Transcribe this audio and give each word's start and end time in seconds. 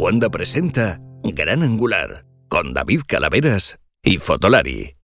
Cuanda 0.00 0.30
presenta 0.30 0.98
Gran 1.22 1.62
Angular 1.62 2.24
con 2.48 2.72
David 2.72 3.02
Calaveras 3.06 3.78
y 4.02 4.16
Fotolari. 4.16 4.96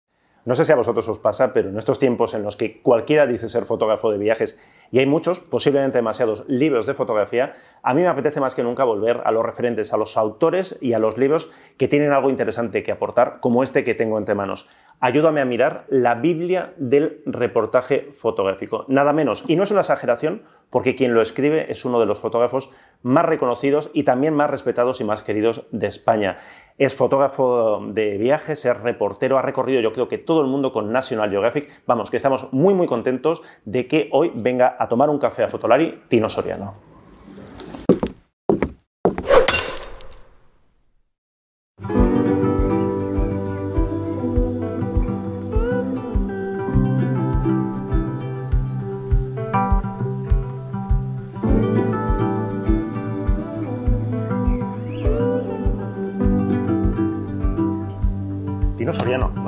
No 0.46 0.56
sé 0.56 0.64
si 0.64 0.72
a 0.72 0.78
vosotros 0.78 1.10
os 1.10 1.20
pasa, 1.20 1.52
pero 1.52 1.68
en 1.68 1.78
estos 1.78 2.00
tiempos 2.00 2.34
en 2.34 2.44
los 2.44 2.56
que 2.56 2.82
cualquiera 2.82 3.28
dice 3.28 3.50
ser 3.50 3.66
fotógrafo 3.66 4.10
de 4.10 4.20
viajes 4.20 4.58
y 4.92 5.00
hay 5.00 5.06
muchos, 5.06 5.40
posiblemente 5.42 5.98
demasiados, 5.98 6.46
libros 6.48 6.86
de 6.86 6.94
fotografía, 6.94 7.54
a 7.84 7.94
mí 7.94 8.02
me 8.04 8.08
apetece 8.08 8.40
más 8.40 8.56
que 8.56 8.64
nunca 8.64 8.84
volver 8.84 9.22
a 9.26 9.32
los 9.32 9.46
referentes, 9.46 9.92
a 9.92 9.98
los 9.98 10.16
autores 10.16 10.78
y 10.82 10.94
a 10.94 11.00
los 11.00 11.18
libros 11.18 11.52
que 11.78 11.88
tienen 11.88 12.14
algo 12.14 12.30
interesante 12.30 12.84
que 12.84 12.92
aportar, 12.92 13.40
como 13.42 13.64
este 13.64 13.84
que 13.84 13.96
tengo 13.96 14.18
entre 14.18 14.36
manos. 14.36 14.70
Ayúdame 15.00 15.42
a 15.42 15.46
mirar 15.46 15.86
la 15.90 16.16
Biblia 16.16 16.74
del 16.78 17.22
reportaje 17.26 18.12
fotográfico. 18.12 18.86
Nada 18.88 19.12
menos. 19.12 19.44
Y 19.48 19.56
no 19.56 19.64
es 19.64 19.72
una 19.72 19.82
exageración, 19.82 20.44
porque 20.70 20.96
quien 20.96 21.14
lo 21.14 21.22
escribe 21.22 21.70
es 21.70 21.84
uno 21.84 22.00
de 22.00 22.06
los 22.06 22.20
fotógrafos 22.20 22.72
más 23.04 23.26
reconocidos 23.26 23.90
y 23.94 24.04
también 24.04 24.34
más 24.34 24.50
respetados 24.50 25.02
y 25.02 25.04
más 25.04 25.24
queridos 25.24 25.68
de 25.72 25.88
España. 25.88 26.40
Es 26.78 26.94
fotógrafo 26.94 27.82
de 27.88 28.18
viajes, 28.18 28.66
es 28.66 28.78
reportero, 28.82 29.38
ha 29.38 29.42
recorrido 29.42 29.82
yo 29.82 29.94
creo 29.94 30.08
que 30.08 30.18
todo 30.18 30.42
el 30.42 30.48
mundo 30.48 30.72
con 30.72 30.92
National 30.92 31.30
Geographic. 31.30 31.70
Vamos, 31.86 32.10
que 32.10 32.18
estamos 32.18 32.52
muy 32.52 32.74
muy 32.74 32.88
contentos 32.88 33.42
de 33.66 33.88
que 33.88 34.10
hoy 34.12 34.32
venga 34.36 34.76
a 34.80 34.88
tomar 34.88 35.10
un 35.10 35.20
café 35.20 35.44
a 35.44 35.48
Fotolari 35.48 36.04
Tino 36.08 36.30
Soriano. 36.30 36.95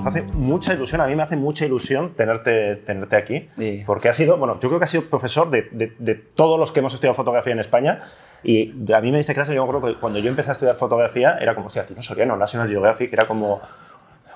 Hace 0.07 0.23
mucha 0.33 0.73
ilusión, 0.73 1.01
a 1.01 1.07
mí 1.07 1.15
me 1.15 1.23
hace 1.23 1.35
mucha 1.35 1.65
ilusión 1.65 2.13
tenerte, 2.15 2.75
tenerte 2.77 3.15
aquí, 3.15 3.49
Sí. 3.57 3.83
porque 3.85 4.09
ha 4.09 4.13
sido, 4.13 4.37
bueno, 4.37 4.59
yo 4.59 4.69
creo 4.69 4.79
que 4.79 4.85
has 4.85 4.91
sido 4.91 5.03
profesor 5.05 5.49
de, 5.49 5.67
de- 5.71 5.93
de 5.99 6.15
todos 6.15 6.59
los 6.59 6.71
que 6.71 6.79
hemos 6.79 6.93
estudiado 6.93 7.13
fotografía 7.15 7.53
en 7.53 7.59
España, 7.59 8.01
y 8.43 8.71
a 8.93 9.01
mí 9.01 9.11
me 9.11 9.17
diste 9.17 9.33
clase, 9.33 9.53
yo 9.53 9.63
acuerdo 9.63 9.87
que 9.87 9.95
cuando 9.99 10.19
yo 10.19 10.29
empecé 10.29 10.49
a 10.49 10.53
estudiar 10.53 10.75
fotografía, 10.75 11.37
era 11.39 11.55
como, 11.55 11.67
hostia, 11.67 11.85
Tino 11.85 12.01
Soriano, 12.01 12.37
National 12.37 12.69
Geographic, 12.69 13.11
era 13.13 13.25
como 13.25 13.59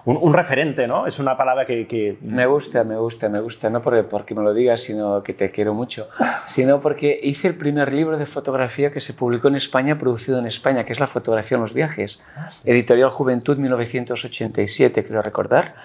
un, 0.05 0.17
un 0.21 0.33
referente, 0.33 0.87
¿no? 0.87 1.05
Es 1.07 1.19
una 1.19 1.37
palabra 1.37 1.65
que... 1.65 1.85
que- 1.87 2.17
Me 2.21 2.45
gusta, 2.45 2.83
me 2.83 2.97
gusta, 2.97 3.29
me 3.29 3.39
gusta, 3.39 3.69
no 3.69 3.81
porque, 3.81 4.03
porque 4.03 4.33
me 4.35 4.41
lo 4.43 4.53
digas, 4.53 4.81
sino 4.81 5.21
que 5.23 5.33
te 5.33 5.51
quiero 5.51 5.73
mucho, 5.73 6.09
sino 6.47 6.79
porque 6.81 7.19
hice 7.21 7.47
el 7.49 7.55
primer 7.55 7.93
libro 7.93 8.17
de 8.17 8.25
fotografía 8.25 8.91
que 8.91 8.99
se 8.99 9.13
publicó 9.13 9.47
en 9.47 9.55
España, 9.55 9.97
producido 9.97 10.39
en 10.39 10.45
España, 10.47 10.83
que 10.85 10.93
es 10.93 10.99
La 10.99 11.07
fotografía 11.07 11.55
en 11.55 11.61
los 11.61 11.73
viajes, 11.73 12.21
editorial 12.65 13.09
Juventud 13.09 13.57
1987, 13.57 15.05
creo 15.05 15.21
recordar. 15.21 15.75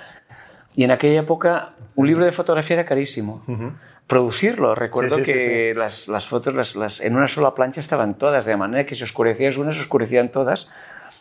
Y 0.75 0.85
en 0.85 0.91
aquella 0.91 1.21
época 1.21 1.73
un 1.95 2.07
libro 2.07 2.25
de 2.25 2.33
fotografía 2.33 2.75
era 2.75 2.85
carísimo. 2.85 3.43
Producirlo, 4.07 4.75
recuerdo 4.75 5.17
Sí, 5.17 5.25
sí, 5.25 5.33
sí, 5.33 5.39
que 5.39 5.73
Las, 5.75 6.09
las 6.09 6.27
fotos 6.27 6.55
las, 6.55 6.77
las- 6.77 7.01
en 7.01 7.17
una 7.17 7.27
sola 7.27 7.55
plancha 7.55 7.81
estaban 7.81 8.15
todas, 8.15 8.45
de 8.45 8.57
manera 8.57 8.85
que 8.87 8.95
si 8.95 9.03
oscurecías 9.03 9.57
una, 9.57 9.73
se 9.73 9.81
oscurecían 9.81 10.29
todas. 10.31 10.71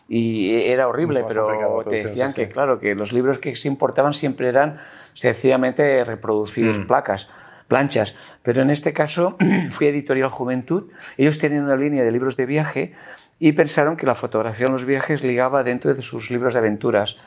Y 0.07 0.53
era 0.53 0.87
horrible, 0.87 1.25
pero 1.27 1.81
te 1.87 2.03
decían 2.03 2.29
sí, 2.29 2.35
que, 2.35 2.49
claro, 2.49 2.77
que 2.79 2.93
los 2.93 3.11
libros 3.11 3.39
que 3.39 3.55
se 3.55 3.67
importaban 3.67 4.13
siempre 4.13 4.49
eran 4.49 4.77
sencillamente 5.13 6.03
reproducir 6.03 6.65
Mm. 6.65 6.87
placas, 6.87 7.27
planchas. 7.67 8.15
Pero 8.43 8.61
en 8.61 8.69
este 8.69 8.93
caso 8.93 9.35
fui 9.71 9.87
a 9.87 9.89
Editorial 9.89 10.29
Juventud. 10.29 10.91
Ellos 11.17 11.39
tenían 11.39 11.63
una 11.63 11.75
línea 11.75 12.03
de 12.03 12.11
libros 12.11 12.37
de 12.37 12.45
viaje 12.45 12.93
y 13.39 13.53
pensaron 13.53 13.97
que 13.97 14.05
la 14.05 14.13
fotografía 14.15 14.67
en 14.67 14.73
los 14.73 14.85
viajes 14.85 15.23
ligaba 15.23 15.63
dentro 15.63 15.93
de 15.93 16.01
sus 16.01 16.29
libros 16.29 16.53
de 16.53 16.59
aventuras. 16.59 17.17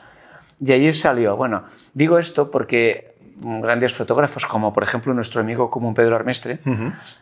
Y 0.59 0.71
ahí 0.71 0.93
salió. 0.93 1.35
Bueno, 1.35 1.65
digo 1.93 2.17
esto 2.17 2.49
porque 2.49 3.13
mm, 3.41 3.59
grandes 3.61 3.93
fotógrafos, 3.93 4.45
como 4.45 4.71
por 4.73 4.83
ejemplo 4.83 5.13
nuestro 5.13 5.41
amigo 5.41 5.69
común 5.69 5.93
Pedro 5.93 6.15
Armestre, 6.15 6.59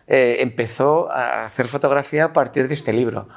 eh, 0.07 0.37
empezó 0.39 1.11
a 1.11 1.45
hacer 1.45 1.67
fotografía 1.67 2.25
a 2.25 2.33
partir 2.33 2.67
de 2.67 2.75
este 2.75 2.93
libro. 2.93 3.27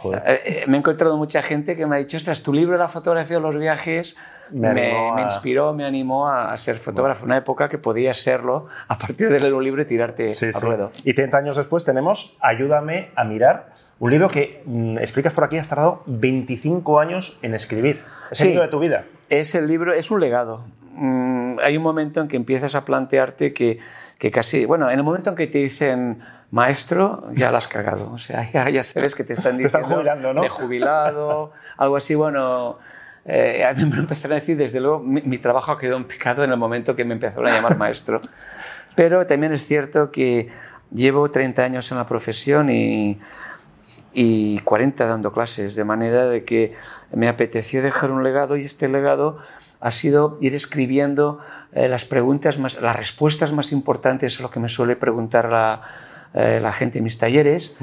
Joder. 0.00 0.22
Eh, 0.24 0.40
eh, 0.44 0.64
me 0.68 0.76
he 0.76 0.78
encontrado 0.80 1.16
mucha 1.16 1.42
gente 1.42 1.76
que 1.76 1.84
me 1.86 1.96
ha 1.96 1.98
dicho, 1.98 2.16
ostras, 2.16 2.42
tu 2.42 2.52
libro, 2.52 2.76
la 2.78 2.86
fotografía 2.88 3.36
de 3.36 3.42
los 3.42 3.56
viajes, 3.56 4.16
Me 4.52 5.20
inspiró, 5.22 5.74
me 5.74 5.84
animó 5.84 6.26
a, 6.28 6.52
a 6.52 6.56
ser 6.56 6.76
fotógrafo. 6.78 7.24
Una 7.26 7.36
época 7.36 7.68
que 7.68 7.76
podías 7.78 8.16
serlo 8.18 8.66
a 8.86 8.96
partir 8.96 9.28
de 9.28 9.40
leer 9.40 9.52
un 9.52 9.62
libro 9.64 9.82
y 9.82 9.84
tirarte 9.84 10.32
Sí, 10.32 10.46
al 10.46 10.54
sí. 10.54 10.60
ruedo. 10.60 10.92
Y 11.04 11.12
30 11.14 11.36
años 11.36 11.56
después 11.56 11.84
tenemos 11.84 12.36
Ayúdame 12.40 13.10
a 13.16 13.24
mirar, 13.24 13.72
un 13.98 14.10
libro 14.10 14.28
que 14.28 14.62
mm, 14.64 14.98
explicas 14.98 15.32
por 15.34 15.44
aquí, 15.44 15.58
has 15.58 15.68
tardado 15.68 16.02
25 16.06 17.00
años 17.00 17.38
en 17.42 17.54
escribir. 17.54 18.02
Es 18.30 18.40
el 18.42 18.48
libro 18.50 18.62
de 18.62 18.68
tu 18.68 18.78
vida. 18.78 19.04
Es 19.28 19.54
el 19.54 19.66
libro, 19.66 19.92
es 19.92 20.10
un 20.10 20.20
legado. 20.20 20.64
Mm, 20.94 21.58
hay 21.60 21.76
un 21.76 21.82
momento 21.82 22.20
en 22.20 22.28
que 22.28 22.36
empiezas 22.36 22.74
a 22.74 22.84
plantearte 22.84 23.52
que, 23.52 23.80
que 24.18 24.30
casi, 24.30 24.64
bueno, 24.64 24.88
en 24.90 24.98
el 24.98 25.04
momento 25.04 25.30
en 25.30 25.36
que 25.36 25.46
te 25.48 25.58
dicen 25.58 26.20
maestro, 26.50 27.28
ya 27.34 27.50
la 27.50 27.58
has 27.58 27.68
cagado. 27.68 28.10
O 28.12 28.18
sea, 28.18 28.50
ya, 28.50 28.68
ya 28.70 28.84
sabes 28.84 29.14
que 29.14 29.24
te 29.24 29.34
están 29.34 29.58
Te 29.58 29.66
están 29.66 29.82
diciendo 29.82 29.96
jubilando, 29.96 30.34
¿no? 30.34 30.42
de 30.42 30.48
jubilado, 30.48 31.52
algo 31.76 31.96
así. 31.96 32.14
Bueno, 32.14 32.78
eh, 33.24 33.64
a 33.64 33.74
mí 33.74 33.84
me 33.84 33.98
empezaron 33.98 34.32
a 34.32 34.40
decir, 34.40 34.56
desde 34.56 34.80
luego, 34.80 35.00
mi, 35.00 35.22
mi 35.22 35.38
trabajo 35.38 35.76
quedó 35.76 35.96
en 35.96 36.04
picado 36.04 36.44
en 36.44 36.50
el 36.50 36.56
momento 36.56 36.96
que 36.96 37.04
me 37.04 37.14
empezaron 37.14 37.46
a 37.48 37.50
llamar 37.50 37.76
maestro. 37.76 38.20
Pero 38.94 39.26
también 39.26 39.52
es 39.52 39.66
cierto 39.66 40.10
que 40.10 40.48
llevo 40.92 41.30
30 41.30 41.62
años 41.62 41.92
en 41.92 41.98
la 41.98 42.06
profesión 42.06 42.70
y, 42.70 43.20
y 44.12 44.58
40 44.60 45.06
dando 45.06 45.32
clases, 45.32 45.76
de 45.76 45.84
manera 45.84 46.26
de 46.26 46.44
que 46.44 46.74
me 47.12 47.28
apeteció 47.28 47.82
dejar 47.82 48.10
un 48.10 48.24
legado 48.24 48.56
y 48.56 48.64
este 48.64 48.88
legado 48.88 49.38
ha 49.80 49.90
sido 49.92 50.38
ir 50.40 50.54
escribiendo 50.54 51.38
eh, 51.72 51.88
las 51.88 52.04
preguntas 52.04 52.58
más, 52.58 52.80
las 52.80 52.96
respuestas 52.96 53.52
más 53.52 53.70
importantes 53.70 54.40
a 54.40 54.42
lo 54.42 54.50
que 54.50 54.58
me 54.58 54.68
suele 54.68 54.96
preguntar 54.96 55.48
la, 55.48 55.82
eh, 56.34 56.60
la 56.62 56.72
gente 56.72 56.98
en 56.98 57.04
mis 57.04 57.18
talleres, 57.18 57.76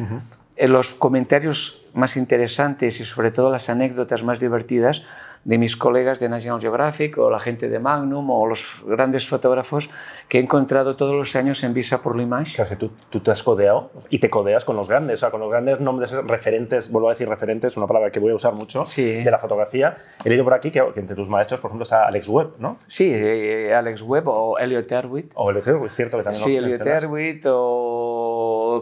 eh, 0.55 0.67
los 0.67 0.91
comentarios 0.91 1.85
más 1.93 2.17
interesantes 2.17 2.99
y 2.99 3.05
sobre 3.05 3.31
todo 3.31 3.51
las 3.51 3.69
anécdotas 3.69 4.23
más 4.23 4.39
divertidas 4.39 5.03
de 5.45 5.59
mis 5.59 5.77
colegas 5.77 6.19
de 6.19 6.27
National 6.27 6.59
Geographic 6.59 7.19
o 7.19 7.29
la 7.29 7.39
gente 7.39 7.69
de 7.69 7.77
Magnum 7.77 8.27
o 8.31 8.47
los 8.47 8.81
grandes 8.83 9.27
fotógrafos 9.27 9.91
que 10.27 10.39
he 10.39 10.41
encontrado 10.41 10.95
todos 10.95 11.13
los 11.13 11.35
años 11.35 11.63
en 11.63 11.71
Visa 11.75 12.01
por 12.01 12.15
l'Image. 12.17 12.55
Claro, 12.55 12.67
si 12.71 12.75
tú, 12.77 12.89
tú 13.11 13.19
te 13.19 13.29
has 13.29 13.43
codeado 13.43 13.91
y 14.09 14.17
te 14.17 14.27
codeas 14.27 14.65
con 14.65 14.75
los 14.75 14.89
grandes, 14.89 15.19
o 15.19 15.21
sea, 15.21 15.29
con 15.29 15.39
los 15.41 15.51
grandes 15.51 15.79
nombres 15.79 16.13
referentes, 16.25 16.91
vuelvo 16.91 17.09
a 17.09 17.11
decir 17.11 17.29
referentes, 17.29 17.77
una 17.77 17.85
palabra 17.85 18.09
que 18.09 18.19
voy 18.19 18.31
a 18.31 18.35
usar 18.35 18.53
mucho, 18.53 18.85
Sí. 18.85 19.23
de 19.23 19.29
la 19.29 19.37
fotografía. 19.37 19.95
He 20.23 20.29
leído 20.29 20.43
por 20.45 20.55
aquí 20.55 20.71
que, 20.71 20.83
que 20.95 20.99
entre 20.99 21.15
tus 21.15 21.29
maestros, 21.29 21.59
por 21.59 21.69
ejemplo, 21.69 21.83
está 21.83 22.07
Alex 22.07 22.27
Webb, 22.27 22.53
¿no? 22.57 22.77
Sí, 22.87 23.11
eh, 23.13 23.71
Alex 23.71 24.01
Webb 24.01 24.27
o 24.27 24.57
Elliot 24.57 24.91
Erwitt. 24.91 25.31
O 25.35 25.51
el 25.51 25.57
es 25.57 25.63
cierto 25.95 26.17
que 26.17 26.23
también 26.23 26.43
Sí, 26.43 26.57
Elliot. 26.57 26.81
Erwitt 26.87 27.45
o 27.47 28.24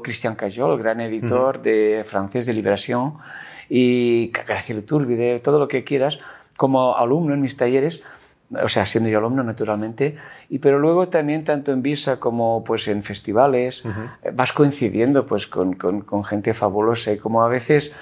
Christian 0.02 0.36
Cajol, 0.36 0.78
gran 0.80 1.00
editor 1.02 1.62
de 1.62 2.04
francés 2.06 2.46
de 2.46 2.54
Liberación, 2.54 3.16
y 3.70 4.32
Graciela 4.48 4.82
Iturbide, 4.82 5.40
todo 5.40 5.60
lo 5.60 5.68
que 5.68 5.84
quieras, 5.84 6.20
como 6.58 6.96
alumno 6.98 7.34
en 7.34 7.42
mis 7.42 7.56
talleres, 7.58 8.04
o 8.62 8.68
sea, 8.68 8.86
siendo 8.86 9.10
yo 9.10 9.18
alumno 9.20 9.44
naturalmente, 9.44 10.16
y 10.50 10.60
pero 10.60 10.78
luego 10.78 11.08
también 11.08 11.44
tanto 11.44 11.72
en 11.72 11.82
Visa 11.82 12.20
como 12.20 12.64
pues 12.64 12.88
en 12.88 13.02
festivales, 13.04 13.84
eh, 14.24 14.32
vas 14.34 14.54
coincidiendo 14.54 15.26
pues 15.26 15.48
con, 15.48 15.74
con- 15.74 16.02
con 16.02 16.24
gente 16.24 16.54
fabulosa 16.54 17.12
y 17.12 17.18
como 17.18 17.44
a 17.44 17.48
veces... 17.48 17.96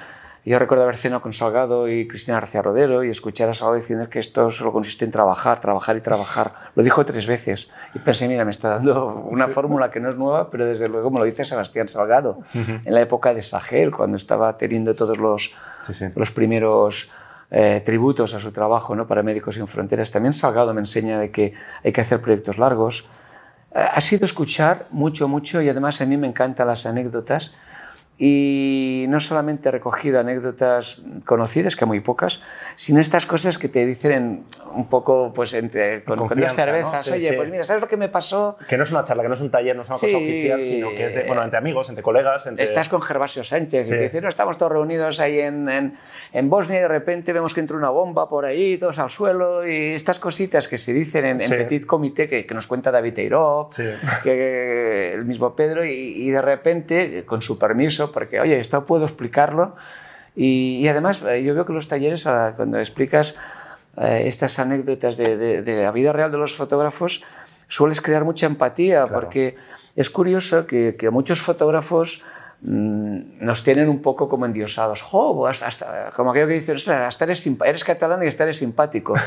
Yo 0.44 0.57
recuerdo 0.57 0.84
haber 0.85 0.97
cenado 0.97 1.22
con 1.22 1.34
Salgado 1.34 1.88
y 1.88 2.07
Cristina 2.07 2.40
García 2.40 2.63
Rodero 2.63 3.03
y 3.03 3.09
escuchar 3.09 3.50
a 3.50 3.53
Salgado 3.53 3.75
diciendo 3.79 4.09
que 4.09 4.18
esto 4.18 4.50
solo 4.50 4.74
consiste 4.74 5.06
en 5.06 5.12
trabajar, 5.12 5.62
trabajar 5.62 5.96
y 5.97 6.02
trabajar. 6.02 6.53
Lo 6.75 6.81
dijo 6.81 7.06
tres 7.06 7.28
veces 7.28 7.72
y 7.94 8.00
pensé, 8.00 8.28
mira, 8.28 8.44
me 8.44 8.50
está 8.50 8.69
dando 8.69 9.28
una 9.30 9.47
fórmula 9.47 9.91
que 9.91 10.00
no 10.00 10.09
es 10.09 10.16
nueva, 10.16 10.50
pero 10.50 10.66
desde 10.66 10.88
luego 10.90 11.12
me 11.12 11.19
lo 11.19 11.25
dice 11.25 11.46
Sebastián 11.46 11.88
Salgado 11.88 12.39
en 12.56 12.92
la 12.94 13.01
época 13.01 13.36
de 13.36 13.44
Sahel, 13.44 13.92
cuando 13.92 14.18
estaba 14.18 14.57
teniendo 14.57 14.95
todos 14.95 15.19
los, 15.19 15.54
Sí, 15.86 15.94
sí. 15.94 16.06
los 16.16 16.31
primeros 16.31 17.12
eh, 17.51 17.83
tributos 17.86 18.33
a 18.33 18.39
su 18.39 18.51
trabajo 18.51 18.95
¿no? 18.95 19.06
para 19.06 19.21
Médicos 19.21 19.56
Sin 19.56 19.68
Fronteras. 19.68 20.10
También 20.10 20.33
Salgado 20.33 20.74
me 20.74 20.80
enseña 20.80 21.19
de 21.19 21.30
que 21.30 21.54
hay 21.83 21.92
que 21.92 22.01
hacer 22.01 22.19
proyectos 22.19 22.57
largos. 22.57 23.07
Eh, 23.75 23.80
ha 23.94 24.01
sido 24.01 24.25
escuchar 24.25 24.88
mucho, 24.89 25.27
mucho 25.27 25.62
y 25.62 25.69
además 25.69 26.01
a 26.01 26.06
mí 26.07 26.18
me 26.18 26.25
encantan 26.27 26.66
las 26.66 26.88
anécdotas 26.88 27.54
y 28.23 29.06
no 29.09 29.19
solamente 29.19 29.69
he 29.69 29.71
recogido 29.71 30.19
anécdotas 30.19 31.01
conocidas, 31.25 31.75
que 31.75 31.85
muy 31.85 32.01
pocas, 32.01 32.44
sino 32.75 33.00
estas 33.00 33.25
cosas 33.25 33.57
que 33.57 33.68
te 33.68 33.83
dicen 33.83 34.44
un 34.75 34.88
poco 34.88 35.33
pues 35.33 35.56
entre, 35.56 36.03
con, 36.03 36.18
con 36.18 36.25
unas 36.27 36.53
Confianza, 36.53 36.65
¿no? 36.68 36.71
cervezas. 36.71 37.06
Sí, 37.07 37.12
Oye, 37.13 37.29
sí. 37.31 37.35
pues 37.35 37.50
mira, 37.50 37.63
¿sabes 37.63 37.81
lo 37.81 37.88
que 37.88 37.97
me 37.97 38.09
pasó? 38.09 38.57
Que 38.69 38.77
no 38.77 38.83
es 38.83 38.91
una 38.91 39.03
charla, 39.03 39.23
que 39.23 39.29
no 39.29 39.33
es 39.33 39.41
un 39.41 39.50
taller, 39.50 39.75
no 39.75 39.81
es 39.81 39.88
una 39.89 39.97
Sí. 39.97 40.06
cosa 40.06 40.18
oficial, 40.18 40.62
sino 40.62 40.89
que 40.91 41.06
es 41.06 41.15
de, 41.15 41.23
bueno, 41.23 41.44
entre 41.44 41.57
amigos, 41.57 41.89
entre 41.89 42.03
colegas, 42.03 42.45
entre... 42.45 42.63
Estás 42.63 42.89
con 42.89 43.01
Gervasio 43.01 43.44
Sánchez 43.44 43.88
y 43.88 43.89
te 43.89 44.00
dice, 44.01 44.21
no, 44.21 44.29
estamos 44.29 44.56
todos 44.59 44.71
reunidos 44.71 45.19
ahí 45.19 45.39
en, 45.39 45.68
en, 45.68 45.97
en 46.31 46.50
Bosnia 46.50 46.77
y 46.77 46.81
de 46.83 46.88
repente 46.88 47.33
vemos 47.33 47.56
que 47.56 47.59
entra 47.59 47.75
una 47.75 47.89
bomba 47.89 48.29
por 48.29 48.45
ahí, 48.45 48.77
todos 48.77 49.00
al 49.00 49.09
suelo 49.09 49.68
y 49.68 49.94
estas 49.94 50.19
cositas 50.19 50.68
que 50.68 50.77
se 50.77 50.94
dicen 50.94 51.25
en, 51.25 51.41
en. 51.41 51.50
Petit 51.50 51.88
Comité 51.88 52.27
que, 52.29 52.45
que 52.45 52.53
nos 52.53 52.68
cuenta 52.68 52.91
David 52.91 53.13
Teiró, 53.15 53.68
Sí. 53.71 53.83
que 54.23 55.13
el 55.13 55.25
mismo 55.25 55.56
Pedro 55.56 55.83
y, 55.83 55.91
y 55.91 56.29
de 56.29 56.41
repente, 56.41 57.23
con 57.25 57.41
su 57.41 57.57
permiso, 57.57 58.11
porque 58.12 58.40
oye, 58.40 58.60
esto 58.60 58.86
puedo 58.86 59.06
explicarlo, 59.06 59.75
Y, 60.36 60.80
y 60.80 60.88
además, 60.88 61.22
eh, 61.28 61.44
yo 61.44 61.54
veo 61.54 61.66
que 61.66 61.74
los 61.74 61.88
talleres, 61.88 62.25
ah, 62.25 62.54
cuando 62.56 62.80
explicas 62.80 63.36
eh, 63.98 64.24
estas 64.28 64.60
anécdotas 64.60 65.18
de, 65.18 65.36
de, 65.36 65.62
de, 65.62 65.84
la 65.84 65.92
vida 65.92 66.13
real 66.13 66.31
de 66.31 66.38
los 66.38 66.56
fotógrafos, 66.56 67.24
sueles 67.68 68.00
crear 68.00 68.24
mucha 68.24 68.46
empatía, 68.46 69.04
claro. 69.04 69.13
porque 69.13 69.58
es 69.96 70.10
curioso 70.10 70.66
que, 70.68 70.96
que 70.98 71.10
muchos 71.10 71.42
fotógrafos 71.42 72.24
nos 72.62 73.63
tienen 73.63 73.90
un 73.90 74.02
poco 74.02 74.30
como 74.30 74.46
endiosados. 74.46 75.02
Jo, 75.02 75.48
hasta, 75.48 75.68
hasta, 75.68 76.10
como 76.16 76.31
aquello 76.31 76.48
que 76.48 76.54
dicen, 76.54 76.78
hasta 76.92 77.25
eres, 77.25 77.48
eres 77.66 77.84
catalán 77.84 78.22
y 78.24 78.28
hasta 78.28 78.44
eres 78.44 78.58
simpático. 78.58 79.16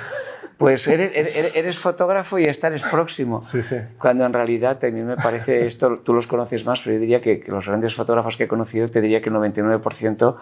Pues 0.57 0.87
eres, 0.87 1.11
eres, 1.17 1.57
eres, 1.57 1.79
fotógrafo 1.79 2.39
y 2.39 2.47
hasta 2.47 2.69
eres 2.69 2.85
próximo. 2.85 3.43
Sí, 3.43 3.61
sí. 3.61 3.75
Cuando 3.99 4.25
en 4.25 4.33
realidad 4.33 4.79
a 4.85 4.87
mí 4.87 5.03
me 5.03 5.17
parece, 5.17 5.67
esto 5.67 5.99
tú 5.99 6.15
los 6.15 6.29
conoces 6.29 6.65
más, 6.65 6.81
pero 6.81 6.95
yo 6.95 7.01
diría 7.01 7.21
que, 7.21 7.41
que 7.41 7.51
los 7.51 7.67
grandes 7.67 7.97
fotógrafos 7.97 8.37
que 8.37 8.45
he 8.45 8.49
conocido, 8.49 8.89
te 8.89 9.01
diría 9.01 9.21
que 9.21 9.31
el 9.31 9.35
99% 9.35 10.37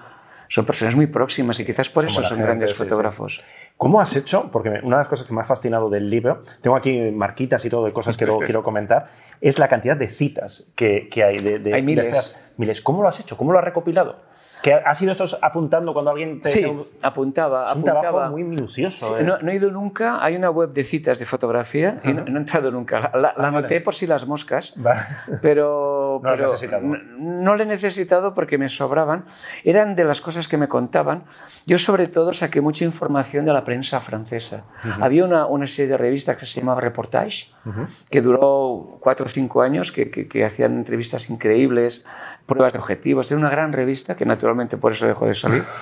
son 0.52 0.66
personas 0.66 0.94
muy 0.94 1.06
próximas 1.06 1.58
y 1.60 1.64
quizás 1.64 1.88
por 1.88 2.04
eso 2.04 2.20
son 2.20 2.24
gente, 2.24 2.42
grandes 2.42 2.72
sí, 2.72 2.76
fotógrafos. 2.76 3.36
Sí. 3.38 3.72
¿Cómo 3.78 4.02
has 4.02 4.14
hecho? 4.16 4.50
Porque 4.52 4.68
una 4.82 4.96
de 4.96 5.00
las 5.00 5.08
cosas 5.08 5.26
que 5.26 5.32
me 5.32 5.40
ha 5.40 5.44
fascinado 5.44 5.88
del 5.88 6.10
libro, 6.10 6.42
tengo 6.60 6.76
aquí 6.76 7.10
marquitas 7.10 7.64
y 7.64 7.70
todo 7.70 7.86
de 7.86 7.92
cosas 7.94 8.18
que 8.18 8.26
luego 8.26 8.40
quiero 8.44 8.62
comentar, 8.62 9.06
es 9.40 9.58
la 9.58 9.66
cantidad 9.68 9.96
de 9.96 10.10
citas 10.10 10.70
que, 10.76 11.08
que 11.08 11.24
hay. 11.24 11.38
De, 11.38 11.58
de, 11.58 11.72
hay 11.72 11.80
miles. 11.80 12.34
De, 12.34 12.52
miles. 12.58 12.82
¿Cómo 12.82 13.00
lo 13.00 13.08
has 13.08 13.18
hecho? 13.18 13.38
¿Cómo 13.38 13.50
lo 13.50 13.60
has 13.60 13.64
recopilado? 13.64 14.16
¿Que 14.62 14.74
has 14.74 15.02
ido 15.02 15.10
estos 15.10 15.36
apuntando 15.42 15.92
cuando 15.92 16.12
alguien 16.12 16.40
te... 16.40 16.48
Sí, 16.48 16.64
apuntaba. 17.02 17.64
Es 17.64 17.72
un 17.72 17.78
apuntaba. 17.78 18.00
trabajo 18.00 18.30
muy 18.30 18.44
minucioso. 18.44 19.06
Sí, 19.06 19.22
¿eh? 19.22 19.24
no, 19.24 19.38
no, 19.38 19.50
he 19.50 19.56
ido 19.56 19.72
nunca, 19.72 20.22
hay 20.22 20.36
una 20.36 20.50
web 20.50 20.72
de 20.72 20.84
citas 20.84 21.18
de 21.18 21.26
fotografía 21.26 21.98
uh 21.98 22.06
-huh. 22.06 22.10
y 22.10 22.14
no, 22.14 22.24
no, 22.26 22.36
he 22.36 22.40
entrado 22.40 22.70
nunca. 22.70 23.00
La, 23.00 23.20
la 23.20 23.34
ah, 23.36 23.50
vale. 23.50 23.80
por 23.80 23.94
si 23.94 24.06
las 24.06 24.24
moscas, 24.24 24.74
vale. 24.76 25.00
pero, 25.42 25.91
no, 26.22 26.30
pero 26.30 26.54
no, 26.80 26.98
no 27.18 27.56
lo 27.56 27.62
he 27.62 27.66
necesitado 27.66 28.32
porque 28.32 28.56
me 28.56 28.68
sobraban. 28.68 29.24
Eran 29.64 29.96
de 29.96 30.04
las 30.04 30.20
cosas 30.20 30.46
que 30.46 30.56
me 30.56 30.68
contaban. 30.68 31.24
Yo 31.66 31.80
sobre 31.80 32.06
todo 32.06 32.32
saqué 32.32 32.60
mucha 32.60 32.84
información 32.84 33.44
de 33.44 33.52
la 33.52 33.64
prensa 33.64 34.00
francesa. 34.00 34.64
Uh 34.84 34.88
-huh. 34.88 35.04
Había 35.04 35.24
una, 35.24 35.46
una, 35.46 35.66
serie 35.66 35.90
de 35.90 35.96
revistas 35.96 36.36
que 36.36 36.46
se 36.46 36.60
llamaba 36.60 36.80
Reportage, 36.80 37.50
uh 37.64 37.70
-huh. 37.70 37.86
que 38.08 38.22
duró 38.22 38.98
cuatro 39.00 39.26
o 39.26 39.28
cinco 39.28 39.62
años, 39.62 39.90
que, 39.90 40.10
que, 40.10 40.28
que 40.28 40.44
hacían 40.44 40.74
entrevistas 40.74 41.28
increíbles, 41.28 42.06
pruebas 42.46 42.72
de 42.72 42.78
objetivos. 42.78 43.30
Era 43.32 43.40
una 43.40 43.50
gran 43.50 43.72
revista 43.72 44.14
que 44.14 44.24
naturalmente 44.24 44.76
por 44.76 44.92
eso 44.92 45.06
dejó 45.08 45.26
de 45.26 45.34
salir. 45.34 45.64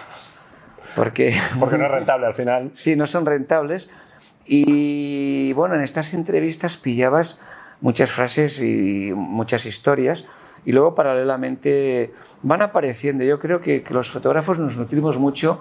Porque, 0.96 1.38
porque 1.60 1.78
no 1.78 1.84
es 1.84 1.90
rentable 1.92 2.26
al 2.26 2.34
final. 2.34 2.72
Sí, 2.74 2.96
no 2.96 3.06
son 3.06 3.24
rentables. 3.24 3.88
Y 4.44 5.52
bueno, 5.52 5.76
en 5.76 5.82
estas 5.82 6.14
entrevistas 6.14 6.76
pillabas 6.76 7.40
muchas 7.80 8.10
frases 8.10 8.60
y 8.60 9.12
muchas 9.14 9.66
historias 9.66 10.26
y 10.64 10.72
luego 10.72 10.94
paralelamente 10.94 12.12
van 12.42 12.62
apareciendo. 12.62 13.24
Yo 13.24 13.38
creo 13.38 13.60
que, 13.60 13.82
que 13.82 13.94
los 13.94 14.10
fotógrafos 14.10 14.58
nos 14.58 14.76
nutrimos 14.76 15.18
mucho 15.18 15.60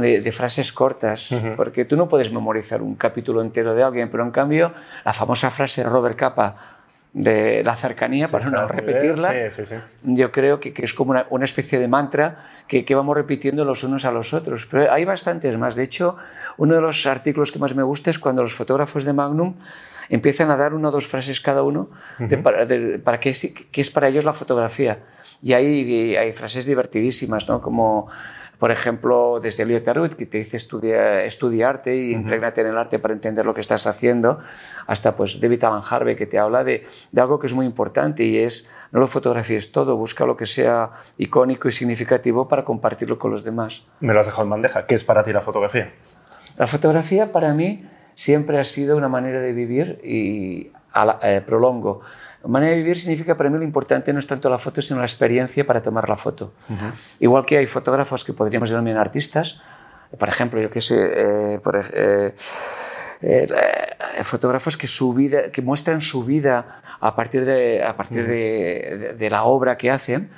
de, 0.00 0.20
de 0.20 0.32
frases 0.32 0.72
cortas, 0.72 1.32
uh 1.32 1.36
-huh. 1.36 1.56
porque 1.56 1.84
tú 1.84 1.96
no 1.96 2.06
puedes 2.06 2.30
memorizar 2.30 2.82
un 2.82 2.94
capítulo 2.94 3.40
entero 3.40 3.74
de 3.74 3.82
alguien, 3.82 4.10
pero 4.10 4.22
en 4.22 4.30
cambio 4.30 4.72
la 5.04 5.12
famosa 5.12 5.50
frase 5.50 5.82
de 5.82 5.88
Robert 5.88 6.16
Capa, 6.16 6.56
de 7.14 7.62
la 7.62 7.76
cercanía, 7.76 8.26
sí, 8.26 8.32
para 8.32 8.48
no 8.48 8.66
repetirla, 8.66 9.50
sí, 9.50 9.66
sí, 9.66 9.74
yo 10.02 10.32
creo 10.32 10.60
que, 10.60 10.72
que 10.72 10.84
es 10.84 10.94
como 10.94 11.10
una, 11.10 11.26
una, 11.28 11.44
especie 11.44 11.78
de 11.78 11.86
mantra 11.86 12.36
que, 12.66 12.86
que, 12.86 12.94
vamos 12.94 13.14
repitiendo 13.14 13.66
los 13.66 13.84
unos 13.84 14.06
a 14.06 14.12
los 14.12 14.32
otros. 14.32 14.66
Pero 14.66 14.90
hay 14.90 15.04
bastantes 15.04 15.58
más. 15.58 15.74
De 15.74 15.82
hecho, 15.82 16.16
uno 16.56 16.74
de 16.74 16.80
los 16.80 17.04
artículos 17.06 17.52
que 17.52 17.58
más 17.58 17.74
me 17.74 17.82
gusta 17.82 18.08
es 18.08 18.18
cuando 18.18 18.42
los 18.42 18.54
fotógrafos 18.54 19.04
de 19.04 19.12
Magnum 19.12 19.56
empiezan 20.12 20.50
a 20.50 20.56
dar 20.56 20.74
una 20.74 20.88
o 20.88 20.90
dos 20.92 21.08
frases 21.08 21.40
cada 21.40 21.64
uno 21.64 21.88
uh 22.20 22.22
-huh. 22.22 22.42
para, 22.42 22.66
de, 22.66 23.00
para 23.00 23.18
qué, 23.18 23.30
es, 23.30 23.52
qué 23.72 23.80
es 23.80 23.90
para 23.90 24.08
ellos 24.08 24.24
la 24.24 24.34
fotografía. 24.34 25.00
Y 25.40 25.54
hay, 25.54 26.14
hay 26.16 26.32
frases 26.32 26.66
divertidísimas, 26.66 27.48
¿no? 27.48 27.60
Como 27.60 28.08
por 28.62 28.70
ejemplo, 28.70 29.40
desde 29.42 29.64
Elliot 29.64 29.88
Arut, 29.88 30.14
que 30.14 30.24
te 30.24 30.38
dice 30.38 30.56
estudia, 30.56 31.24
estudia 31.24 31.68
arte 31.68 31.96
y 31.96 31.98
uh 31.98 32.12
-huh. 32.12 32.20
impregnate 32.20 32.60
en 32.60 32.68
el 32.68 32.78
arte 32.78 33.00
para 33.00 33.12
entender 33.12 33.44
lo 33.44 33.54
que 33.54 33.60
estás 33.60 33.88
haciendo, 33.88 34.38
hasta 34.86 35.16
pues 35.16 35.40
David 35.40 35.64
Alan 35.64 35.82
Harvey, 35.82 36.14
que 36.14 36.26
te 36.26 36.38
habla 36.38 36.62
de, 36.62 36.86
de, 37.10 37.20
algo 37.20 37.40
que 37.40 37.48
es 37.48 37.54
muy 37.54 37.66
importante 37.66 38.22
y 38.22 38.38
es 38.38 38.70
no 38.92 39.00
lo 39.00 39.08
fotografíes 39.08 39.72
todo, 39.72 39.96
busca 39.96 40.26
lo 40.26 40.36
que 40.36 40.46
sea 40.46 40.90
icónico 41.18 41.66
y 41.66 41.72
significativo 41.72 42.46
para 42.46 42.64
compartirlo 42.64 43.18
con 43.18 43.32
los 43.32 43.42
demás. 43.42 43.88
Me 43.98 44.12
lo 44.12 44.20
has 44.20 44.26
dejado 44.26 44.44
en 44.44 44.50
bandeja. 44.50 44.86
¿Qué 44.86 44.94
es 44.94 45.02
para 45.02 45.24
ti 45.24 45.32
la 45.32 45.40
fotografía? 45.40 45.90
La 46.56 46.68
fotografía 46.68 47.32
para 47.32 47.54
mí 47.54 47.84
siempre 48.14 48.58
ha 48.58 48.64
sido 48.64 48.96
una 48.96 49.08
manera 49.08 49.40
de 49.40 49.52
vivir 49.52 50.00
y 50.04 50.70
la, 50.94 51.18
eh, 51.22 51.42
prolongo. 51.44 52.00
Manera 52.44 52.72
de 52.72 52.78
vivir 52.78 52.98
significa 52.98 53.36
para 53.36 53.50
mí 53.50 53.58
lo 53.58 53.64
importante 53.64 54.12
no 54.12 54.18
es 54.18 54.26
tanto 54.26 54.50
la 54.50 54.58
foto, 54.58 54.82
sino 54.82 54.98
la 54.98 55.06
experiencia 55.06 55.64
para 55.64 55.80
tomar 55.80 56.08
la 56.08 56.16
foto. 56.16 56.52
Uh 56.68 56.72
-huh. 56.72 56.92
Igual 57.20 57.44
que 57.44 57.58
hay 57.58 57.66
fotógrafos 57.66 58.24
que 58.24 58.32
podríamos 58.32 58.68
denominar 58.70 59.00
artistas, 59.00 59.60
por 60.18 60.28
ejemplo, 60.28 60.60
yo 60.60 60.70
qué 60.70 60.80
sé, 60.80 60.96
eh, 60.96 61.60
por, 61.60 61.76
eh, 61.76 62.34
eh, 63.22 63.48
fotógrafos 64.24 64.76
que, 64.76 64.86
su 64.86 65.14
vida, 65.14 65.50
que 65.50 65.62
muestran 65.62 66.00
su 66.00 66.24
vida 66.24 66.80
a 67.00 67.14
partir 67.16 67.44
de, 67.44 67.82
a 67.82 67.96
partir 67.96 68.22
uh 68.22 68.26
-huh. 68.26 68.28
de, 68.28 68.98
de, 68.98 69.12
de, 69.14 69.30
la 69.30 69.44
obra 69.44 69.76
que 69.76 69.90
hacen. 69.90 70.30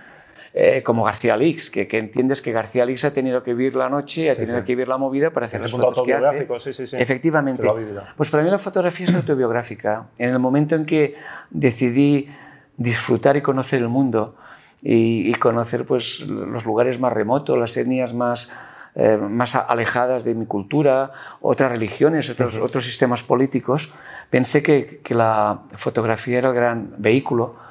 Eh, 0.57 0.85
como 0.85 1.03
García 1.03 1.37
Lix, 1.37 1.69
que, 1.69 1.89
que, 1.89 1.99
entiendes 1.99 2.41
que 2.41 2.53
García 2.53 2.87
Lix 2.87 3.05
ha 3.05 3.13
tenido 3.13 3.43
que 3.43 3.55
vivir 3.55 3.75
la 3.75 3.89
noche, 3.89 4.31
ha 4.31 4.35
sí, 4.35 4.43
tenido 4.43 4.59
sí. 4.59 4.65
que 4.65 4.73
vivir 4.77 4.87
la 4.87 4.99
movida 4.99 5.31
para 5.31 5.47
hacer 5.47 5.61
las 5.61 5.69
fotos 5.73 6.01
que 6.05 6.15
hace. 6.15 6.47
Sí, 6.73 6.87
sí, 6.87 6.97
Efectivamente. 6.97 7.69
Pues 8.17 8.31
para 8.31 8.45
mí 8.45 8.51
la 8.51 8.61
fotografía 8.61 9.05
es 9.05 9.15
autobiográfica. 9.17 10.07
En 10.17 10.31
el 10.31 10.39
momento 10.39 10.77
en 10.77 10.87
que 10.87 11.17
decidí 11.51 12.29
disfrutar 12.77 13.37
y 13.37 13.43
conocer 13.43 13.81
el 13.81 13.89
mundo 13.89 14.37
y, 14.81 15.29
y 15.29 15.35
conocer 15.35 15.87
pues, 15.87 16.21
los 16.21 16.65
lugares 16.65 17.01
más 17.01 17.13
remotos, 17.13 17.59
las 17.59 17.77
etnias 17.77 18.15
más, 18.15 18.53
eh, 18.95 19.17
más 19.17 19.57
alejadas 19.57 20.23
de 20.23 20.37
mi 20.37 20.47
cultura, 20.47 21.11
otras 21.41 21.73
religiones, 21.73 22.31
otros, 22.31 22.55
uh 22.55 22.61
-huh. 22.61 22.67
otros 22.67 22.85
sistemas 22.85 23.25
políticos, 23.25 23.93
pensé 24.31 24.63
que, 24.63 25.01
que 25.03 25.15
la 25.17 25.63
fotografía 25.75 26.39
era 26.39 26.51
el 26.51 26.55
gran 26.55 26.95
vehículo 26.99 27.64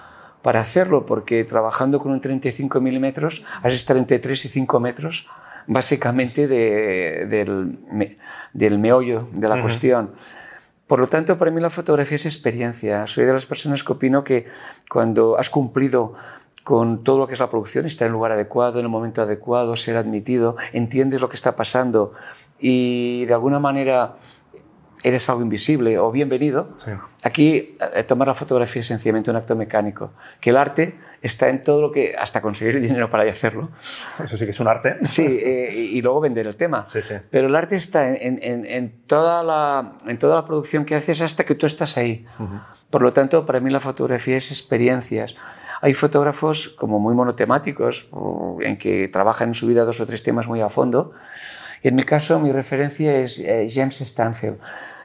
para 0.43 0.59
hacerlo, 0.59 1.05
porque 1.05 1.43
trabajando 1.45 1.99
con 1.99 2.11
un 2.11 2.21
35 2.21 2.79
milímetros 2.79 3.43
has 3.63 3.71
de 3.71 3.75
estar 3.75 3.97
entre 3.97 4.19
3 4.19 4.45
y 4.45 4.49
5 4.49 4.79
metros, 4.79 5.27
básicamente 5.65 6.47
de, 6.47 7.25
del, 7.25 7.79
del, 8.53 8.77
meollo 8.77 9.27
de 9.31 9.47
la 9.47 9.55
uh 9.55 9.57
-huh. 9.57 9.61
cuestión. 9.61 10.11
Por 10.85 10.99
lo 10.99 11.07
tanto, 11.07 11.37
para 11.37 11.49
mí 11.49 11.61
la 11.61 11.69
fotografía 11.69 12.17
es 12.17 12.25
experiencia. 12.25 13.07
Soy 13.07 13.25
de 13.25 13.33
las 13.33 13.45
personas 13.45 13.83
que 13.83 13.93
opino 13.93 14.23
que 14.23 14.45
cuando 14.89 15.39
has 15.39 15.49
cumplido 15.49 16.13
con 16.63 17.03
todo 17.03 17.17
lo 17.19 17.27
que 17.27 17.33
es 17.33 17.39
la 17.39 17.49
producción, 17.49 17.85
estar 17.85 18.05
en 18.05 18.09
el 18.09 18.13
lugar 18.13 18.33
adecuado, 18.33 18.79
en 18.79 18.85
el 18.85 18.91
momento 18.91 19.21
adecuado, 19.21 19.75
ser 19.75 19.95
admitido, 19.95 20.55
entiendes 20.73 21.21
lo 21.21 21.29
que 21.29 21.35
está 21.35 21.55
pasando 21.55 22.13
y 22.59 23.25
de 23.25 23.33
alguna 23.33 23.59
manera 23.59 24.15
eres 25.03 25.29
algo 25.29 25.41
invisible 25.41 25.99
o 25.99 26.11
bienvenido. 26.11 26.69
Sí. 26.77 26.91
Aquí 27.23 27.77
eh, 27.93 28.03
tomar 28.03 28.27
la 28.27 28.33
fotografía 28.33 28.79
es 28.79 28.87
sencillamente 28.87 29.29
un 29.29 29.35
acto 29.35 29.55
mecánico, 29.55 30.13
que 30.39 30.49
el 30.49 30.57
arte 30.57 30.95
está 31.21 31.49
en 31.49 31.63
todo 31.63 31.81
lo 31.81 31.91
que, 31.91 32.15
hasta 32.17 32.41
conseguir 32.41 32.79
dinero 32.81 33.09
para 33.09 33.29
hacerlo. 33.29 33.69
Eso 34.23 34.37
sí 34.37 34.45
que 34.45 34.51
es 34.51 34.59
un 34.59 34.67
arte. 34.67 34.97
Sí, 35.03 35.25
eh, 35.25 35.73
y 35.73 36.01
luego 36.01 36.19
vender 36.21 36.47
el 36.47 36.55
tema. 36.55 36.85
Sí, 36.85 37.01
sí. 37.01 37.15
Pero 37.29 37.47
el 37.47 37.55
arte 37.55 37.75
está 37.75 38.09
en, 38.09 38.39
en, 38.41 38.65
en, 38.65 38.93
toda 39.07 39.43
la, 39.43 39.93
en 40.05 40.17
toda 40.17 40.35
la 40.35 40.45
producción 40.45 40.85
que 40.85 40.95
haces 40.95 41.21
hasta 41.21 41.43
que 41.43 41.55
tú 41.55 41.65
estás 41.65 41.97
ahí. 41.97 42.25
Uh 42.39 42.43
-huh. 42.43 42.61
Por 42.89 43.01
lo 43.01 43.11
tanto, 43.11 43.45
para 43.45 43.59
mí 43.59 43.69
la 43.71 43.79
fotografía 43.79 44.37
es 44.37 44.51
experiencias. 44.51 45.35
Hay 45.81 45.93
fotógrafos 45.95 46.69
como 46.69 46.99
muy 46.99 47.15
monotemáticos, 47.15 48.07
en 48.61 48.77
que 48.77 49.07
trabajan 49.07 49.49
en 49.49 49.53
su 49.53 49.67
vida 49.67 49.83
dos 49.83 49.99
o 49.99 50.05
tres 50.05 50.23
temas 50.23 50.47
muy 50.47 50.61
a 50.61 50.69
fondo. 50.69 51.11
Y 51.81 51.87
en 51.89 51.95
mi 51.95 52.03
caso, 52.03 52.39
mi 52.39 52.51
referencia 52.51 53.17
es 53.17 53.39
eh, 53.39 53.65
James 53.67 53.99
Stanfield. 53.99 54.57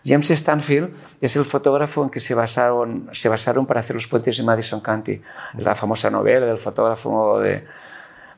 James 0.04 0.30
Stanfield 0.30 0.94
es 1.20 1.36
el 1.36 1.44
fotógrafo 1.44 2.04
en 2.04 2.10
que 2.10 2.20
se 2.20 2.34
basaron, 2.34 3.08
se 3.12 3.28
basaron 3.28 3.66
para 3.66 3.80
hacer 3.80 3.96
los 3.96 4.06
puentes 4.06 4.36
de 4.36 4.42
Madison 4.42 4.80
County, 4.80 5.20
la 5.58 5.74
famosa 5.74 6.10
novela 6.10 6.46
del 6.46 6.58
fotógrafo 6.58 7.40
de... 7.40 7.64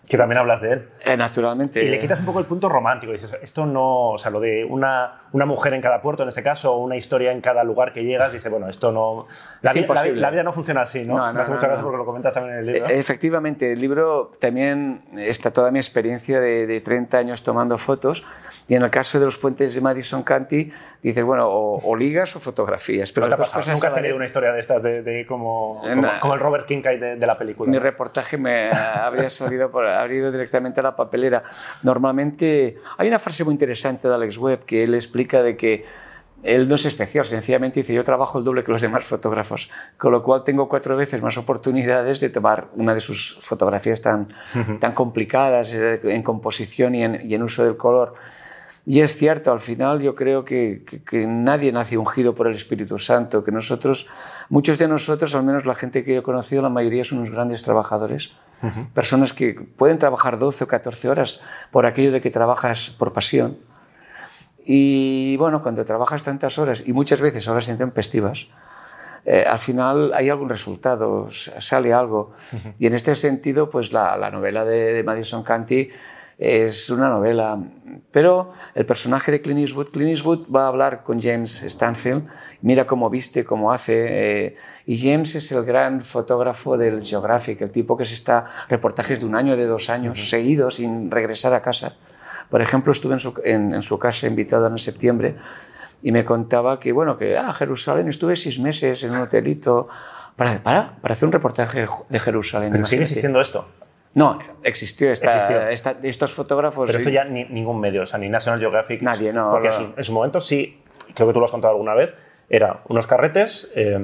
Que 0.08 0.16
también 0.16 0.38
hablas 0.38 0.60
de 0.60 0.72
él. 0.72 0.88
Eh, 1.04 1.16
naturalmente. 1.16 1.84
Y 1.84 1.88
le 1.88 2.00
quitas 2.00 2.18
un 2.18 2.26
poco 2.26 2.40
el 2.40 2.46
punto 2.46 2.68
romántico. 2.68 3.12
Dices, 3.12 3.30
esto 3.42 3.64
no, 3.64 4.10
o 4.10 4.18
sea, 4.18 4.32
lo 4.32 4.40
de 4.40 4.64
una, 4.64 5.19
una 5.32 5.46
mujer 5.46 5.74
en 5.74 5.80
cada 5.80 6.02
puerto, 6.02 6.22
en 6.22 6.28
este 6.28 6.42
caso, 6.42 6.72
o 6.72 6.78
una 6.78 6.96
historia 6.96 7.32
en 7.32 7.40
cada 7.40 7.62
lugar 7.64 7.92
que 7.92 8.04
llegas, 8.04 8.32
dice, 8.32 8.48
bueno, 8.48 8.68
esto 8.68 8.90
no. 8.90 9.26
La, 9.62 9.72
vida, 9.72 9.92
la, 9.94 10.04
la 10.06 10.30
vida, 10.30 10.42
no 10.42 10.52
funciona 10.52 10.82
así, 10.82 11.04
¿no? 11.04 11.16
no, 11.16 11.26
no 11.26 11.32
Me 11.34 11.40
hace 11.42 11.52
mucha 11.52 11.66
gracia 11.66 11.82
porque 11.82 11.98
lo 11.98 12.04
comentas 12.04 12.34
también 12.34 12.54
en 12.54 12.60
el 12.60 12.66
libro. 12.72 12.88
Eh, 12.88 12.98
efectivamente, 12.98 13.72
el 13.72 13.80
libro 13.80 14.32
también 14.40 15.02
está 15.16 15.52
toda 15.52 15.70
mi 15.70 15.78
experiencia 15.78 16.40
de, 16.40 16.66
de 16.66 16.80
30 16.80 17.18
años 17.18 17.42
tomando 17.42 17.78
fotos. 17.78 18.24
Y 18.70 18.76
en 18.76 18.84
el 18.84 18.90
caso 18.90 19.18
de 19.18 19.24
los 19.24 19.36
puentes 19.36 19.74
de 19.74 19.80
Madison 19.80 20.22
County, 20.22 20.70
dices, 21.02 21.24
bueno, 21.24 21.48
o, 21.48 21.80
o 21.82 21.96
ligas 21.96 22.36
o 22.36 22.40
fotografías. 22.40 23.10
Pero 23.10 23.26
¿No 23.26 23.36
las 23.36 23.50
cosas 23.50 23.66
¿Nunca 23.66 23.88
has 23.88 23.94
tenido 23.94 24.14
una 24.14 24.26
historia 24.26 24.52
de 24.52 24.60
estas, 24.60 24.80
de, 24.80 25.02
de 25.02 25.26
como, 25.26 25.82
como, 25.82 26.08
como, 26.20 26.34
el 26.34 26.40
Robert 26.40 26.66
Kincaid 26.66 27.00
de, 27.00 27.16
de 27.16 27.26
la 27.26 27.34
película? 27.34 27.68
Mi 27.68 27.78
¿no? 27.78 27.82
reportaje 27.82 28.36
me 28.36 28.70
habría 28.70 29.28
salido 29.28 29.72
por, 29.72 29.84
habría 29.88 30.18
ido 30.18 30.30
directamente 30.30 30.78
a 30.78 30.84
la 30.84 30.94
papelera. 30.94 31.42
Normalmente, 31.82 32.76
hay 32.96 33.08
una 33.08 33.18
frase 33.18 33.42
muy 33.42 33.54
interesante 33.54 34.06
de 34.06 34.14
Alex 34.14 34.38
Webb 34.38 34.64
que 34.64 34.84
él 34.84 34.94
explica 34.94 35.19
de 35.28 35.56
que 35.56 35.84
él 36.42 36.68
no 36.68 36.74
es 36.74 36.86
especial, 36.86 37.26
sencillamente 37.26 37.80
dice, 37.80 37.92
yo 37.92 38.04
trabajo 38.04 38.38
el 38.38 38.44
doble 38.44 38.64
que 38.64 38.72
los 38.72 38.80
demás 38.80 39.04
fotógrafos, 39.04 39.70
con 39.98 40.12
lo 40.12 40.22
cual 40.22 40.42
tengo 40.42 40.68
cuatro 40.68 40.96
veces 40.96 41.20
más 41.20 41.36
oportunidades 41.36 42.20
de 42.20 42.30
tomar 42.30 42.68
una 42.76 42.94
de 42.94 43.00
sus 43.00 43.38
fotografías 43.42 44.00
tan, 44.00 44.28
tan 44.80 44.92
complicadas 44.92 45.74
eh, 45.74 46.00
en 46.02 46.22
composición 46.22 46.94
y 46.94 47.04
en, 47.04 47.20
y 47.28 47.34
en, 47.34 47.42
uso 47.42 47.64
del 47.64 47.76
color. 47.76 48.14
Y 48.86 49.00
es 49.00 49.14
cierto, 49.14 49.52
al 49.52 49.60
final 49.60 50.00
yo 50.00 50.14
creo 50.14 50.42
que, 50.42 50.82
que, 50.86 51.02
que, 51.04 51.26
nadie 51.26 51.70
nace 51.70 51.98
ungido 51.98 52.34
por 52.34 52.46
el 52.46 52.54
Espíritu 52.54 52.96
Santo, 52.96 53.44
que 53.44 53.52
nosotros, 53.52 54.08
muchos 54.48 54.78
de 54.78 54.88
nosotros, 54.88 55.34
al 55.34 55.44
menos 55.44 55.66
la 55.66 55.74
gente 55.74 56.02
que 56.02 56.14
yo 56.14 56.20
he 56.20 56.22
conocido, 56.22 56.62
la 56.62 56.70
mayoría 56.70 57.04
son 57.04 57.18
unos 57.18 57.30
grandes 57.30 57.62
trabajadores, 57.62 58.32
uh 58.62 58.66
-huh. 58.66 58.88
personas 58.94 59.34
que 59.34 59.52
pueden 59.52 59.98
trabajar 59.98 60.38
12 60.38 60.64
o 60.64 60.66
14 60.66 61.10
horas 61.10 61.42
por 61.70 61.84
aquello 61.84 62.10
de 62.10 62.22
que 62.22 62.30
trabajas 62.30 62.88
por 62.98 63.12
pasión 63.12 63.58
y 64.64 65.36
bueno, 65.36 65.62
cuando 65.62 65.84
trabajas 65.84 66.22
tantas 66.22 66.58
horas 66.58 66.84
y 66.86 66.92
muchas 66.92 67.20
veces 67.20 67.48
horas 67.48 67.68
intempestivas, 67.68 68.48
eh, 69.24 69.44
al 69.46 69.58
final 69.58 70.12
hay 70.14 70.28
algún 70.28 70.48
resultado, 70.48 71.28
sale 71.30 71.92
algo. 71.92 72.32
Y 72.78 72.86
en 72.86 72.94
este 72.94 73.14
sentido, 73.14 73.68
pues 73.68 73.92
la, 73.92 74.16
la 74.16 74.30
novela 74.30 74.64
de, 74.64 74.92
de, 74.92 75.02
Madison 75.02 75.42
Canty 75.42 75.90
es 76.38 76.88
una 76.88 77.08
novela. 77.08 77.58
Pero 78.10 78.52
el 78.74 78.86
personaje 78.86 79.30
de 79.30 79.42
Clint 79.42 79.60
Eastwood, 79.60 79.88
Clint 79.88 80.10
Eastwood 80.10 80.46
va 80.54 80.64
a 80.64 80.68
hablar 80.68 81.02
con 81.02 81.20
James 81.20 81.62
Stanfield, 81.66 82.26
mira 82.62 82.86
cómo 82.86 83.10
viste, 83.10 83.44
cómo 83.44 83.72
hace. 83.72 84.06
Eh, 84.08 84.56
y 84.86 84.98
James 84.98 85.34
es 85.34 85.52
el 85.52 85.64
gran 85.64 86.00
fotógrafo 86.00 86.78
del 86.78 87.04
Geographic, 87.04 87.60
el 87.60 87.70
tipo 87.70 87.96
que 87.96 88.06
se 88.06 88.14
está 88.14 88.46
reportajes 88.68 89.20
de 89.20 89.26
un 89.26 89.36
año, 89.36 89.56
de 89.56 89.66
dos 89.66 89.90
años 89.90 90.30
seguidos 90.30 90.76
sin 90.76 91.10
regresar 91.10 91.52
a 91.52 91.60
casa. 91.60 91.96
Por 92.50 92.60
ejemplo, 92.62 92.92
estuve 92.92 93.14
en 93.14 93.20
su, 93.20 93.40
en, 93.44 93.74
en 93.74 93.82
su 93.82 93.98
casa 93.98 94.26
invitado 94.26 94.66
en 94.66 94.78
septiembre 94.78 95.36
y 96.02 96.12
me 96.12 96.24
contaba 96.24 96.80
que, 96.80 96.92
bueno, 96.92 97.16
que 97.16 97.36
ah, 97.36 97.52
Jerusalén, 97.52 98.08
estuve 98.08 98.36
seis 98.36 98.58
meses 98.58 99.02
en 99.04 99.12
un 99.12 99.18
hotelito 99.18 99.88
para, 100.36 100.58
para, 100.62 100.96
para 101.00 101.12
hacer 101.12 101.26
un 101.26 101.32
reportaje 101.32 101.84
de 102.08 102.18
Jerusalén. 102.18 102.72
¿Pero 102.72 102.86
sigue 102.86 103.02
existiendo 103.02 103.40
esto? 103.40 103.66
No, 104.14 104.38
existió, 104.64 105.12
esta, 105.12 105.34
existió. 105.34 105.68
Esta, 105.68 105.96
estos 106.02 106.32
fotógrafos. 106.32 106.86
Pero 106.86 106.98
esto 106.98 107.10
ya 107.10 107.24
ni, 107.24 107.44
ningún 107.44 107.78
medio, 107.78 108.02
o 108.02 108.06
sea, 108.06 108.18
ni 108.18 108.28
National 108.28 108.58
Geographic. 108.58 109.02
Nadie, 109.02 109.32
no. 109.32 109.50
Porque 109.50 109.68
no. 109.68 109.74
En, 109.74 109.80
su, 109.80 109.92
en, 109.96 110.04
su, 110.04 110.12
momento 110.12 110.40
sí, 110.40 110.82
creo 111.14 111.28
que 111.28 111.34
tú 111.34 111.38
lo 111.38 111.44
has 111.44 111.50
contado 111.50 111.72
alguna 111.72 111.94
vez, 111.94 112.12
era 112.48 112.80
unos 112.88 113.06
carretes, 113.06 113.70
eh, 113.76 113.98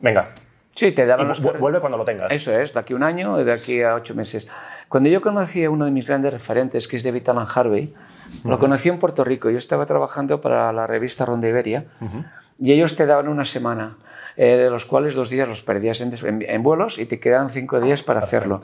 venga. 0.00 0.30
Sí, 0.74 0.92
te 0.92 1.04
daban 1.04 1.28
los 1.28 1.40
carretes. 1.40 1.60
Vuelve 1.60 1.80
cuando 1.80 1.98
lo 1.98 2.04
tengas. 2.04 2.32
Eso 2.32 2.58
es, 2.58 2.72
de 2.72 2.80
aquí 2.80 2.94
a 2.94 2.96
un 2.96 3.02
año, 3.02 3.36
de 3.36 3.52
aquí 3.52 3.82
a 3.82 3.96
ocho 3.96 4.14
meses. 4.14 4.48
Cuando 4.90 5.08
yo 5.08 5.20
conocí 5.20 5.62
a 5.62 5.70
uno 5.70 5.84
de 5.84 5.92
mis 5.92 6.08
grandes 6.08 6.32
referentes, 6.32 6.88
que 6.88 6.96
es 6.96 7.04
David 7.04 7.28
Alan 7.28 7.46
Harvey, 7.54 7.94
uh 7.94 8.46
-huh. 8.46 8.50
lo 8.50 8.58
conocí 8.58 8.88
en 8.88 8.98
Puerto 8.98 9.22
Rico. 9.22 9.48
Yo 9.48 9.56
estaba 9.58 9.86
trabajando 9.86 10.40
para 10.40 10.72
la 10.72 10.88
revista 10.88 11.24
Ronda 11.24 11.46
Iberia 11.46 11.84
uh 12.00 12.06
-huh. 12.06 12.24
y 12.58 12.72
ellos 12.72 12.96
te 12.96 13.06
daban 13.06 13.28
una 13.28 13.44
semana, 13.44 13.98
eh, 14.36 14.56
de 14.56 14.68
los 14.68 14.86
cuales 14.86 15.14
dos 15.14 15.30
días 15.30 15.46
los 15.46 15.62
perdías 15.62 16.00
en, 16.00 16.10
en, 16.26 16.42
en 16.42 16.62
vuelos 16.64 16.98
y 16.98 17.06
te 17.06 17.20
quedaban 17.20 17.50
cinco 17.50 17.80
días 17.80 18.02
para 18.02 18.18
hacerlo. 18.18 18.62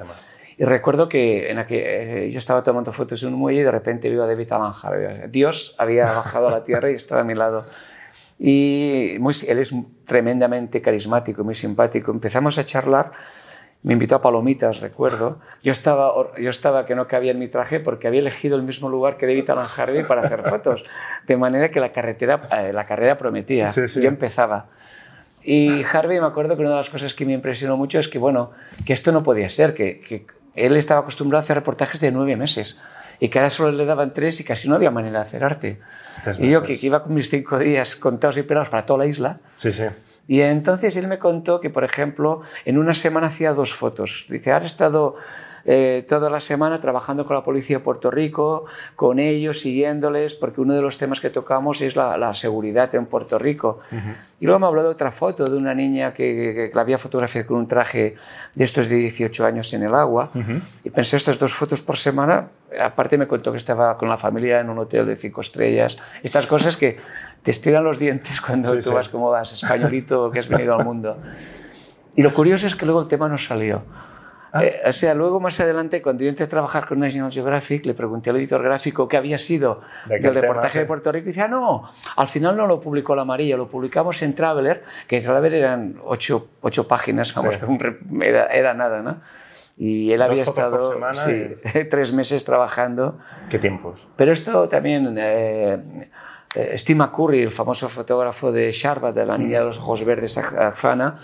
Y 0.59 0.65
recuerdo 0.65 1.09
que 1.09 1.49
en 1.49 1.59
aquel, 1.59 1.83
eh, 1.85 2.31
yo 2.33 2.39
estaba 2.41 2.65
tomando 2.65 2.93
fotos 2.93 3.23
en 3.23 3.29
un 3.33 3.39
muelle 3.39 3.61
y 3.61 3.63
de 3.63 3.71
repente 3.71 4.11
vio 4.11 4.25
a 4.25 4.27
David 4.27 4.51
Alan 4.51 4.73
Harvey. 4.83 5.29
Dios 5.31 5.77
había 5.79 6.07
bajado 6.11 6.49
a 6.49 6.51
la 6.51 6.65
tierra 6.65 6.91
y 6.91 6.95
estaba 6.95 7.21
a 7.21 7.25
mi 7.25 7.35
lado. 7.35 7.67
Y 8.37 9.17
muy, 9.21 9.33
él 9.47 9.59
es 9.61 9.71
tremendamente 10.05 10.83
carismático, 10.83 11.45
muy 11.45 11.55
simpático. 11.55 12.11
Empezamos 12.11 12.59
a 12.59 12.65
charlar 12.65 13.13
me 13.83 13.93
invitó 13.93 14.17
a 14.17 14.21
Palomitas, 14.21 14.81
recuerdo. 14.81 15.39
Yo 15.63 15.71
estaba, 15.73 16.13
yo 16.39 16.51
estaba 16.51 16.87
que 16.87 16.95
no 16.95 17.07
cabía 17.07 17.31
en 17.31 17.39
mi 17.39 17.49
traje 17.49 17.79
porque 17.79 18.09
había 18.09 18.21
elegido 18.21 18.57
el 18.57 18.63
mismo 18.63 18.89
lugar 18.89 19.17
que 19.17 19.27
David 19.27 19.49
Alan 19.51 19.67
Harvey 19.77 20.03
para 20.05 20.23
hacer 20.23 20.43
fotos. 20.49 20.85
De 21.27 21.37
manera 21.37 21.71
que 21.71 21.79
la, 21.79 21.93
carretera, 21.93 22.49
eh, 22.53 22.73
la 22.73 22.87
carrera 22.87 23.17
prometía. 23.17 23.69
Sí, 23.69 23.89
sí. 23.89 24.03
Yo 24.03 24.09
empezaba. 24.09 24.67
Y 25.45 25.85
Harvey, 25.85 26.19
me 26.19 26.27
acuerdo 26.27 26.57
que 26.57 26.63
una 26.63 26.71
de 26.71 26.77
las 26.77 26.91
cosas 26.91 27.15
que 27.15 27.25
me 27.25 27.33
impresionó 27.33 27.77
mucho 27.77 28.01
es 28.01 28.09
que, 28.09 28.19
bueno, 28.19 28.51
que 28.85 28.93
esto 28.93 29.13
no 29.13 29.23
podía 29.23 29.49
ser, 29.49 29.75
que, 29.75 30.01
que 30.01 30.27
él 30.57 30.77
estaba 30.77 31.01
acostumbrado 31.01 31.41
a 31.41 31.45
hacer 31.45 31.57
reportajes 31.57 32.01
de 32.01 32.11
nueve 32.11 32.35
meses 32.37 32.81
y 33.21 33.29
que 33.29 33.39
ahora 33.39 33.51
solo 33.51 33.73
le 33.73 33.85
daban 33.85 34.13
tres 34.13 34.41
y 34.41 34.45
casi 34.45 34.69
no 34.69 34.75
había 34.75 34.91
manera 34.91 35.21
de 35.21 35.25
hacer 35.25 35.45
arte. 35.45 35.79
y 36.39 36.51
yo, 36.51 36.63
que, 36.63 36.77
que, 36.77 36.87
iba 36.87 37.05
con 37.05 37.15
mis 37.15 37.31
cinco 37.31 37.59
días 37.59 37.95
contados 37.95 38.37
y 38.39 38.43
pelados 38.43 38.69
para 38.69 38.85
toda 38.85 39.01
la 39.01 39.07
isla, 39.07 39.39
sí, 39.55 39.71
sí. 39.71 39.85
Y 40.29 40.41
entonces 40.41 40.97
él 40.97 41.07
me 41.07 41.19
contó 41.19 41.61
que, 41.61 41.71
por 41.71 41.85
ejemplo, 41.85 42.43
en 42.65 42.79
una 42.79 42.95
semana 42.95 43.29
hacía 43.29 43.53
dos 43.53 43.75
fotos. 43.75 44.27
Dice, 44.29 44.53
ahora 44.53 44.65
he 44.65 44.67
estado 44.67 45.17
eh, 45.69 46.05
toda 46.09 46.31
la 46.31 46.39
semana 46.39 46.81
trabajando 46.81 47.27
con 47.27 47.35
la 47.35 47.43
policía 47.43 47.79
de 47.79 47.85
Puerto 47.85 48.09
Rico, 48.09 48.67
con 48.95 49.19
ellos, 49.19 49.61
siguiéndoles, 49.61 50.35
porque 50.37 50.61
uno 50.61 50.75
de 50.75 50.81
los 50.81 50.97
temas 50.97 51.21
que 51.21 51.29
tocamos 51.29 51.81
es 51.81 51.97
la, 51.97 52.17
la 52.17 52.35
seguridad 52.35 52.95
en 52.95 53.07
Puerto 53.07 53.37
Rico. 53.37 53.81
Uh 53.91 53.95
-huh. 53.97 54.15
Y 54.39 54.47
luego 54.47 54.61
me 54.61 54.67
habló 54.67 54.83
de 54.85 54.91
otra 54.91 55.11
foto 55.11 55.45
de 55.47 55.57
una 55.57 55.75
niña 55.75 56.15
que, 56.15 56.53
que, 56.55 56.69
que 56.69 56.75
la 56.75 56.83
había 56.83 56.99
fotografiado 56.99 57.49
con 57.49 57.57
un 57.57 57.67
traje 57.67 58.15
de 58.55 58.65
estos 58.65 58.89
de 58.89 58.95
18 58.95 59.45
años 59.45 59.73
en 59.73 59.83
el 59.83 59.95
agua. 59.95 60.31
Uh 60.35 60.39
-huh. 60.39 60.61
Y 60.85 60.91
pensé, 60.91 61.17
estas 61.17 61.39
dos 61.39 61.53
fotos 61.53 61.83
por 61.83 61.97
semana, 61.97 62.49
aparte 62.81 63.19
me 63.19 63.27
contó 63.27 63.51
que 63.51 63.59
estaba 63.59 63.97
con 63.99 64.09
la 64.09 64.19
familia 64.19 64.61
en 64.61 64.71
un 64.71 64.79
hotel 64.79 65.05
de 65.05 65.17
cinco 65.17 65.41
estrellas. 65.41 65.99
Estas 66.23 66.47
cosas 66.47 66.77
que 66.77 66.97
te 67.47 67.53
estiran 67.53 67.85
los 67.85 68.01
dientes 68.01 68.41
cuando 68.41 68.73
sí, 68.73 68.79
tú 68.79 68.89
sí. 68.89 68.95
vas 68.97 69.09
como 69.09 69.31
vas, 69.31 69.53
españolito 69.53 70.33
que 70.33 70.41
has 70.41 70.49
venido 70.49 70.75
al 70.75 70.85
mundo. 70.85 71.17
Y 72.17 72.23
lo 72.23 72.35
curioso 72.35 72.67
es 72.67 72.75
que 72.75 72.85
luego 72.85 73.03
el 73.03 73.07
tema 73.07 73.29
no 73.29 73.39
salió. 73.39 73.85
Ah. 74.53 74.65
Eh, 74.65 74.81
o 74.85 74.93
sea, 74.93 75.15
luego 75.15 75.39
más 75.39 75.61
adelante, 75.61 76.03
cuando 76.03 76.25
yo 76.25 76.29
entré 76.29 76.47
a 76.47 76.49
trabajar 76.49 76.89
con 76.89 76.99
National 76.99 77.31
Geographic, 77.31 77.87
le 77.87 77.95
pregunté 77.95 78.31
al 78.31 78.37
editor 78.39 78.61
gráfico 78.65 79.07
qué 79.07 79.17
había 79.17 79.39
sido 79.39 79.83
de 80.09 80.19
del 80.19 80.35
reportaje 80.35 80.73
tema, 80.73 80.81
de 80.81 80.87
Puerto 80.87 81.13
Rico 81.13 81.27
y 81.27 81.29
decía, 81.29 81.47
no, 81.47 81.89
al 82.17 82.27
final 82.27 82.57
no 82.57 82.67
lo 82.67 82.81
publicó 82.81 83.15
La 83.15 83.23
Amarilla, 83.23 83.57
lo 83.57 83.69
publicamos 83.69 84.21
en 84.23 84.35
Traveler, 84.35 84.83
que 85.07 85.19
en 85.19 85.23
Traveler 85.23 85.55
eran 85.55 86.01
ocho, 86.05 86.49
ocho 86.63 86.89
páginas, 86.89 87.33
vamos, 87.33 87.55
sí. 87.55 87.61
era, 88.23 88.47
era, 88.47 88.75
nada, 88.75 89.03
¿no? 89.03 89.21
Y 89.77 90.11
él 90.11 90.19
Dos 90.19 90.29
había 90.29 90.43
estado 90.43 91.01
sí, 91.13 91.55
y... 91.75 91.85
tres 91.91 92.13
meses 92.13 92.45
trabajando. 92.45 93.21
¿Qué 93.49 93.61
tiempos? 93.61 94.09
Pero 94.17 94.33
esto 94.33 94.69
también... 94.69 95.15
Eh, 95.17 96.09
eh, 96.57 96.79
Steve 96.79 96.99
McCurry, 96.99 97.43
el 97.43 97.53
famoso 97.53 97.89
fotógrafo 97.89 98.51
de 98.51 98.73
Sharbat, 98.73 99.15
de 99.15 99.27
la 99.27 99.37
niña 99.37 99.59
de 99.59 99.67
los 99.67 99.79
ojos 99.79 100.05
verdes 100.05 100.39
Afana, 100.39 101.21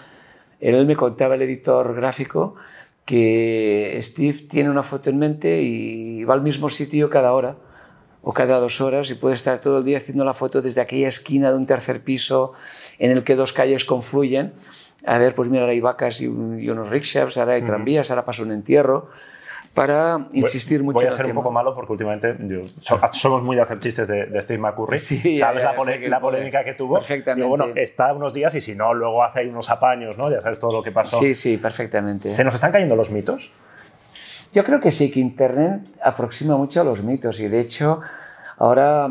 él 0.60 0.84
me 0.84 0.94
contaba, 0.94 1.34
el 1.36 1.42
editor 1.42 1.94
gráfico, 1.94 2.54
que 3.06 3.98
Steve 4.02 4.46
tiene 4.48 4.68
una 4.68 4.82
foto 4.82 5.08
en 5.08 5.18
mente 5.18 5.62
y 5.62 6.22
va 6.24 6.34
al 6.34 6.42
mismo 6.42 6.68
sitio 6.68 7.08
cada 7.08 7.32
hora 7.32 7.56
o 8.22 8.32
cada 8.32 8.60
dos 8.60 8.80
horas 8.80 9.10
y 9.10 9.14
puede 9.14 9.34
estar 9.34 9.60
todo 9.60 9.78
el 9.78 9.84
día 9.84 9.98
haciendo 9.98 10.24
la 10.24 10.34
foto 10.34 10.60
desde 10.60 10.82
aquella 10.82 11.08
esquina 11.08 11.50
de 11.50 11.56
un 11.56 11.66
tercer 11.66 12.04
piso 12.04 12.52
en 12.98 13.10
el 13.10 13.24
que 13.24 13.34
dos 13.34 13.52
calles 13.52 13.84
confluyen. 13.84 14.52
A 15.04 15.18
ver, 15.18 15.34
pues 15.34 15.48
mira, 15.48 15.62
ahora 15.62 15.72
hay 15.72 15.80
vacas 15.80 16.20
y, 16.20 16.28
un, 16.28 16.60
y 16.60 16.68
unos 16.68 16.90
rickshaws, 16.90 17.38
ahora 17.38 17.54
hay 17.54 17.62
tranvías, 17.62 18.10
ahora 18.10 18.24
pasa 18.24 18.42
un 18.42 18.52
entierro 18.52 19.08
para 19.75 20.29
insistir 20.33 20.79
voy, 20.81 20.87
mucho. 20.87 21.05
Voy 21.05 21.07
a 21.07 21.12
ser 21.12 21.26
un 21.26 21.35
poco 21.35 21.50
malo 21.50 21.75
porque 21.75 21.93
últimamente 21.93 22.37
yo, 22.41 22.61
somos 23.12 23.43
muy 23.43 23.57
de 23.57 23.62
hacer 23.62 23.81
chistes 23.81 24.07
de, 24.09 24.26
de 24.26 24.43
Steve 24.43 24.59
McCurry. 24.59 24.99
Sí, 24.99 25.37
sabes 25.37 25.62
ya, 25.62 25.73
la, 26.09 26.21
polémica 26.21 26.62
que 26.62 26.75
tuvo. 26.75 26.97
Perfectamente. 26.97 27.45
Digo, 27.45 27.57
bueno, 27.57 27.73
está 27.75 28.12
unos 28.12 28.35
días 28.35 28.55
y 28.55 28.61
si 28.61 28.75
no, 28.75 28.93
luego 28.93 29.25
hace 29.25 29.41
ahí 29.41 29.49
unos 29.49 29.71
apaños, 29.71 30.19
¿no? 30.19 30.31
Ya 30.31 30.43
sabes 30.43 30.59
todo 30.59 30.73
lo 30.73 30.83
que 30.83 30.93
pasó. 30.93 31.19
Sí, 31.19 31.35
sí, 31.35 31.57
perfectamente. 31.57 32.29
¿Se 32.29 32.45
nos 32.45 32.55
están 32.55 32.71
cayendo 32.71 32.97
los 32.97 33.11
mitos? 33.11 33.52
Yo 34.52 34.64
creo 34.64 34.81
que 34.81 34.91
sí, 34.91 35.11
que 35.11 35.21
Internet 35.21 35.81
aproxima 36.02 36.57
mucho 36.59 36.83
a 36.83 36.85
los 36.85 37.02
mitos 37.02 37.41
y 37.41 37.49
de 37.49 37.61
hecho 37.61 38.02
ahora 38.62 39.09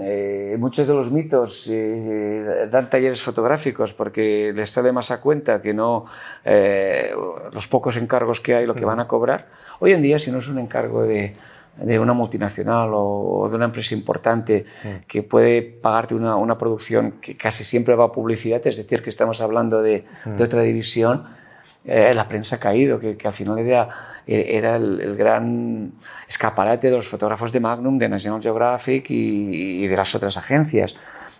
eh, 0.00 0.56
muchos 0.58 0.88
de 0.88 0.92
los 0.92 1.12
mitos 1.12 1.68
eh, 1.70 2.66
dan 2.68 2.90
talleres 2.90 3.22
fotográficos 3.22 3.92
porque 3.92 4.52
les 4.52 4.68
sale 4.70 4.90
más 4.90 5.12
a 5.12 5.20
cuenta 5.20 5.62
que 5.62 5.72
no 5.72 6.06
eh, 6.44 7.12
los 7.52 7.68
pocos 7.68 7.96
encargos 7.96 8.40
que 8.40 8.56
hay, 8.56 8.66
lo 8.66 8.74
que 8.74 8.84
van 8.84 8.98
a 8.98 9.06
cobrar. 9.06 9.46
Hoy 9.78 9.92
en 9.92 10.02
día, 10.02 10.18
si 10.18 10.32
no 10.32 10.38
es 10.38 10.48
un 10.48 10.58
encargo 10.58 11.04
de, 11.04 11.36
de 11.76 11.98
una 12.00 12.12
multinacional 12.12 12.90
o 12.92 13.46
de 13.48 13.54
una 13.54 13.66
empresa 13.66 13.94
importante 13.94 14.66
que 15.06 15.22
puede 15.22 15.62
pagarte 15.62 16.16
una, 16.16 16.34
una, 16.34 16.58
producción 16.58 17.20
que 17.20 17.36
casi 17.36 17.62
siempre 17.62 17.94
va 17.94 18.06
a 18.06 18.12
publicidad, 18.12 18.66
es 18.66 18.78
decir, 18.78 19.00
que 19.00 19.10
estamos 19.10 19.40
hablando 19.40 19.80
de, 19.80 20.06
de 20.24 20.42
otra 20.42 20.62
división, 20.62 21.37
eh, 21.84 22.12
la 22.14 22.28
prensa 22.28 22.56
ha 22.56 22.60
caído, 22.60 22.98
que, 22.98 23.16
que 23.16 23.28
al 23.28 23.34
final 23.34 23.58
era, 23.58 23.88
era 24.26 24.76
el, 24.76 25.00
el, 25.00 25.16
gran 25.16 25.92
escaparate 26.28 26.90
de 26.90 26.96
los 26.96 27.08
fotógrafos 27.08 27.52
de 27.52 27.60
Magnum, 27.60 27.98
de 27.98 28.08
National 28.08 28.42
Geographic 28.42 29.10
y, 29.10 29.84
y 29.84 29.86
de 29.86 29.96
las 29.96 30.14
otras 30.14 30.36
agencias. 30.36 30.96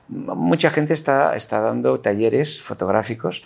Mucha 0.08 0.70
gente 0.70 0.94
está, 0.94 1.36
está 1.36 1.60
dando 1.60 2.00
talleres 2.00 2.62
fotográficos 2.62 3.44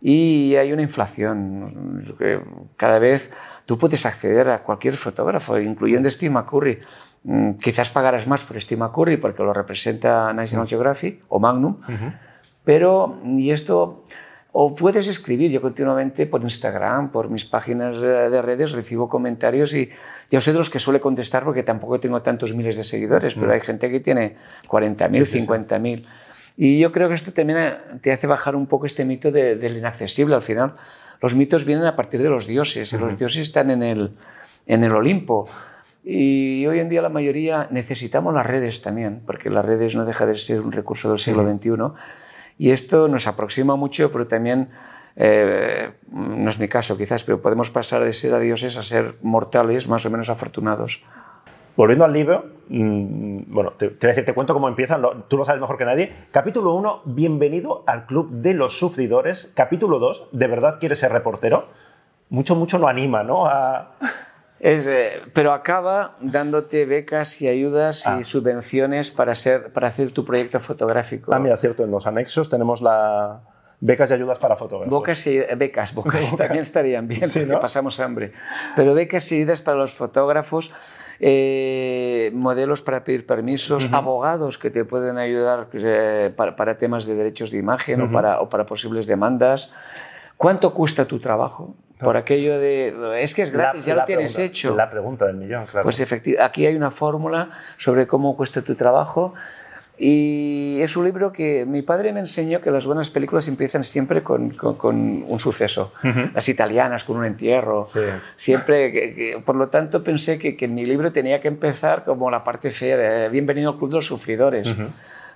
y 0.00 0.54
hay 0.56 0.72
una 0.72 0.82
inflación. 0.82 2.16
Cada 2.76 2.98
vez 2.98 3.30
tú 3.66 3.76
puedes 3.78 4.06
acceder 4.06 4.48
a 4.48 4.62
cualquier 4.62 4.96
fotógrafo, 4.96 5.58
incluyendo 5.58 6.10
Steve 6.10 6.32
McCurry. 6.32 6.78
Mm, 7.24 7.54
quizás 7.54 7.90
pagarás 7.90 8.26
más 8.26 8.44
por 8.44 8.60
Steve 8.60 8.78
McCurry 8.78 9.16
porque 9.16 9.42
lo 9.42 9.52
representa 9.52 10.32
National 10.32 10.68
Geographic 10.68 11.24
o 11.28 11.40
Magnum, 11.40 11.72
uh 11.72 11.90
-huh. 11.90 12.12
pero, 12.64 13.18
y 13.24 13.50
esto, 13.50 14.04
o 14.52 14.74
puedes 14.74 15.08
escribir. 15.08 15.50
Yo 15.50 15.60
continuamente 15.60 16.26
por 16.26 16.42
Instagram, 16.42 17.10
por 17.10 17.30
mis 17.30 17.44
páginas 17.44 18.00
de 18.00 18.42
redes, 18.42 18.72
recibo 18.72 19.08
comentarios 19.08 19.74
y 19.74 19.90
yo 20.30 20.40
soy 20.40 20.52
de 20.52 20.58
los 20.58 20.70
que 20.70 20.78
suele 20.78 21.00
contestar 21.00 21.44
porque 21.44 21.62
tampoco 21.62 22.00
tengo 22.00 22.22
tantos 22.22 22.54
miles 22.54 22.76
de 22.76 22.84
seguidores, 22.84 23.34
pero 23.34 23.52
hay 23.52 23.60
gente 23.60 23.90
que 23.90 24.00
tiene 24.00 24.36
40.000, 24.68 25.24
sí, 25.24 25.40
50.000. 25.40 25.96
Sí, 25.96 26.02
sí. 26.02 26.08
Y 26.60 26.80
yo 26.80 26.90
creo 26.90 27.08
que 27.08 27.14
esto 27.14 27.32
también 27.32 27.58
eh, 27.60 27.76
te 28.00 28.10
hace 28.10 28.26
bajar 28.26 28.56
un 28.56 28.66
poco 28.66 28.84
este 28.84 29.04
mito 29.04 29.30
de, 29.30 29.54
del 29.54 29.76
inaccesible. 29.76 30.34
Al 30.34 30.42
final, 30.42 30.74
los 31.22 31.36
mitos 31.36 31.64
vienen 31.64 31.86
a 31.86 31.94
partir 31.94 32.20
de 32.20 32.28
los 32.28 32.48
dioses, 32.48 32.92
y 32.92 32.98
los 32.98 33.16
dioses 33.16 33.42
están 33.42 33.70
en 33.70 33.84
el, 33.84 34.10
en 34.66 34.82
el 34.82 34.90
Olimpo. 34.90 35.48
Y 36.02 36.66
hoy 36.66 36.80
en 36.80 36.88
día 36.88 37.00
la 37.00 37.10
mayoría 37.10 37.68
necesitamos 37.70 38.34
las 38.34 38.44
redes 38.44 38.82
también, 38.82 39.22
porque 39.24 39.50
las 39.50 39.64
redes 39.64 39.94
no 39.94 40.04
deja 40.04 40.26
de 40.26 40.34
ser 40.34 40.60
un 40.60 40.72
recurso 40.72 41.08
del 41.08 41.20
siglo 41.20 41.48
XXI. 41.48 41.70
Y 42.58 42.70
esto 42.70 43.08
nos 43.08 43.26
aproxima 43.26 43.76
mucho, 43.76 44.10
pero 44.10 44.26
también, 44.26 44.68
eh, 45.16 45.92
no 46.10 46.50
es 46.50 46.58
mi 46.58 46.68
caso 46.68 46.98
quizás, 46.98 47.22
pero 47.22 47.40
podemos 47.40 47.70
pasar 47.70 48.02
de 48.02 48.12
ser 48.12 48.34
a 48.34 48.40
dioses 48.40 48.76
a 48.76 48.82
ser 48.82 49.14
mortales 49.22 49.88
más 49.88 50.04
o 50.04 50.10
menos 50.10 50.28
afortunados. 50.28 51.02
Volviendo 51.76 52.04
al 52.04 52.12
libro, 52.12 52.44
mmm, 52.68 53.42
bueno, 53.46 53.70
te, 53.70 53.90
te, 53.90 54.08
decir, 54.08 54.24
te 54.24 54.34
cuento 54.34 54.52
cómo 54.52 54.68
empiezan, 54.68 55.00
lo, 55.00 55.22
tú 55.28 55.36
lo 55.36 55.44
sabes 55.44 55.60
mejor 55.60 55.78
que 55.78 55.84
nadie. 55.84 56.12
Capítulo 56.32 56.74
1, 56.74 57.02
bienvenido 57.04 57.84
al 57.86 58.04
Club 58.06 58.30
de 58.30 58.54
los 58.54 58.76
Sufridores. 58.76 59.52
Capítulo 59.54 60.00
2, 60.00 60.30
¿de 60.32 60.46
verdad 60.48 60.78
quieres 60.80 60.98
ser 60.98 61.12
reportero? 61.12 61.68
Mucho, 62.30 62.56
mucho 62.56 62.80
no 62.80 62.88
anima, 62.88 63.22
¿no? 63.22 63.46
A... 63.46 63.94
Es, 64.60 64.86
eh, 64.88 65.22
pero 65.32 65.52
acaba 65.52 66.16
dándote 66.20 66.84
becas 66.84 67.40
y 67.42 67.48
ayudas 67.48 68.06
Ah. 68.06 68.18
y 68.20 68.24
subvenciones 68.24 69.10
para, 69.10 69.34
ser, 69.34 69.72
para 69.72 69.88
hacer 69.88 70.10
tu 70.10 70.24
proyecto 70.24 70.58
fotográfico. 70.58 71.32
Ah, 71.32 71.38
mira, 71.38 71.56
cierto, 71.56 71.84
en 71.84 71.90
los 71.92 72.06
anexos 72.06 72.48
tenemos 72.48 72.82
la 72.82 73.40
becas 73.80 74.10
y 74.10 74.14
ayudas 74.14 74.38
para 74.40 74.56
fotógrafos. 74.56 74.90
Bocas 74.92 75.24
y, 75.28 75.38
eh, 75.38 75.54
becas, 75.56 75.94
bocas 75.94 76.36
también 76.36 76.62
estarían 76.62 77.06
bien, 77.06 77.28
Sí, 77.28 77.40
porque 77.40 77.52
¿no? 77.54 77.60
pasamos 77.60 78.00
hambre. 78.00 78.32
Pero 78.74 78.94
becas 78.94 79.30
y 79.30 79.36
ayudas 79.36 79.60
para 79.60 79.76
los 79.76 79.92
fotógrafos, 79.92 80.72
eh, 81.20 82.30
modelos 82.34 82.82
para 82.82 83.04
pedir 83.04 83.26
permisos, 83.26 83.88
abogados 83.92 84.58
que 84.58 84.70
te 84.70 84.84
pueden 84.84 85.18
ayudar 85.18 85.68
eh, 85.74 86.32
para, 86.36 86.56
para 86.56 86.76
temas 86.78 87.06
de 87.06 87.14
derechos 87.14 87.50
de 87.52 87.58
imagen 87.58 88.00
o, 88.02 88.10
para, 88.10 88.40
o 88.40 88.48
para 88.48 88.66
posibles 88.66 89.06
demandas. 89.06 89.72
¿Cuánto 90.36 90.72
cuesta 90.74 91.04
tu 91.04 91.18
trabajo? 91.20 91.76
Por 91.98 92.16
aquello 92.16 92.58
de, 92.58 93.22
es 93.22 93.34
que 93.34 93.42
es 93.42 93.50
gratis, 93.50 93.84
ya 93.84 93.94
lo 93.94 94.04
tienes 94.04 94.34
pregunta, 94.34 94.52
hecho. 94.52 94.76
La 94.76 94.90
pregunta 94.90 95.26
del 95.26 95.36
millón, 95.36 95.66
claro. 95.66 95.82
Pues 95.82 96.00
efectivamente, 96.00 96.44
aquí 96.44 96.64
hay 96.66 96.76
una 96.76 96.90
fórmula 96.90 97.50
sobre 97.76 98.06
cómo 98.06 98.36
cuesta 98.36 98.62
tu 98.62 98.74
trabajo 98.74 99.34
y 100.00 100.78
es 100.80 100.96
un 100.96 101.04
libro 101.04 101.32
que 101.32 101.66
mi 101.66 101.82
padre 101.82 102.12
me 102.12 102.20
enseñó 102.20 102.60
que 102.60 102.70
las 102.70 102.86
buenas 102.86 103.10
películas 103.10 103.48
empiezan 103.48 103.82
siempre 103.82 104.22
con, 104.22 104.50
con, 104.50 104.76
con 104.76 105.24
un 105.26 105.40
suceso. 105.40 105.92
Las 106.32 106.48
italianas 106.48 107.02
con 107.02 107.16
un 107.16 107.24
entierro. 107.24 107.84
Sí. 107.84 108.00
Siempre, 108.36 108.92
que, 108.92 109.14
que, 109.14 109.42
por 109.44 109.56
lo 109.56 109.68
tanto, 109.68 110.04
pensé 110.04 110.38
que, 110.38 110.56
que, 110.56 110.68
mi 110.68 110.86
libro 110.86 111.10
tenía 111.10 111.40
que 111.40 111.48
empezar 111.48 112.04
como 112.04 112.30
la 112.30 112.44
parte 112.44 112.70
fea 112.70 112.96
de 112.96 113.28
Bienvenido 113.28 113.72
al 113.72 113.78
Club 113.78 113.90
de 113.90 113.96
los 113.96 114.06
Sufridores. 114.06 114.72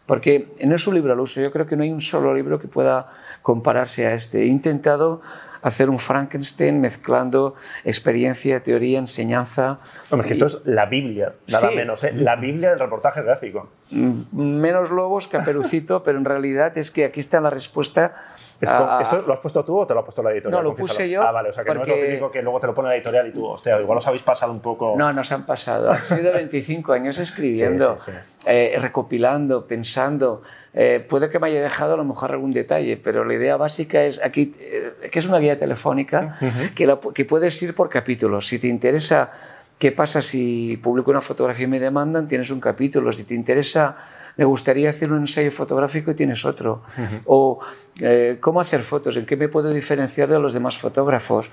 Porque 0.07 0.49
no 0.65 0.77
es 0.77 0.87
un 0.87 0.95
libro 0.95 1.13
al 1.13 1.21
uso, 1.21 1.41
yo 1.41 1.51
creo 1.51 1.67
que 1.67 1.77
no 1.77 1.83
hay 1.83 1.91
un 1.91 2.01
solo 2.01 2.33
libro 2.33 2.61
que 2.61 2.69
pueda 2.69 3.09
compararse 3.41 4.07
a 4.07 4.15
este. 4.15 4.43
He 4.43 4.47
intentado 4.47 5.23
hacer 5.63 5.89
un 5.91 5.99
Frankenstein 5.99 6.81
mezclando 6.81 7.55
experiencia, 7.85 8.63
teoría, 8.63 8.99
enseñanza. 8.99 9.79
Hombre, 10.11 10.27
que 10.27 10.35
esto 10.35 10.47
es 10.47 10.59
la 10.65 10.87
Biblia, 10.87 11.35
nada 11.49 11.71
Sí. 11.71 11.77
menos, 11.77 12.05
¿eh? 12.05 12.13
La 12.15 12.37
Biblia 12.37 12.71
del 12.71 12.81
reportaje 12.81 13.23
gráfico. 13.23 13.71
Menos 13.91 14.91
lobos 14.91 15.29
que 15.29 15.39
Caperucito, 15.39 16.03
pero 16.05 16.19
en 16.19 16.25
realidad 16.25 16.77
es 16.77 16.91
que 16.91 17.05
aquí 17.05 17.21
está 17.21 17.41
la 17.41 17.51
respuesta. 17.51 18.15
Esto, 18.63 18.75
a- 18.77 18.99
a- 18.99 19.03
¿Esto 19.03 19.23
lo 19.27 19.35
has 19.35 19.41
puesto 19.41 19.65
tú 19.65 19.77
o 19.81 19.87
te 19.87 19.93
lo 19.93 20.01
ha 20.01 20.05
puesto 20.05 20.23
la 20.23 20.31
editorial? 20.31 20.63
No, 20.63 20.71
lo 20.71 20.75
puse 20.75 21.11
yo 21.11 21.21
Ah, 21.23 21.33
vale, 21.33 21.51
o 21.51 21.53
sea 21.53 21.65
que 21.65 21.75
no 21.75 21.83
es 21.83 21.89
lo 21.89 21.95
porque- 21.95 22.07
típico 22.09 22.31
que 22.31 22.43
luego 22.43 22.61
te 22.61 22.67
lo 22.69 22.75
pone 22.75 22.89
la 22.91 22.95
editorial 22.97 23.27
y 23.27 23.33
tú, 23.33 23.45
hostia, 23.45 23.81
igual 23.81 23.99
os 23.99 24.07
habéis 24.07 24.23
pasado 24.23 24.53
un 24.53 24.61
poco. 24.61 24.95
No, 24.97 25.13
nos 25.13 25.31
han 25.33 25.45
pasado. 25.45 25.91
Han 25.91 26.05
sido 26.05 26.33
25 26.33 26.93
años 26.93 27.19
escribiendo, 27.19 27.99
Sí, 27.99 28.13
sí, 28.13 28.17
sí. 28.17 28.47
eh, 28.47 28.77
recopilando, 28.81 29.67
pensando. 29.67 30.43
Eh, 30.75 31.05
puede 31.07 31.29
que 31.29 31.39
me 31.39 31.49
haya 31.49 31.61
dejado 31.61 31.95
a 31.95 31.97
lo 31.97 32.05
mejor 32.05 32.31
algún 32.31 32.53
detalle, 32.53 32.97
pero 32.97 33.25
la 33.25 33.35
idea 33.35 33.57
básica 33.57 34.05
es 34.05 34.23
aquí, 34.25 34.55
eh, 34.61 35.09
que 35.11 35.19
es 35.19 35.27
una 35.29 35.39
guía 35.39 35.59
telefónica 35.59 36.39
que, 36.75 36.87
la- 36.87 36.99
que 37.13 37.25
puedes 37.25 37.61
ir 37.63 37.75
por 37.75 37.89
capítulos. 37.91 38.47
Si 38.47 38.59
te 38.59 38.69
interesa 38.69 39.31
qué 39.79 39.91
pasa 39.93 40.23
si 40.23 40.77
publico 40.83 41.11
una 41.11 41.21
fotografía 41.21 41.65
y 41.65 41.69
me 41.69 41.81
demandan, 41.81 42.29
tienes 42.29 42.51
un 42.51 42.61
capítulo. 42.61 43.11
Si 43.11 43.25
te 43.25 43.35
interesa, 43.35 43.97
me 44.37 44.45
gustaría 44.45 44.91
hacer 44.91 45.13
un 45.13 45.21
ensayo 45.21 45.51
fotográfico 45.51 46.11
y 46.11 46.15
tienes 46.15 46.45
otro. 46.45 46.83
O 47.27 47.59
eh, 48.01 48.39
cómo 48.41 48.61
hacer 48.61 48.83
fotos, 48.83 49.17
en 49.17 49.27
qué 49.27 49.37
me 49.37 49.49
puedo 49.49 49.71
diferenciar 49.71 50.29
de 50.29 50.39
los 50.39 50.53
demás 50.53 50.79
fotógrafos. 50.79 51.51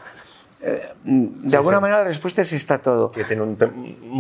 Eh, 0.61 0.89
de 1.05 1.55
alguna 1.55 1.77
sí. 1.77 1.81
manera 1.81 1.99
la 1.99 2.03
respuesta 2.03 2.41
es 2.41 2.51
está 2.51 2.79
todo. 2.79 3.11
Que 3.11 3.23
tiene 3.23 3.43
un, 3.43 3.57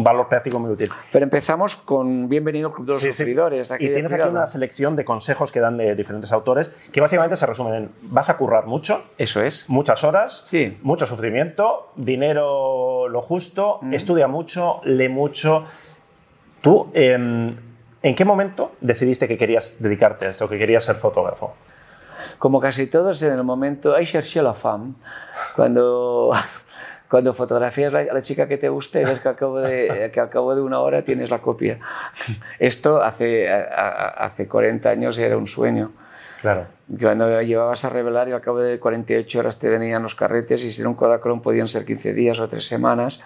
valor 0.03 0.29
práctico 0.29 0.57
muy 0.57 0.71
útil. 0.71 0.89
Pero 1.11 1.23
empezamos 1.23 1.75
con 1.75 2.29
Bienvenido 2.29 2.69
al 2.69 2.73
Club 2.75 2.87
de 2.87 2.93
los 2.93 3.01
Sí. 3.01 3.11
Sufridores. 3.11 3.71
Y 3.77 3.89
tienes 3.89 4.13
aquí 4.13 4.25
una 4.29 4.45
selección 4.45 4.95
de 4.95 5.03
consejos 5.03 5.51
que 5.51 5.59
dan 5.59 5.75
de 5.75 5.95
diferentes 5.95 6.31
autores 6.31 6.69
que 6.93 7.01
básicamente 7.01 7.35
se 7.35 7.45
resumen 7.45 7.73
en 7.73 7.91
vas 8.03 8.29
a 8.29 8.37
currar 8.37 8.67
mucho, 8.67 9.03
Eso 9.17 9.41
es. 9.43 9.69
muchas 9.69 10.03
horas, 10.05 10.39
Sí. 10.45 10.77
mucho 10.81 11.05
sufrimiento, 11.05 11.91
dinero 11.97 13.09
lo 13.09 13.21
justo, 13.21 13.79
Mm. 13.81 13.93
estudia 13.93 14.29
mucho, 14.29 14.79
lee 14.85 15.09
mucho. 15.09 15.65
¿Tú 16.61 16.89
em, 16.93 17.55
en 18.01 18.15
qué 18.15 18.25
momento 18.25 18.71
decidiste 18.81 19.27
que 19.27 19.37
querías 19.37 19.77
dedicarte 19.81 20.25
a 20.25 20.29
esto, 20.29 20.47
que 20.47 20.57
querías 20.57 20.83
ser 20.83 20.95
fotógrafo? 20.95 21.53
Como 22.37 22.59
casi 22.59 22.87
todos 22.87 23.21
en 23.23 23.33
el 23.33 23.43
momento, 23.43 23.95
hay 23.95 24.05
cherché 24.05 24.41
la 24.41 24.53
femme. 24.53 24.93
Cuando, 25.55 26.31
cuando 27.09 27.33
fotografías 27.33 27.93
a 27.93 28.03
la 28.13 28.21
chica 28.21 28.47
que 28.47 28.57
te 28.57 28.69
gusta 28.69 29.01
y 29.01 29.05
ves 29.05 29.19
que 29.19 29.27
al 29.29 29.35
cabo 29.35 29.59
de, 29.59 30.09
que 30.13 30.19
al 30.19 30.29
cabo 30.29 30.55
de 30.55 30.61
una 30.61 30.79
hora 30.79 31.01
tienes 31.03 31.29
la 31.29 31.39
copia. 31.39 31.79
Esto 32.59 33.01
hace, 33.01 33.51
a- 33.51 34.07
hace 34.25 34.47
40 34.47 34.89
años 34.89 35.17
era 35.17 35.37
un 35.37 35.47
sueño. 35.47 35.91
Claro. 36.41 36.67
Cuando 37.01 37.41
llevabas 37.41 37.83
a 37.83 37.89
revelar 37.89 38.29
y 38.29 38.31
al 38.31 38.39
cabo 38.39 38.59
de 38.59 38.79
48 38.79 39.39
horas 39.39 39.59
te 39.59 39.67
venían 39.67 40.01
los 40.01 40.15
carretes 40.15 40.63
y 40.63 40.71
si 40.71 40.81
era 40.81 40.89
un 40.89 40.95
Kodachrome 40.95 41.41
podían 41.41 41.67
ser 41.67 41.83
15 41.83 42.13
días 42.13 42.39
o 42.39 42.47
3 42.47 42.65
semanas. 42.65 43.21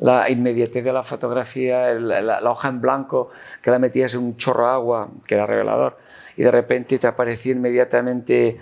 La 0.00 0.28
inmediatez 0.28 0.82
de 0.84 0.92
la 0.92 1.02
fotografía, 1.02 1.90
el- 1.90 2.08
la, 2.08 2.40
la 2.40 2.50
hoja 2.50 2.68
en 2.68 2.80
blanco 2.80 3.30
que 3.62 3.70
la 3.70 3.78
metías 3.78 4.14
en 4.14 4.20
un 4.20 4.36
chorro 4.36 4.66
de 4.66 4.72
agua, 4.72 5.08
que 5.26 5.34
era 5.36 5.46
revelador, 5.46 5.98
y 6.36 6.42
de 6.42 6.50
repente 6.50 6.98
te 6.98 7.06
aparecía 7.06 7.52
inmediatamente, 7.52 8.58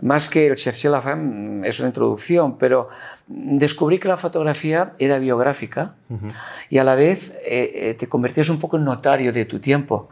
más 0.00 0.30
que 0.30 0.46
el 0.46 0.54
chercher 0.54 0.90
la 0.92 1.02
femme, 1.02 1.66
es 1.68 1.78
una 1.80 1.88
introducción, 1.88 2.56
pero 2.56 2.88
descubrí 3.26 3.98
que 3.98 4.08
la 4.08 4.16
fotografía 4.16 4.92
era 4.98 5.18
biográfica 5.18 5.96
y 6.70 6.78
a 6.78 6.84
la 6.84 6.94
vez 6.94 7.32
eh, 7.44 7.72
eh, 7.90 7.94
te 7.94 8.08
convertías 8.08 8.48
un 8.48 8.60
poco 8.60 8.76
en 8.78 8.84
notario 8.84 9.32
de 9.32 9.44
tu 9.44 9.58
tiempo. 9.58 10.08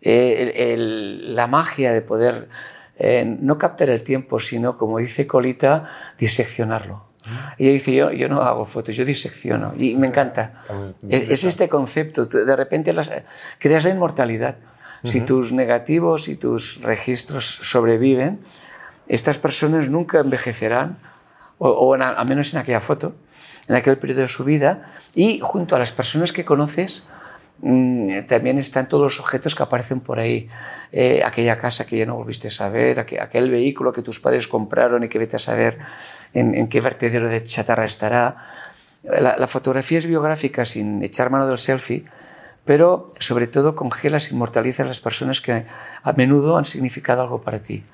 Eh, 0.00 0.52
el- 0.56 0.70
el- 0.70 1.34
la 1.34 1.46
magia 1.48 1.92
de 1.92 2.00
poder 2.00 2.48
eh, 3.00 3.24
no 3.40 3.58
captar 3.58 3.90
el 3.90 4.02
tiempo, 4.02 4.38
sino, 4.40 4.76
como 4.78 4.98
dice 4.98 5.26
Colita, 5.26 5.84
diseccionarlo. 6.18 7.07
Y 7.58 7.64
ella 7.64 7.72
dice, 7.74 7.94
yo, 7.94 8.10
yo 8.12 8.28
no 8.28 8.40
hago 8.42 8.64
fotos, 8.64 8.96
yo 8.96 9.04
disecciono. 9.04 9.74
Y 9.76 9.94
me 9.96 10.06
encanta. 10.06 10.62
Es, 11.08 11.22
es 11.30 11.44
este 11.44 11.68
concepto. 11.68 12.26
De 12.26 12.56
repente 12.56 12.92
las- 12.92 13.10
creas 13.58 13.84
la 13.84 13.90
inmortalidad. 13.90 14.56
Si 15.04 15.20
tus 15.20 15.52
negativos 15.52 16.28
y 16.28 16.36
tus 16.36 16.80
registros 16.82 17.44
sobreviven, 17.62 18.40
estas 19.08 19.38
personas 19.38 19.88
nunca 19.88 20.20
envejecerán, 20.20 20.98
o, 21.58 21.68
o 21.70 21.94
en 21.94 22.02
a- 22.02 22.10
al 22.10 22.28
menos 22.28 22.52
en 22.54 22.60
aquella 22.60 22.80
foto, 22.80 23.14
en 23.68 23.76
aquel 23.76 23.98
periodo 23.98 24.22
de 24.22 24.28
su 24.28 24.44
vida, 24.44 24.90
y 25.14 25.40
junto 25.40 25.76
a 25.76 25.78
las 25.78 25.92
personas 25.92 26.32
que 26.32 26.44
conoces, 26.44 27.06
mm, 27.60 28.22
también 28.28 28.58
están 28.58 28.88
todos 28.88 29.02
los 29.04 29.20
objetos 29.20 29.54
que 29.54 29.62
aparecen 29.62 30.00
por 30.00 30.18
ahí. 30.18 30.48
Eh, 30.92 31.22
aquella 31.24 31.58
casa 31.58 31.86
que 31.86 31.98
ya 31.98 32.06
no 32.06 32.16
volviste 32.16 32.48
a 32.60 32.68
ver, 32.68 32.98
aquel, 33.00 33.20
aquel 33.20 33.50
vehículo 33.50 33.92
que 33.92 34.02
tus 34.02 34.18
padres 34.20 34.48
compraron 34.48 35.04
y 35.04 35.08
que 35.08 35.18
vete 35.18 35.36
a 35.36 35.38
saber 35.38 35.78
en, 36.34 36.54
en 36.54 36.68
qué 36.68 36.80
vertedero 36.80 37.28
de 37.28 37.42
chatarra 37.44 37.84
estará. 37.84 38.36
La, 39.04 39.36
la 39.36 39.46
fotografía 39.46 39.98
es 39.98 40.06
biográfica 40.06 40.66
sin 40.66 41.02
echar 41.02 41.30
mano 41.30 41.46
del 41.46 41.58
selfie, 41.58 42.04
pero 42.64 43.12
sobre 43.18 43.46
todo 43.46 43.74
congelas, 43.74 44.30
inmortalizas 44.32 44.86
las 44.86 45.00
personas 45.00 45.40
que 45.40 45.64
a 46.02 46.12
menudo 46.12 46.58
han 46.58 46.64
significado 46.64 47.22
algo 47.22 47.40
para 47.40 47.60
ti. 47.60 47.84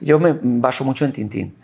Yo 0.00 0.18
me 0.18 0.36
baso 0.40 0.84
mucho 0.84 1.04
en 1.04 1.12
Tintín. 1.12 1.56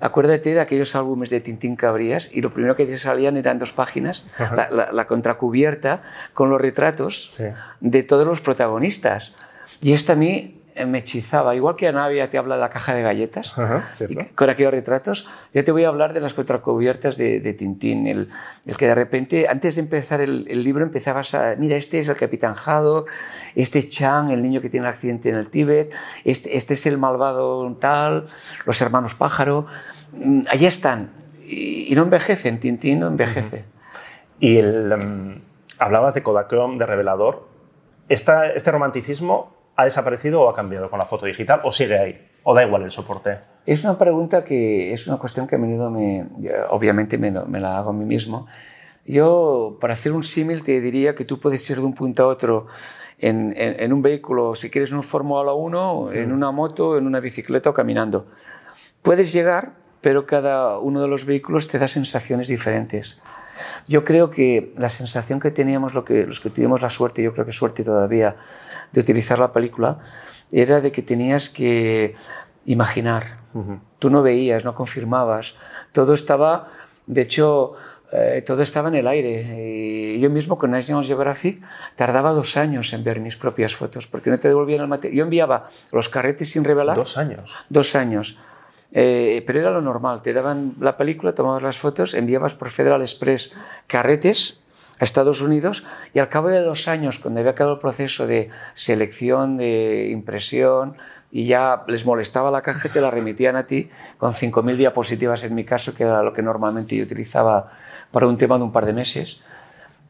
Acuérdate 0.00 0.52
de 0.54 0.60
aquellos 0.60 0.94
álbumes 0.94 1.30
de 1.30 1.40
Tintín 1.40 1.76
que 1.76 1.86
abrías 1.86 2.30
y 2.32 2.42
lo 2.42 2.52
primero 2.52 2.76
que 2.76 2.84
te 2.84 2.98
salían 2.98 3.36
eran 3.38 3.58
dos 3.58 3.72
páginas, 3.72 4.26
la, 4.38 4.68
la- 4.70 4.92
la 4.92 5.06
contracubierta 5.06 6.02
con 6.34 6.50
los 6.50 6.60
retratos 6.60 7.32
Sí. 7.36 7.44
de 7.80 8.02
todos 8.02 8.26
los 8.26 8.40
protagonistas. 8.40 9.32
Y 9.80 9.94
esto 9.94 10.12
a 10.12 10.16
mí 10.16 10.60
me 10.86 10.98
hechizaba. 10.98 11.54
Igual 11.54 11.76
que 11.76 11.88
Anavia 11.88 12.28
te 12.30 12.38
habla 12.38 12.54
de 12.54 12.60
la 12.62 12.70
caja 12.70 12.94
de 12.94 13.02
galletas, 13.02 13.58
Ajá, 13.58 13.88
y 14.00 14.06
cierto. 14.06 14.34
con 14.34 14.48
aquellos 14.50 14.72
retratos, 14.72 15.28
yo 15.52 15.62
te 15.64 15.70
voy 15.72 15.84
a 15.84 15.88
hablar 15.88 16.12
de 16.14 16.20
las 16.20 16.34
contracubiertas 16.34 17.16
de, 17.16 17.40
de 17.40 17.52
Tintín. 17.54 18.06
El, 18.06 18.28
el 18.66 18.76
que 18.76 18.86
de 18.86 18.94
repente, 18.94 19.48
antes 19.48 19.74
de 19.76 19.82
empezar 19.82 20.20
el, 20.20 20.46
el 20.48 20.62
libro, 20.64 20.84
empezabas 20.84 21.34
a, 21.34 21.54
mira, 21.58 21.76
este 21.76 21.98
es 21.98 22.08
el 22.08 22.16
capitán 22.16 22.54
Haddock, 22.56 23.10
este 23.54 23.88
Chang, 23.88 24.30
el 24.30 24.42
niño 24.42 24.60
que 24.60 24.70
tiene 24.70 24.86
el 24.86 24.92
accidente 24.92 25.28
en 25.28 25.36
el 25.36 25.48
Tíbet, 25.48 25.92
este, 26.24 26.56
este 26.56 26.74
es 26.74 26.86
el 26.86 26.98
malvado 26.98 27.76
tal, 27.80 28.28
los 28.66 28.80
hermanos 28.80 29.14
pájaro. 29.14 29.66
Mm, 30.12 30.42
Allá 30.50 30.68
están. 30.68 31.10
Y, 31.46 31.92
y 31.92 31.94
no 31.94 32.02
envejecen, 32.02 32.60
Tintín 32.60 33.00
no 33.00 33.08
envejece. 33.08 33.64
Y 34.40 34.56
el, 34.58 34.90
em, 34.92 35.40
hablabas 35.78 36.14
de 36.14 36.22
Kodachrome, 36.22 36.78
de 36.78 36.86
revelador. 36.86 37.46
Esta- 38.08 38.48
este 38.52 38.70
romanticismo 38.70 39.54
ha 39.76 39.84
desaparecido 39.84 40.42
o 40.42 40.48
ha 40.48 40.54
cambiado 40.54 40.90
con 40.90 40.98
la 40.98 41.06
foto 41.06 41.26
digital 41.26 41.60
o 41.64 41.72
sigue 41.72 41.98
ahí? 41.98 42.28
¿O 42.44 42.54
da 42.54 42.64
igual 42.64 42.82
el 42.82 42.90
soporte? 42.90 43.38
Es 43.64 43.84
una 43.84 43.96
pregunta 43.96 44.44
que 44.44 44.92
es 44.92 45.06
una 45.06 45.16
cuestión 45.16 45.46
que 45.46 45.54
a 45.54 45.58
menudo 45.58 45.90
me, 45.90 46.26
obviamente 46.70 47.18
me, 47.18 47.30
me 47.30 47.60
la 47.60 47.78
hago 47.78 47.90
a 47.90 47.92
mí 47.92 48.04
mismo. 48.04 48.46
Yo, 49.04 49.78
para 49.80 49.94
hacer 49.94 50.12
un 50.12 50.22
símil, 50.22 50.62
te 50.62 50.80
diría 50.80 51.14
que 51.14 51.24
tú 51.24 51.40
puedes 51.40 51.68
ir 51.70 51.76
de 51.76 51.82
un 51.82 51.94
punto 51.94 52.24
a 52.24 52.26
otro 52.26 52.66
en, 53.18 53.54
en, 53.56 53.92
un 53.92 54.02
vehículo, 54.02 54.54
si 54.54 54.70
quieres 54.70 54.90
en 54.90 54.96
un 54.96 55.02
Fórmula 55.02 55.52
1, 55.52 56.12
en 56.12 56.32
una 56.32 56.50
moto, 56.50 56.98
en 56.98 57.06
una 57.06 57.20
bicicleta 57.20 57.70
o 57.70 57.74
caminando. 57.74 58.26
Puedes 59.00 59.32
llegar, 59.32 59.72
pero 60.00 60.26
cada 60.26 60.78
uno 60.78 61.00
de 61.00 61.08
los 61.08 61.24
vehículos 61.24 61.68
te 61.68 61.78
da 61.78 61.88
sensaciones 61.88 62.48
diferentes. 62.48 63.22
Yo 63.86 64.04
creo 64.04 64.30
que 64.30 64.72
la 64.76 64.88
sensación 64.88 65.38
que 65.38 65.52
teníamos 65.52 65.94
lo 65.94 66.04
que, 66.04 66.26
los 66.26 66.40
que 66.40 66.50
tuvimos 66.50 66.82
la 66.82 66.90
suerte, 66.90 67.22
yo 67.22 67.32
creo 67.32 67.46
que 67.46 67.52
suerte 67.52 67.84
todavía, 67.84 68.36
de 68.92 69.00
utilizar 69.00 69.38
la 69.38 69.52
película, 69.52 69.98
era 70.50 70.80
de 70.80 70.92
que 70.92 71.02
tenías 71.02 71.50
que 71.50 72.14
imaginar. 72.66 73.38
Tú 73.98 74.10
no 74.10 74.22
veías, 74.22 74.64
no 74.64 74.74
confirmabas. 74.74 75.54
Todo 75.92 76.14
estaba, 76.14 76.68
de 77.06 77.22
hecho, 77.22 77.74
eh, 78.12 78.42
todo 78.46 78.62
estaba 78.62 78.88
en 78.88 78.96
el 78.96 79.06
aire. 79.06 80.14
Y 80.14 80.20
yo 80.20 80.30
mismo 80.30 80.58
con 80.58 80.70
National 80.70 81.04
Geographic 81.04 81.62
tardaba 81.96 82.32
dos 82.32 82.56
años 82.56 82.92
en 82.92 83.04
ver 83.04 83.20
mis 83.20 83.36
propias 83.36 83.74
fotos, 83.74 84.06
porque 84.06 84.30
no 84.30 84.38
te 84.38 84.48
devolvían 84.48 84.82
el 84.82 84.88
material. 84.88 85.18
Yo 85.18 85.24
enviaba 85.24 85.68
los 85.92 86.08
carretes 86.08 86.50
sin 86.50 86.64
revelar. 86.64 86.96
Dos 86.96 87.16
años. 87.16 87.54
Dos 87.68 87.94
años. 87.94 88.38
Eh, 88.92 89.42
pero 89.46 89.60
era 89.60 89.70
lo 89.70 89.80
normal. 89.80 90.20
Te 90.22 90.32
daban 90.34 90.74
la 90.80 90.96
película, 90.98 91.34
tomabas 91.34 91.62
las 91.62 91.78
fotos, 91.78 92.12
enviabas 92.12 92.54
por 92.54 92.68
Federal 92.70 93.00
Express 93.00 93.52
carretes 93.86 94.62
a 94.98 95.04
Estados 95.04 95.40
Unidos 95.40 95.84
y 96.14 96.18
al 96.18 96.28
cabo 96.28 96.48
de 96.48 96.60
dos 96.60 96.88
años, 96.88 97.18
cuando 97.18 97.40
había 97.40 97.52
acabado 97.52 97.76
el 97.76 97.80
proceso 97.80 98.26
de 98.26 98.50
selección, 98.74 99.56
de 99.56 100.10
impresión, 100.10 100.96
y 101.32 101.46
ya 101.46 101.84
les 101.88 102.04
molestaba 102.04 102.50
la 102.50 102.60
caja, 102.60 102.90
te 102.90 103.00
la 103.00 103.10
remitían 103.10 103.56
a 103.56 103.66
ti 103.66 103.88
con 104.18 104.34
5.000 104.34 104.76
diapositivas 104.76 105.42
en 105.44 105.54
mi 105.54 105.64
caso, 105.64 105.94
que 105.94 106.02
era 106.02 106.22
lo 106.22 106.34
que 106.34 106.42
normalmente 106.42 106.94
yo 106.94 107.04
utilizaba 107.04 107.72
para 108.10 108.28
un 108.28 108.36
tema 108.36 108.58
de 108.58 108.64
un 108.64 108.72
par 108.72 108.84
de 108.84 108.92
meses. 108.92 109.40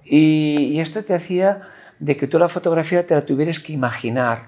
Y, 0.04 0.80
esto 0.80 1.04
te 1.04 1.14
hacía 1.14 1.62
de 2.00 2.16
que 2.16 2.26
tú 2.26 2.40
la 2.40 2.48
fotografía 2.48 3.06
te 3.06 3.14
la 3.14 3.24
tuvieras 3.24 3.60
que 3.60 3.72
imaginar. 3.72 4.46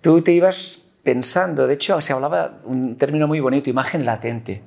Tú 0.00 0.20
te 0.20 0.32
ibas 0.32 0.90
pensando, 1.04 1.68
de 1.68 1.74
hecho 1.74 2.00
se 2.00 2.12
hablaba 2.12 2.58
un 2.64 2.96
término 2.98 3.28
muy 3.28 3.38
bonito, 3.38 3.70
imagen 3.70 4.04
latente. 4.04 4.62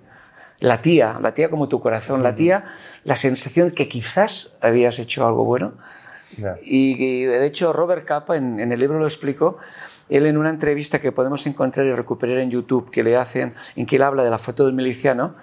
La 0.60 0.82
tía, 0.82 1.20
la 1.22 1.34
tía 1.34 1.50
como 1.50 1.67
tu 1.67 1.80
corazón, 1.80 2.24
la 2.24 2.36
tía, 2.36 2.65
la 3.04 3.15
sensación 3.15 3.72
que 3.72 3.88
quizás 3.88 4.56
habías 4.62 5.00
hecho 5.00 5.26
algo 5.28 5.46
bueno. 5.46 5.74
Y, 6.63 7.24
de 7.24 7.46
hecho 7.46 7.74
Robert 7.74 8.06
Capa 8.06 8.36
en, 8.36 8.60
en 8.60 8.72
el 8.72 8.80
libro 8.80 9.00
lo 9.00 9.06
explicó, 9.06 9.58
él 10.10 10.26
en 10.26 10.38
una 10.38 10.50
entrevista 10.50 11.00
que 11.00 11.12
podemos 11.12 11.46
encontrar 11.48 11.86
y 11.86 11.93
recuperar 11.93 12.38
en 12.39 12.52
YouTube 12.52 12.89
que 12.91 13.04
le 13.04 13.15
hacen, 13.15 13.54
en 13.76 13.86
que 13.86 13.98
él 13.98 14.02
habla 14.02 14.24
de 14.24 14.30
la 14.30 14.39
foto 14.39 14.65
del 14.65 14.74
miliciano, 14.74 15.36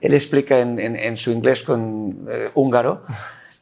él 0.00 0.14
explica 0.14 0.58
en, 0.58 1.16
su 1.16 1.30
inglés 1.30 1.62
con 1.62 2.26
eh, 2.28 2.50
húngaro 2.54 3.04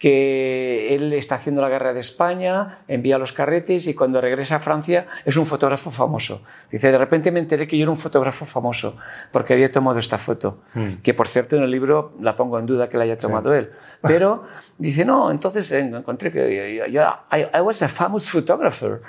que 0.00 0.94
él 0.94 1.12
está 1.12 1.34
haciendo 1.34 1.60
la 1.60 1.68
guerra 1.68 1.92
de 1.92 2.00
España, 2.00 2.78
envía 2.88 3.18
los 3.18 3.34
carretes 3.34 3.86
y 3.86 3.92
cuando 3.92 4.18
regresa 4.18 4.56
a 4.56 4.58
Francia 4.58 5.06
es 5.26 5.36
un 5.36 5.44
fotógrafo 5.44 5.90
famoso. 5.90 6.42
Dice, 6.72 6.90
de 6.90 6.96
repente 6.96 7.30
me 7.30 7.38
enteré 7.38 7.68
que 7.68 7.76
yo 7.76 7.82
era 7.82 7.90
un 7.90 7.98
fotógrafo 7.98 8.46
famoso 8.46 8.96
porque 9.30 9.52
había 9.52 9.70
tomado 9.70 9.98
esta 9.98 10.16
foto, 10.16 10.62
hmm. 10.72 11.02
que 11.02 11.12
por 11.12 11.28
cierto 11.28 11.56
en 11.56 11.64
el 11.64 11.70
libro 11.70 12.14
la 12.18 12.34
pongo 12.34 12.58
en 12.58 12.64
duda 12.64 12.88
que 12.88 12.96
la 12.96 13.04
haya 13.04 13.18
tomado 13.18 13.52
él. 13.54 13.72
Pero 14.02 14.44
dice, 14.78 15.04
no, 15.04 15.30
entonces 15.30 15.70
encontré 15.70 16.32
que 16.32 16.88
yo, 16.90 17.02
I, 17.30 17.60
was 17.60 17.82
a 17.82 17.88
famous 17.88 18.30
photographer. 18.30 19.02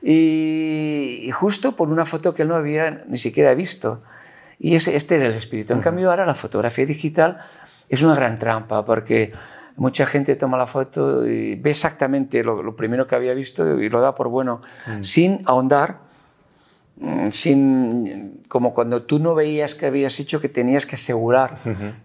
Y, 0.00 1.20
y, 1.22 1.30
justo 1.32 1.76
por 1.76 1.90
una 1.90 2.06
foto 2.06 2.32
que 2.32 2.42
él 2.42 2.48
no 2.48 2.56
había 2.56 3.04
ni 3.06 3.18
siquiera 3.18 3.52
visto. 3.52 4.02
Y 4.58 4.74
ese, 4.74 4.96
este 4.96 5.16
era 5.16 5.26
el 5.26 5.34
espíritu. 5.34 5.74
En 5.74 5.82
cambio, 5.82 6.08
ahora 6.08 6.24
la 6.24 6.34
fotografía 6.34 6.86
digital 6.86 7.36
es 7.90 8.00
una 8.00 8.14
gran 8.14 8.38
trampa 8.38 8.86
porque 8.86 9.34
mucha 9.80 10.04
gente 10.04 10.36
toma 10.36 10.58
la 10.58 10.66
foto 10.66 11.26
y 11.26 11.54
ve 11.54 11.70
exactamente 11.70 12.44
lo, 12.44 12.76
primero 12.76 13.06
que 13.06 13.14
había 13.14 13.32
visto 13.32 13.80
y 13.80 13.88
lo 13.88 14.02
da 14.02 14.14
por 14.14 14.28
bueno, 14.28 14.60
mm. 14.86 15.02
sin 15.02 15.40
ahondar, 15.46 16.00
mm, 16.98 17.28
sin, 17.30 18.42
como 18.48 18.74
cuando 18.74 19.04
tú 19.04 19.18
no 19.18 19.34
veías 19.34 19.74
que 19.74 19.86
habías 19.86 20.20
hecho 20.20 20.38
que 20.38 20.50
tenías 20.50 20.84
que 20.84 20.96
asegurar 20.96 21.56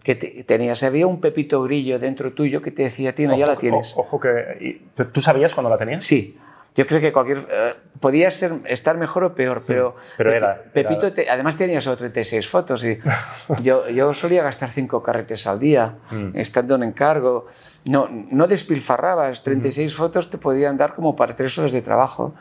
que 0.03 0.15
tenías. 0.15 0.83
Había 0.83 1.05
un 1.05 1.19
pepito 1.19 1.61
grillo 1.63 1.99
dentro 1.99 2.31
tuyo 2.31 2.61
que 2.61 2.71
te 2.71 2.83
decía, 2.83 3.13
Tina, 3.13 3.35
ya 3.35 3.45
la 3.45 3.57
tienes. 3.57 3.93
ojo 3.97 4.21
que... 4.21 4.81
¿Tú 5.11 5.19
sabías 5.19 5.53
cuando 5.53 5.69
la 5.69 5.77
tenías? 5.77 6.05
Sí. 6.05 6.37
Yo 6.75 6.85
creo 6.85 6.99
que 6.99 7.13
cualquier. 7.13 7.47
Eh, 7.49 7.73
podía 7.99 8.29
ser, 8.29 8.59
estar 8.65 8.97
mejor 8.97 9.23
o 9.23 9.33
peor, 9.33 9.63
pero. 9.65 9.95
pero 10.17 10.33
era. 10.33 10.61
Pepito, 10.73 11.07
además 11.29 11.57
tenía 11.57 11.79
solo 11.79 11.97
36 11.97 12.47
fotos 12.47 12.83
y 12.83 12.99
yo, 13.63 13.89
yo 13.89 14.13
solía 14.13 14.43
gastar 14.43 14.71
5 14.71 15.01
carretes 15.01 15.47
al 15.47 15.59
día, 15.59 15.95
mm. 16.11 16.29
estando 16.33 16.75
en 16.75 16.83
encargo. 16.83 17.47
No, 17.85 18.09
no 18.09 18.47
despilfarrabas, 18.47 19.43
36 19.43 19.95
fotos 19.95 20.29
te 20.29 20.37
podían 20.37 20.75
dar 20.75 20.93
como 20.93 21.15
para 21.15 21.35
3 21.35 21.59
horas 21.59 21.71
de 21.71 21.81
trabajo. 21.81 22.35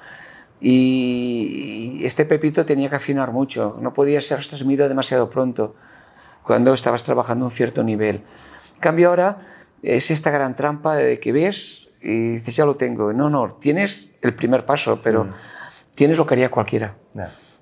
Y 0.61 2.01
este 2.05 2.25
Pepito 2.25 2.65
tenía 2.65 2.89
que 2.89 2.97
afinar 2.97 3.33
mucho, 3.33 3.77
no 3.81 3.93
podía 3.93 4.21
ser 4.21 4.45
transmitido 4.47 4.89
demasiado 4.89 5.29
pronto 5.29 5.75
cuando 6.43 6.73
estabas 6.73 7.05
trabajando 7.05 7.45
a 7.45 7.49
un 7.49 7.53
cierto 7.53 7.83
nivel. 7.83 8.23
En 8.75 8.81
cambio, 8.81 9.11
ahora 9.11 9.39
es 9.83 10.11
esta 10.11 10.31
gran 10.31 10.57
trampa 10.57 10.97
de 10.97 11.21
que 11.21 11.33
ves 11.33 11.91
y 12.05 12.35
dices, 12.35 12.57
ya 12.57 12.67
lo 12.67 12.77
tengo. 12.77 13.13
No, 13.13 13.31
no, 13.31 13.57
tienes 13.59 14.13
el 14.21 14.35
primer 14.35 14.67
paso, 14.67 15.01
pero 15.03 15.25
mm. 15.25 15.35
tienes 15.95 16.19
lo 16.19 16.27
que 16.27 16.35
haría 16.35 16.51
cualquiera. 16.51 16.95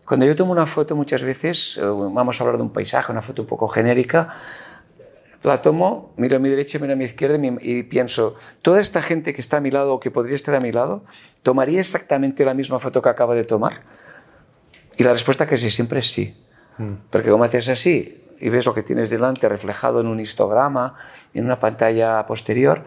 Cuando 0.05 0.27
yo 0.27 0.35
tomo 0.35 0.51
una 0.51 0.67
foto 0.67 0.97
muchas 0.97 1.23
veces, 1.23 1.79
eh, 1.79 1.85
vamos 1.85 2.41
a 2.41 2.45
hablar 2.45 2.57
de 2.57 2.65
un 2.65 2.73
paisaje, 2.73 3.13
una 3.13 3.23
foto 3.23 3.43
un 3.43 3.49
poco 3.49 3.69
genérica, 3.69 4.35
la 5.45 5.63
tomo, 5.63 6.13
miro 6.17 6.37
a 6.37 6.39
mi 6.41 6.49
derecha, 6.49 6.79
miro 6.79 6.93
a 6.93 6.97
mi 6.97 7.05
izquierda 7.05 7.39
y 7.61 7.83
pienso, 7.85 8.37
toda 8.63 8.81
esta 8.81 9.03
gente 9.03 9.33
que 9.33 9.41
está 9.41 9.57
a 9.57 9.61
mi 9.61 9.71
lado 9.71 9.95
o 9.95 10.01
que 10.01 10.11
podría 10.11 10.37
estar 10.37 10.55
a 10.55 10.61
mi 10.61 10.71
lado, 10.71 11.05
¿tomaría 11.43 11.81
exactamente 11.81 12.45
la 12.45 12.55
misma 12.55 12.79
foto 12.79 13.03
que 13.03 13.09
acabo 13.09 13.35
de 13.35 13.45
tomar? 13.45 13.83
Y 14.97 15.05
la 15.05 15.13
respuesta 15.13 15.47
que 15.47 15.57
sí, 15.57 15.71
siempre 15.71 16.01
es 16.01 16.13
sí. 16.13 16.37
Mm. 16.79 16.93
Porque 17.11 17.31
como 17.31 17.45
haces 17.45 17.69
así 17.69 18.25
y 18.39 18.49
ves 18.51 18.67
lo 18.67 18.75
que 18.75 18.83
tienes 18.83 19.11
delante 19.11 19.49
reflejado 19.49 20.01
en 20.01 20.07
un 20.07 20.21
histograma, 20.21 20.95
en 21.33 21.45
una 21.45 21.59
pantalla 21.59 22.25
posterior, 22.27 22.85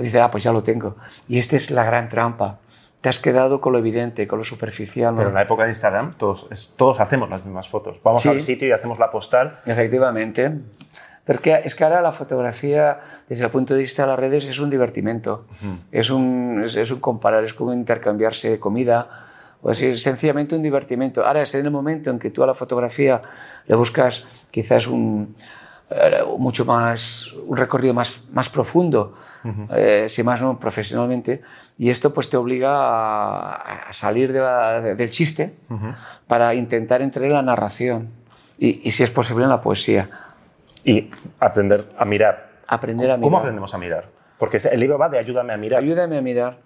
dice, 0.00 0.20
ah, 0.20 0.30
pues 0.30 0.44
ya 0.44 0.52
lo 0.52 0.62
tengo. 0.62 0.96
Y 1.28 1.38
esta 1.38 1.56
es 1.56 1.70
la 1.70 1.84
gran 1.84 2.08
trampa. 2.08 2.58
Te 3.00 3.08
has 3.08 3.20
quedado 3.20 3.60
con 3.60 3.72
lo 3.72 3.78
evidente, 3.78 4.26
con 4.26 4.38
lo 4.38 4.44
superficial. 4.44 5.14
Pero 5.16 5.28
en 5.28 5.34
la 5.34 5.42
época 5.42 5.64
de 5.64 5.70
Instagram 5.70 6.14
todos, 6.14 6.74
todos 6.76 7.00
hacemos 7.00 7.30
las 7.30 7.44
mismas 7.44 7.68
fotos. 7.68 8.00
Vamos 8.02 8.26
al 8.26 8.40
sitio 8.40 8.68
y 8.68 8.72
hacemos 8.72 8.98
la 8.98 9.10
postal. 9.10 9.60
Efectivamente. 9.66 10.52
Porque 11.24 11.60
es 11.62 11.74
que 11.74 11.84
ahora 11.84 12.00
la 12.00 12.12
fotografía, 12.12 13.00
desde 13.28 13.44
el 13.44 13.50
punto 13.50 13.74
de 13.74 13.80
vista 13.80 14.02
de 14.02 14.08
las 14.08 14.18
redes, 14.18 14.48
es 14.48 14.58
un 14.58 14.70
divertimento. 14.70 15.46
es, 15.92 16.10
un, 16.10 16.64
es, 16.64 16.90
un 16.90 17.00
comparar, 17.00 17.44
es 17.44 17.54
como 17.54 17.72
intercambiarse 17.72 18.58
comida. 18.58 19.08
O 19.60 19.70
es 19.70 20.02
sencillamente 20.02 20.56
un 20.56 20.62
divertimento. 20.62 21.24
Ahora 21.24 21.42
es 21.42 21.54
en 21.54 21.66
el 21.66 21.70
momento 21.70 22.10
en 22.10 22.18
que 22.18 22.30
tú 22.30 22.42
a 22.42 22.46
la 22.46 22.54
fotografía 22.54 23.20
le 23.66 23.76
buscas 23.76 24.26
quizás 24.50 24.86
un, 24.86 25.36
mucho 26.38 26.64
más, 26.64 27.32
un 27.46 27.56
recorrido 27.56 27.94
más, 27.94 28.28
más 28.32 28.48
profundo, 28.48 29.14
eh, 29.70 30.06
si 30.08 30.22
más 30.22 30.42
no 30.42 30.58
profesionalmente, 30.58 31.42
y 31.78 31.90
esto 31.90 32.12
pues 32.12 32.28
te 32.28 32.36
obliga 32.36 33.54
a, 33.54 33.92
salir 33.92 34.32
de 34.32 34.94
del 34.94 35.10
chiste 35.10 35.54
para 36.26 36.54
intentar 36.54 37.00
entrar 37.00 37.24
en 37.24 37.32
la 37.32 37.42
narración 37.42 38.10
y, 38.58 38.86
y, 38.86 38.90
si 38.90 39.02
es 39.02 39.10
posible 39.10 39.44
en 39.44 39.50
la 39.50 39.62
poesía. 39.62 40.10
Y 40.84 41.10
aprender 41.40 41.88
a 41.96 42.04
mirar. 42.04 42.48
Aprender 42.66 43.10
a 43.10 43.16
mirar. 43.16 43.24
¿Cómo 43.24 43.38
aprendemos 43.38 43.72
a 43.74 43.78
mirar? 43.78 44.06
Porque 44.38 44.58
el 44.58 44.80
libro 44.80 44.98
va 44.98 45.08
de 45.08 45.18
ayúdame 45.18 45.52
a 45.52 45.56
mirar. 45.56 45.82
Ayúdame 45.82 46.18
a 46.18 46.22
mirar. 46.22 46.58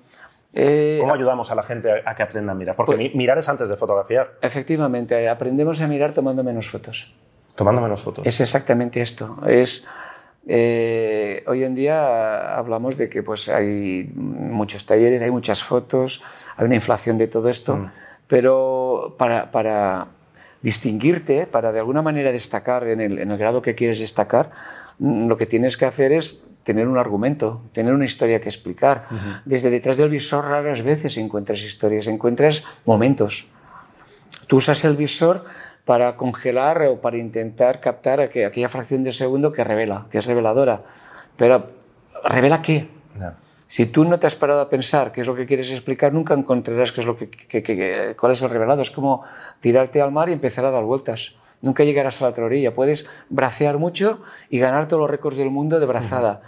Eh, 0.55 0.99
¿Cómo 1.01 1.15
ayudamos 1.15 1.51
a 1.51 1.55
la 1.55 1.63
gente 1.63 1.91
a, 2.05 2.15
que 2.15 2.23
aprenda 2.23 2.53
a 2.53 2.55
mirar? 2.55 2.77
Porque 2.77 2.95
pues 2.95 3.15
mirar 3.15 3.39
es 3.39 3.49
antes 3.49 3.69
de 3.69 3.77
fotografiar. 3.77 4.33
Efectivamente, 4.43 5.29
aprendemos 5.29 5.81
a 5.81 5.87
mirar 5.87 6.13
tomando 6.13 6.45
menos 6.45 6.69
fotos. 6.69 7.15
Tomando 7.55 7.81
menos 7.81 8.03
fotos. 8.03 8.27
Es 8.27 8.41
exactamente 8.41 9.01
esto. 9.01 9.39
Es, 9.47 9.87
eh, 10.47 11.45
hoy 11.47 11.65
en 11.65 11.75
día 11.75 12.57
hablamos 12.57 12.97
de 12.97 13.09
que 13.09 13.23
pues, 13.23 13.49
hay 13.49 14.11
muchos 14.15 14.87
talleres, 14.87 15.21
hay 15.23 15.31
muchas 15.31 15.63
fotos, 15.63 16.23
hay 16.57 16.67
una 16.67 16.75
inflación 16.75 17.19
de 17.19 17.29
todo 17.29 17.49
esto, 17.49 17.77
mm. 17.77 17.91
pero 18.27 19.15
para, 19.19 19.51
para, 19.51 20.09
distinguirte, 20.63 21.47
para 21.47 21.73
de 21.73 21.81
alguna 21.81 22.03
manera 22.03 22.33
destacar 22.33 22.87
en 22.87 23.01
el, 23.01 23.19
en 23.19 23.31
el 23.31 23.39
grado 23.39 23.61
que 23.61 23.75
quieres 23.75 23.99
destacar, 23.99 24.51
mm, 24.99 25.27
lo 25.27 25.37
que 25.37 25.47
tienes 25.47 25.77
que 25.77 25.85
hacer 25.85 26.13
es 26.13 26.39
tener 26.63 26.87
un 26.87 26.97
argumento, 26.97 27.63
tener 27.73 27.93
una 27.93 28.05
historia 28.05 28.41
que 28.41 28.49
explicar. 28.49 29.07
Desde 29.45 29.69
detrás 29.69 29.97
del 29.97 30.09
visor 30.09 30.45
raras 30.45 30.83
veces 30.83 31.19
encuentras 31.19 31.61
historias, 31.63 32.07
encuentras 32.07 32.65
momentos. 32.85 33.49
Tú 34.47 34.57
usas 34.59 34.85
el 34.85 34.97
visor 34.97 35.45
para 35.85 36.17
congelar 36.17 36.83
o 36.83 37.01
para 37.01 37.19
intentar 37.19 37.81
captar 37.81 38.21
aquella 38.21 38.69
fracción 38.69 39.03
de 39.03 39.13
segundo 39.13 39.53
que 39.53 39.65
revela, 39.65 40.07
que 40.11 40.19
es 40.19 40.27
reveladora. 40.27 40.83
Pero, 41.37 41.67
¿revela 42.25 42.63
qué? 42.63 42.89
Si 43.67 43.87
tú 43.87 44.05
no 44.05 44.19
te 44.19 44.27
has 44.27 44.37
parado 44.37 44.61
a 44.61 44.69
pensar 44.69 45.13
qué 45.13 45.23
es 45.23 45.27
lo 45.27 45.35
que 45.35 45.47
quieres 45.47 45.73
explicar, 45.73 46.13
nunca 46.13 46.35
encontrarás 46.35 46.93
qué 46.93 47.01
es 47.01 47.07
lo 47.07 47.17
que, 47.17 47.29
que, 47.29 48.15
cuál 48.21 48.33
es 48.33 48.43
el 48.43 48.51
revelado. 48.51 48.83
Es 48.83 48.91
como 48.91 49.25
tirarte 49.61 50.01
al 50.01 50.13
mar 50.13 50.29
y 50.29 50.33
empezar 50.33 50.65
a 50.67 50.71
dar 50.71 50.85
vueltas. 50.85 51.35
Nunca 51.63 51.83
llegarás 51.83 52.21
a 52.21 52.25
la 52.25 52.31
otra 52.31 52.45
orilla. 52.45 52.75
Puedes 52.75 53.09
bracear 53.31 53.79
mucho 53.79 54.21
y 54.51 54.59
ganar 54.59 54.89
todos 54.89 55.01
los 55.01 55.11
récords 55.11 55.39
del 55.39 55.51
mundo 55.51 55.81
de 55.81 55.87
brazada. 55.87 56.43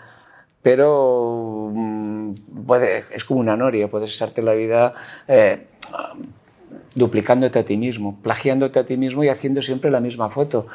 Pero 0.60 1.70
mm, 1.72 2.32
puede, 2.66 3.04
es 3.10 3.24
como 3.24 3.40
una 3.40 3.56
noria. 3.56 3.88
Puedes 3.88 4.14
echarte 4.14 4.42
la 4.42 4.52
vida 4.52 4.92
eh, 5.26 5.66
duplicándote 6.94 7.58
a 7.58 7.64
ti 7.64 7.76
mismo, 7.76 8.20
plagiándote 8.22 8.78
a 8.78 8.86
ti 8.86 8.96
mismo 8.96 9.24
y 9.24 9.28
haciendo 9.28 9.62
siempre 9.62 9.90
la 9.90 10.00
misma 10.00 10.30
foto. 10.30 10.66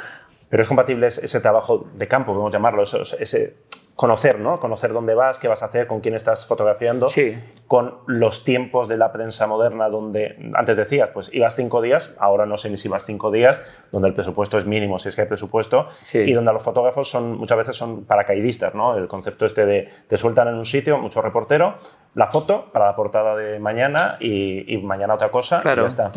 Pero 0.49 0.63
es 0.63 0.67
compatible 0.67 1.07
ese 1.07 1.39
trabajo 1.39 1.87
de 1.95 2.07
campo, 2.07 2.31
podemos 2.31 2.51
llamarlo, 2.51 2.83
ese, 2.83 3.55
conocer, 3.99 4.39
¿no? 4.39 4.61
Conocer 4.61 4.93
dónde 4.93 5.13
vas, 5.13 5.39
qué 5.39 5.49
vas 5.49 5.61
a 5.61 5.65
hacer, 5.65 5.85
con 5.85 5.99
quién 5.99 6.15
estás 6.15 6.45
fotografiando, 6.45 7.09
sí. 7.09 7.37
con 7.67 7.95
los 8.07 8.45
tiempos 8.45 8.87
de 8.87 8.95
la 8.95 9.11
prensa 9.11 9.45
moderna 9.45 9.89
donde 9.89 10.37
antes 10.53 10.77
decías, 10.77 11.09
pues 11.09 11.33
ibas 11.33 11.57
cinco 11.57 11.81
días, 11.81 12.13
ahora 12.17 12.45
no 12.45 12.55
sé 12.55 12.69
ni 12.69 12.77
si 12.77 12.87
vas 12.87 13.05
cinco 13.05 13.29
días, 13.29 13.61
donde 13.91 14.07
el 14.07 14.13
presupuesto 14.13 14.57
es 14.57 14.65
mínimo, 14.65 14.99
si 14.99 15.09
es 15.09 15.17
que 15.17 15.23
hay 15.23 15.27
presupuesto, 15.27 15.89
y 16.13 16.31
donde 16.31 16.53
los 16.53 16.63
fotógrafos 16.63 17.09
son 17.09 17.37
muchas 17.37 17.57
veces 17.57 17.75
son 17.75 18.05
paracaidistas, 18.05 18.73
¿no? 18.73 18.95
El 18.95 19.09
concepto 19.09 19.45
este 19.45 19.65
de 19.65 19.89
te 20.07 20.17
sueltan 20.17 20.47
en 20.47 20.53
un 20.53 20.63
sitio, 20.63 20.97
mucho 20.97 21.21
reportero, 21.21 21.75
la 22.15 22.27
foto 22.27 22.71
para 22.71 22.85
la 22.85 22.95
portada 22.95 23.35
de 23.35 23.59
mañana 23.59 24.15
y, 24.21 24.77
mañana 24.81 25.15
otra 25.15 25.29
cosa 25.29 25.59
claro. 25.61 25.81
y 25.81 25.83
ya 25.83 25.87
está. 25.89 26.11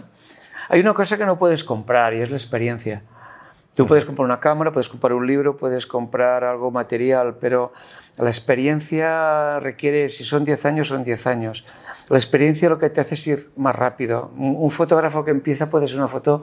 Hay 0.68 0.79
una 0.79 0.95
cosa 0.95 1.18
que 1.18 1.27
no 1.27 1.37
puedes 1.37 1.64
comprar 1.64 2.14
y 2.14 2.21
es 2.21 2.31
la 2.31 2.37
experiencia. 2.37 3.03
Tú 3.74 3.87
puedes 3.87 4.04
comprar 4.04 4.26
una 4.26 4.38
cámara, 4.40 4.70
puedes 4.70 4.88
comprar 4.88 5.14
un 5.14 5.26
libro, 5.26 5.56
puedes 5.56 5.87
comprar 5.87 6.44
algo 6.44 6.70
material, 6.70 7.37
pero 7.40 7.72
la 8.18 8.28
experiencia 8.28 9.61
requiere, 9.61 10.11
si 10.11 10.24
son 10.24 10.44
10 10.44 10.66
años, 10.66 10.88
son 10.88 11.04
10 11.04 11.26
años. 11.26 11.64
La 12.11 12.18
experiencia 12.18 12.68
lo 12.68 12.78
que 12.78 12.90
te 12.90 13.00
hace 13.00 13.14
es 13.14 13.26
ir 13.26 13.50
más 13.56 13.74
rápido. 13.74 14.30
Un 14.37 14.70
fotógrafo 14.70 15.24
que 15.24 15.30
empieza 15.30 15.70
puede 15.70 15.88
ser 15.88 15.96
una 15.96 16.08
foto 16.08 16.42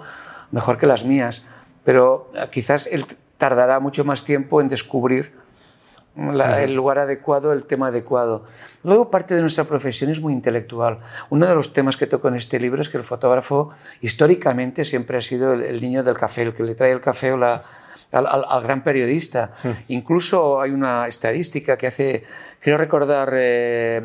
mejor 0.51 0.79
que 0.79 0.87
las 0.87 1.05
mías, 1.05 1.45
pero 1.83 2.31
eh, 2.33 2.47
quizás 2.51 2.87
él 2.87 3.05
tardará 3.37 3.79
mucho 3.79 4.03
más 4.03 4.23
tiempo 4.23 4.61
en 4.61 4.67
descubrir 4.67 5.38
el 6.61 6.75
lugar 6.75 6.99
adecuado, 6.99 7.53
el 7.53 7.63
tema 7.63 7.87
adecuado. 7.87 8.45
Luego, 8.83 9.09
parte 9.09 9.35
de 9.35 9.41
nuestra 9.41 9.63
profesión 9.63 10.09
es 10.09 10.19
muy 10.19 10.33
intelectual. 10.33 10.99
Uno 11.29 11.47
de 11.47 11.55
los 11.55 11.73
temas 11.73 11.97
que 11.97 12.07
toco 12.07 12.27
en 12.27 12.35
este 12.35 12.59
libro 12.59 12.81
es 12.81 12.89
que 12.89 12.97
el 12.97 13.03
fotógrafo 13.03 13.71
históricamente 14.01 14.85
siempre 14.85 15.17
ha 15.17 15.21
sido 15.21 15.53
el, 15.53 15.81
niño 15.81 16.03
del 16.03 16.15
café, 16.15 16.43
el 16.43 16.53
que 16.53 16.63
le 16.63 16.75
trae 16.75 16.91
el 16.91 17.01
café 17.01 17.31
al, 17.31 18.63
gran 18.63 18.83
periodista. 18.83 19.51
Incluso 19.89 20.61
hay 20.61 20.71
una 20.71 21.07
estadística 21.07 21.77
que 21.77 21.87
hace, 21.87 22.23
quiero 22.59 22.77
recordar, 22.77 23.31
eh, 23.33 24.01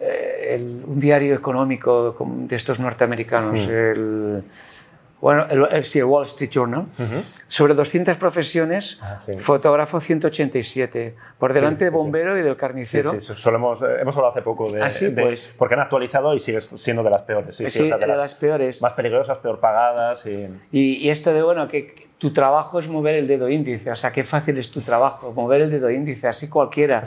eh, 0.00 0.80
un 0.86 1.00
diario 1.00 1.34
económico 1.34 2.14
de 2.18 2.56
estos 2.56 2.78
norteamericanos, 2.78 3.66
el 3.68 4.44
bueno, 5.24 5.46
el, 5.48 5.66
el, 5.72 6.04
Wall 6.04 6.24
Street 6.24 6.50
Journal, 6.50 6.84
sobre 7.48 7.72
200 7.72 8.18
profesiones, 8.18 9.00
ah, 9.00 9.18
fotógrafo 9.38 9.98
187, 9.98 11.14
por 11.38 11.54
delante 11.54 11.84
de 11.84 11.90
bombero 11.90 12.38
y 12.38 12.42
del 12.42 12.58
carnicero. 12.58 13.18
Sí, 13.18 13.32
sí, 13.34 13.48
hemos, 13.48 13.80
eh, 13.80 13.86
hemos 14.02 14.14
hablado 14.16 14.32
hace 14.32 14.42
poco 14.42 14.70
de, 14.70 14.82
ah, 14.82 14.90
pues. 15.14 15.50
porque 15.56 15.76
han 15.76 15.80
actualizado 15.80 16.34
y 16.34 16.40
sigues 16.40 16.66
siendo 16.76 17.02
de 17.02 17.08
las 17.08 17.22
peores. 17.22 17.56
Sí, 17.56 17.64
de, 17.64 18.06
las, 18.06 18.34
peores. 18.34 18.82
Más 18.82 18.92
peligrosas, 18.92 19.38
peor 19.38 19.60
pagadas. 19.60 20.26
Y... 20.26 20.46
Y, 20.70 21.08
esto 21.08 21.32
de, 21.32 21.42
bueno, 21.42 21.68
que 21.68 22.03
tu 22.24 22.32
trabajo 22.32 22.78
es 22.78 22.88
mover 22.88 23.16
el 23.16 23.26
dedo 23.26 23.50
índice, 23.50 23.90
o 23.90 23.94
sea, 23.94 24.10
qué 24.10 24.24
fácil 24.24 24.56
es 24.56 24.70
tu 24.70 24.80
trabajo, 24.80 25.30
mover 25.34 25.60
el 25.60 25.70
dedo 25.70 25.90
índice, 25.90 26.26
así 26.26 26.48
cualquiera. 26.48 27.02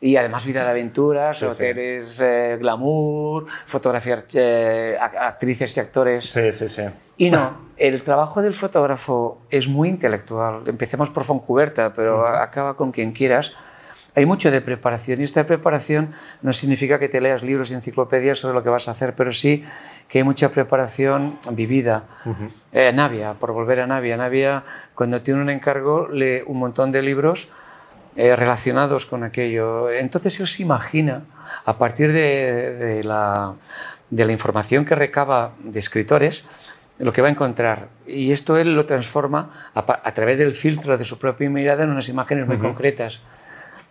Y 0.00 0.14
además 0.14 0.46
vida 0.46 0.62
de 0.62 0.70
aventuras, 0.70 1.42
hoteles, 1.42 2.20
eh, 2.20 2.56
glamour, 2.60 3.46
fotografiar 3.66 4.26
eh, 4.34 4.96
actrices 5.00 5.76
y 5.76 5.80
actores. 5.80 6.24
Sí, 6.24 6.52
sí, 6.52 6.68
sí. 6.68 6.82
Y 7.16 7.30
no, 7.30 7.72
el 7.76 8.00
trabajo 8.04 8.40
del 8.40 8.54
fotógrafo 8.54 9.38
es 9.50 9.66
muy 9.66 9.88
intelectual. 9.88 10.62
Empecemos 10.66 11.10
por 11.10 11.24
Foncuberta, 11.24 11.92
pero 11.92 12.24
acaba 12.24 12.76
con 12.76 12.92
quien 12.92 13.10
quieras. 13.10 13.54
Hay 14.14 14.24
mucho 14.24 14.52
de 14.52 14.60
preparación 14.60 15.20
y 15.20 15.24
esta 15.24 15.48
preparación 15.48 16.12
no 16.42 16.52
significa 16.52 17.00
que 17.00 17.08
te 17.08 17.20
leas 17.20 17.42
libros 17.42 17.72
y 17.72 17.74
enciclopedias 17.74 18.38
sobre 18.38 18.54
lo 18.54 18.62
que 18.62 18.68
vas 18.68 18.86
a 18.86 18.92
hacer, 18.92 19.16
pero 19.16 19.32
sí 19.32 19.64
que 20.08 20.18
hay 20.18 20.24
mucha 20.24 20.50
preparación 20.50 21.38
vivida. 21.52 22.04
Eh, 22.72 22.92
Navia, 22.92 23.34
por 23.34 23.52
volver 23.52 23.80
a 23.80 23.86
Navia. 23.86 24.16
Navia, 24.16 24.64
cuando 24.94 25.20
tiene 25.20 25.42
un 25.42 25.50
encargo, 25.50 26.08
lee 26.08 26.42
un 26.46 26.58
montón 26.58 26.90
de 26.90 27.02
libros 27.02 27.48
eh, 28.16 28.34
relacionados 28.34 29.04
con 29.04 29.22
aquello. 29.22 29.90
Entonces 29.90 30.40
él 30.40 30.48
se 30.48 30.62
imagina, 30.62 31.24
a 31.64 31.76
partir 31.76 32.12
de, 32.12 33.02
la, 33.04 33.54
de 34.08 34.24
la 34.24 34.32
información 34.32 34.84
que 34.84 34.94
recaba 34.94 35.52
de 35.62 35.78
escritores, 35.78 36.46
lo 36.98 37.12
que 37.12 37.22
va 37.22 37.28
a 37.28 37.30
encontrar. 37.30 37.88
Y 38.06 38.32
esto 38.32 38.56
él 38.56 38.74
lo 38.74 38.86
transforma 38.86 39.50
a, 39.74 40.14
través 40.14 40.38
del 40.38 40.54
filtro 40.54 40.96
de 40.96 41.04
su 41.04 41.18
propia 41.18 41.48
mirada 41.50 41.84
en 41.84 41.90
unas 41.90 42.08
imágenes 42.08 42.46
muy 42.46 42.58
concretas. 42.58 43.20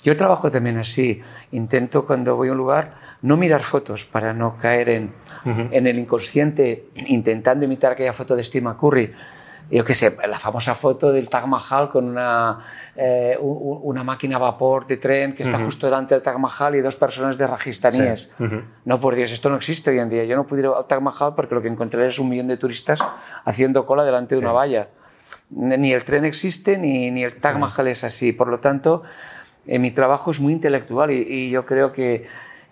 Yo 0.03 0.15
trabajo 0.15 0.51
también 0.51 0.77
así. 0.77 1.21
Intento 1.51 2.05
cuando 2.05 2.35
voy 2.35 2.49
a 2.49 2.51
un 2.51 2.57
lugar 2.57 2.93
no 3.21 3.35
mirar 3.35 3.63
fotos 3.63 4.05
para 4.05 4.33
no 4.33 4.57
caer 4.57 4.89
en, 4.89 5.13
en 5.45 5.87
el 5.87 5.97
inconsciente 5.99 6.85
intentando 7.07 7.65
imitar 7.65 7.93
aquella 7.93 8.13
foto 8.13 8.35
de 8.35 8.43
Steve 8.43 8.63
McCurry 8.63 9.13
yo 9.69 9.83
qué 9.83 9.95
sé, 9.95 10.15
la 10.27 10.39
famosa 10.39 10.75
foto 10.75 11.11
del 11.11 11.29
Taj 11.29 11.45
Mahal 11.45 11.89
con 11.89 12.05
una, 12.05 12.59
eh, 12.95 13.37
una 13.41 14.03
máquina 14.03 14.37
a 14.37 14.39
vapor 14.39 14.87
de 14.87 14.97
tren 14.97 15.35
que 15.35 15.43
está 15.43 15.59
justo 15.59 15.87
delante 15.87 16.15
del 16.15 16.21
Taj 16.21 16.37
Mahal 16.37 16.75
y 16.75 16.81
dos 16.81 16.95
personas 16.95 17.37
de 17.37 17.47
rajistaníes. 17.47 18.33
No, 18.85 18.99
por 18.99 19.15
Dios, 19.15 19.31
esto 19.31 19.49
no 19.49 19.57
existe 19.57 19.91
hoy 19.91 19.99
en 19.99 20.09
día. 20.09 20.23
Yo 20.23 20.37
no 20.37 20.45
pude 20.45 20.61
ir 20.61 20.67
al 20.67 20.85
Taj 20.85 21.01
Mahal 21.01 21.35
porque 21.35 21.53
lo 21.53 21.61
que 21.61 21.67
encontré 21.67 22.05
es 22.05 22.17
un 22.17 22.29
millón 22.29 22.47
de 22.47 22.57
turistas 22.57 23.03
haciendo 23.43 23.85
cola 23.85 24.05
delante 24.05 24.35
de 24.35 24.41
una 24.41 24.53
valla. 24.53 24.87
Ni 25.49 25.93
el 25.93 26.03
tren 26.03 26.23
existe, 26.23 26.77
ni, 26.77 27.11
ni 27.11 27.23
el 27.23 27.37
Taj 27.37 27.57
Mahal 27.57 27.87
es 27.87 28.05
así. 28.05 28.31
Por 28.31 28.47
lo 28.47 28.59
tanto, 28.59 29.03
eh, 29.67 29.79
mi 29.79 29.91
trabajo 29.91 30.31
es 30.31 30.39
muy 30.39 30.53
intelectual 30.53 31.11
y, 31.11 31.25
y 31.27 31.49
yo 31.49 31.65
creo 31.65 31.91
que, 31.91 32.25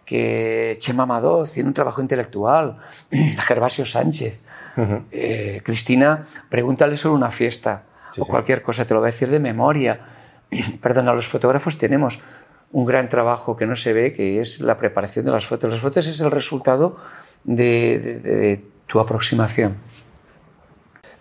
que 0.05 0.77
Chema 0.79 1.05
Madoz 1.05 1.51
tiene 1.51 1.67
un 1.67 1.73
trabajo 1.73 2.01
intelectual, 2.01 2.77
Gervasio 3.11 3.85
Sánchez. 3.85 4.41
Eh, 5.11 5.61
Cristina, 5.63 6.27
pregúntale 6.49 6.97
sobre 6.97 7.15
una 7.15 7.31
fiesta 7.31 7.83
o 8.17 8.25
cualquier 8.25 8.61
cosa, 8.61 8.85
te 8.85 8.93
lo 8.93 8.99
va 8.99 9.07
a 9.07 9.11
decir 9.11 9.29
de 9.29 9.39
memoria. 9.39 9.99
Perdona, 10.81 11.13
los 11.13 11.27
fotógrafos 11.27 11.77
tenemos 11.77 12.19
un 12.71 12.85
gran 12.85 13.07
trabajo 13.07 13.55
que 13.55 13.65
no 13.65 13.75
se 13.75 13.93
ve, 13.93 14.13
que 14.13 14.39
es 14.39 14.59
la 14.59 14.77
preparación 14.77 15.25
de 15.25 15.31
las 15.31 15.47
fotos. 15.47 15.71
Las 15.71 15.79
fotos 15.79 16.07
es 16.07 16.19
el 16.19 16.31
resultado 16.31 16.97
de 17.45 18.61
tu 18.87 18.99
aproximación. 18.99 19.77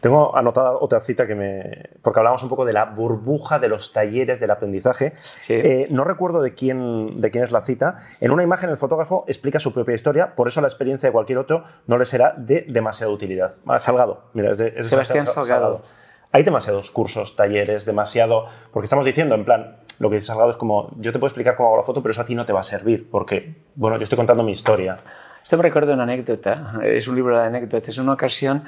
Tengo 0.05 0.37
anotada 0.37 0.73
otra 0.73 1.01
cita 1.01 1.27
que 1.27 1.35
me. 1.35 1.89
porque 2.03 2.21
hablamos 2.21 2.43
un 2.43 2.51
poco 2.51 2.67
de 2.67 2.75
la 2.75 2.85
burbuja 2.85 3.59
de 3.59 3.69
los 3.69 3.95
talleres 3.95 4.39
del 4.39 4.51
aprendizaje. 4.51 5.15
Eh, 5.49 5.87
no 5.89 6.05
recuerdo 6.05 6.43
de 6.43 6.53
quién, 6.53 7.23
de 7.23 7.31
quién 7.31 7.43
es 7.43 7.51
la 7.51 7.63
cita. 7.63 8.01
En 8.21 8.31
una 8.31 8.43
imagen, 8.43 8.69
el 8.69 8.77
fotógrafo 8.77 9.25
explica 9.27 9.59
su 9.61 9.73
propia 9.73 9.95
historia, 9.95 10.35
por 10.35 10.47
eso 10.47 10.61
la 10.61 10.67
experiencia 10.67 11.09
de 11.09 11.13
cualquier 11.15 11.39
otro 11.39 11.65
no 11.87 11.97
le 11.97 12.05
será 12.05 12.35
de 12.37 12.67
demasiada 12.69 13.11
utilidad. 13.11 13.55
Ah, 13.67 13.79
Salgado, 13.79 14.25
mira, 14.35 14.51
es 14.51 14.59
de, 14.59 14.85
Sebastián 14.85 15.27
Salgado. 15.27 15.81
Hay 16.33 16.43
demasiados 16.43 16.91
cursos, 16.91 17.35
talleres, 17.35 17.87
demasiado. 17.87 18.45
Porque 18.75 18.85
estamos 18.85 19.07
diciendo, 19.07 19.35
en 19.35 19.47
plan, 19.47 19.79
lo 20.01 20.11
que 20.11 20.17
dice 20.17 20.27
Salgado 20.27 20.51
es 20.51 20.59
como, 20.59 20.91
yo 20.99 21.13
te 21.13 21.19
puedo 21.19 21.29
explicar 21.29 21.57
cómo 21.57 21.71
hago 21.71 21.79
la 21.79 21.83
foto, 21.83 22.03
pero 22.03 22.13
eso 22.13 22.21
a 22.21 22.27
ti 22.27 22.35
no 22.35 22.45
te 22.45 22.53
va 22.53 22.61
a 22.61 22.65
servir, 22.65 23.09
porque, 23.11 23.55
bueno, 23.75 23.97
yo 23.97 24.03
estoy 24.03 24.17
contando 24.17 24.43
mi 24.43 24.53
historia. 24.53 24.97
Esto 25.45 25.59
me 25.59 25.63
recuerda 25.63 25.93
una 25.93 26.05
anécdota, 26.05 26.81
es 26.83 27.07
un 27.07 27.17
libro 27.17 27.39
de 27.39 27.45
anécdotas. 27.45 27.87
Es 27.87 27.99
una 27.99 28.15
ocasión 28.15 28.65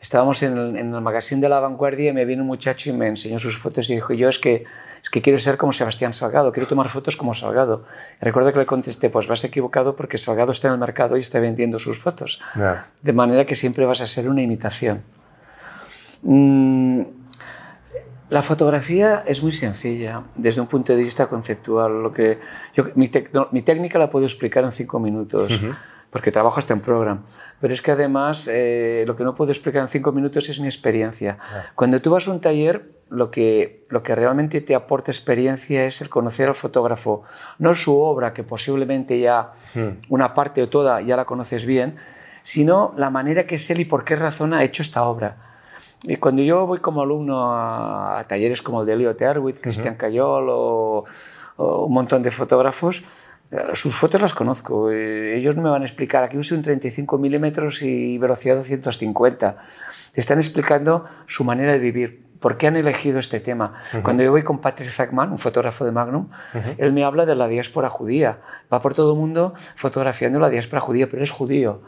estábamos 0.00 0.42
en 0.42 0.56
el, 0.56 0.76
en 0.76 0.94
el, 0.94 1.00
magazine 1.00 1.40
de 1.40 1.48
La 1.48 1.60
Vanguardia 1.60 2.10
y 2.10 2.12
me 2.12 2.24
vino 2.24 2.42
un 2.42 2.48
muchacho 2.48 2.90
y 2.90 2.92
me 2.92 3.06
enseñó 3.06 3.38
sus 3.38 3.58
fotos 3.58 3.88
y 3.90 3.94
dijo, 3.94 4.14
yo 4.14 4.28
es 4.28 4.38
que, 4.38 4.64
es 5.02 5.10
que 5.10 5.20
quiero 5.20 5.38
ser 5.38 5.56
como 5.56 5.72
Sebastián 5.72 6.14
Salgado, 6.14 6.52
quiero 6.52 6.68
tomar 6.68 6.88
fotos 6.88 7.16
como 7.16 7.34
Salgado. 7.34 7.84
Y 8.20 8.24
recuerdo 8.24 8.52
que 8.52 8.58
le 8.60 8.66
contesté, 8.66 9.10
pues 9.10 9.26
vas 9.26 9.44
equivocado 9.44 9.94
porque 9.94 10.18
Salgado 10.18 10.52
está 10.52 10.68
en 10.68 10.74
el 10.74 10.80
mercado 10.80 11.16
y 11.16 11.20
está 11.20 11.38
vendiendo 11.38 11.78
sus 11.78 11.98
fotos. 11.98 12.40
De 13.02 13.12
manera 13.12 13.44
que 13.44 13.54
siempre 13.54 13.84
vas 13.84 14.00
a 14.00 14.06
ser 14.06 14.28
una 14.28 14.42
imitación. 14.42 15.02
Mm, 16.22 17.02
la 18.30 18.42
fotografía 18.42 19.24
es 19.26 19.42
muy 19.42 19.52
sencilla 19.52 20.22
desde 20.36 20.60
un 20.60 20.68
punto 20.68 20.94
de 20.94 21.02
vista 21.02 21.26
conceptual. 21.26 22.02
Lo 22.02 22.12
que 22.12 22.38
yo, 22.74 22.84
mi, 22.94 23.10
mi, 23.50 23.62
técnica 23.62 23.98
la 23.98 24.08
puedo 24.08 24.24
explicar 24.24 24.64
en 24.64 24.72
cinco 24.72 25.00
minutos 25.00 25.60
porque 26.10 26.30
trabajo 26.30 26.58
hasta 26.58 26.74
en 26.74 26.80
program. 26.80 27.22
Pero 27.60 27.72
es 27.72 27.82
que 27.82 27.92
además 27.92 28.48
eh, 28.50 29.04
lo 29.06 29.14
que 29.14 29.24
no 29.24 29.34
puedo 29.34 29.52
explicar 29.52 29.82
en 29.82 29.88
cinco 29.88 30.12
minutos 30.12 30.48
es 30.48 30.60
mi 30.60 30.66
experiencia. 30.66 31.38
Cuando 31.74 32.00
tú 32.00 32.10
vas 32.10 32.26
a 32.26 32.32
un 32.32 32.40
taller, 32.40 32.90
lo 33.10 33.30
que, 33.30 33.84
lo 33.88 34.02
que 34.02 34.14
realmente 34.14 34.60
te 34.60 34.74
aporta 34.74 35.10
experiencia 35.10 35.84
es 35.84 36.00
el 36.00 36.08
conocer 36.08 36.48
al 36.48 36.54
fotógrafo, 36.54 37.22
no 37.58 37.74
su 37.74 37.96
obra, 37.96 38.32
que 38.32 38.42
posiblemente 38.42 39.20
ya 39.20 39.52
hmm. 39.74 39.88
una 40.08 40.32
parte 40.34 40.62
o 40.62 40.68
toda 40.68 41.00
ya 41.00 41.16
la 41.16 41.24
conoces 41.24 41.64
bien, 41.64 41.96
sino 42.42 42.94
la 42.96 43.10
manera 43.10 43.46
que 43.46 43.56
es 43.56 43.70
él 43.70 43.80
y 43.80 43.84
por 43.84 44.04
qué 44.04 44.16
razón 44.16 44.54
ha 44.54 44.64
hecho 44.64 44.82
esta 44.82 45.04
obra. 45.04 45.36
Y 46.04 46.16
cuando 46.16 46.42
yo 46.42 46.66
voy 46.66 46.78
como 46.78 47.02
alumno 47.02 47.52
a, 47.52 48.24
talleres 48.26 48.62
como 48.62 48.80
el 48.80 48.86
de 48.86 48.96
Leo 48.96 49.14
Terwit, 49.14 49.60
Cristian 49.60 49.96
Cayol 49.96 50.48
o, 50.48 51.04
o 51.56 51.84
un 51.84 51.92
montón 51.92 52.22
de 52.22 52.30
fotógrafos, 52.30 53.02
Sus 53.74 53.96
fotos 53.96 54.20
las 54.20 54.32
conozco. 54.32 54.90
Eh, 54.90 55.36
ellos 55.36 55.56
no 55.56 55.62
me 55.62 55.70
van 55.70 55.82
a 55.82 55.84
explicar, 55.84 56.22
aquí 56.22 56.38
use 56.38 56.54
un 56.54 56.62
35 56.62 57.18
milímetros 57.18 57.82
y 57.82 58.16
velocidad 58.18 58.56
250. 58.56 59.56
Te 60.12 60.20
están 60.20 60.38
explicando 60.38 61.04
su 61.26 61.44
manera 61.44 61.72
de 61.72 61.78
vivir. 61.78 62.30
¿Por 62.38 62.56
qué 62.56 62.68
han 62.68 62.76
elegido 62.76 63.18
este 63.18 63.38
tema? 63.38 63.74
Cuando 64.02 64.22
yo 64.22 64.30
voy 64.30 64.42
con 64.42 64.60
Patrick 64.60 64.90
Zachman, 64.90 65.30
un 65.30 65.38
fotógrafo 65.38 65.84
de 65.84 65.92
Magnum, 65.92 66.28
él 66.78 66.92
me 66.92 67.04
habla 67.04 67.26
de 67.26 67.34
la 67.34 67.48
diáspora 67.48 67.90
judía. 67.90 68.38
Va 68.72 68.80
por 68.80 68.94
todo 68.94 69.12
el 69.12 69.18
mundo 69.18 69.52
fotografiando 69.76 70.38
la 70.38 70.48
diáspora 70.48 70.80
judía, 70.80 71.08
pero 71.10 71.22
es 71.22 71.30
judío. 71.30 71.82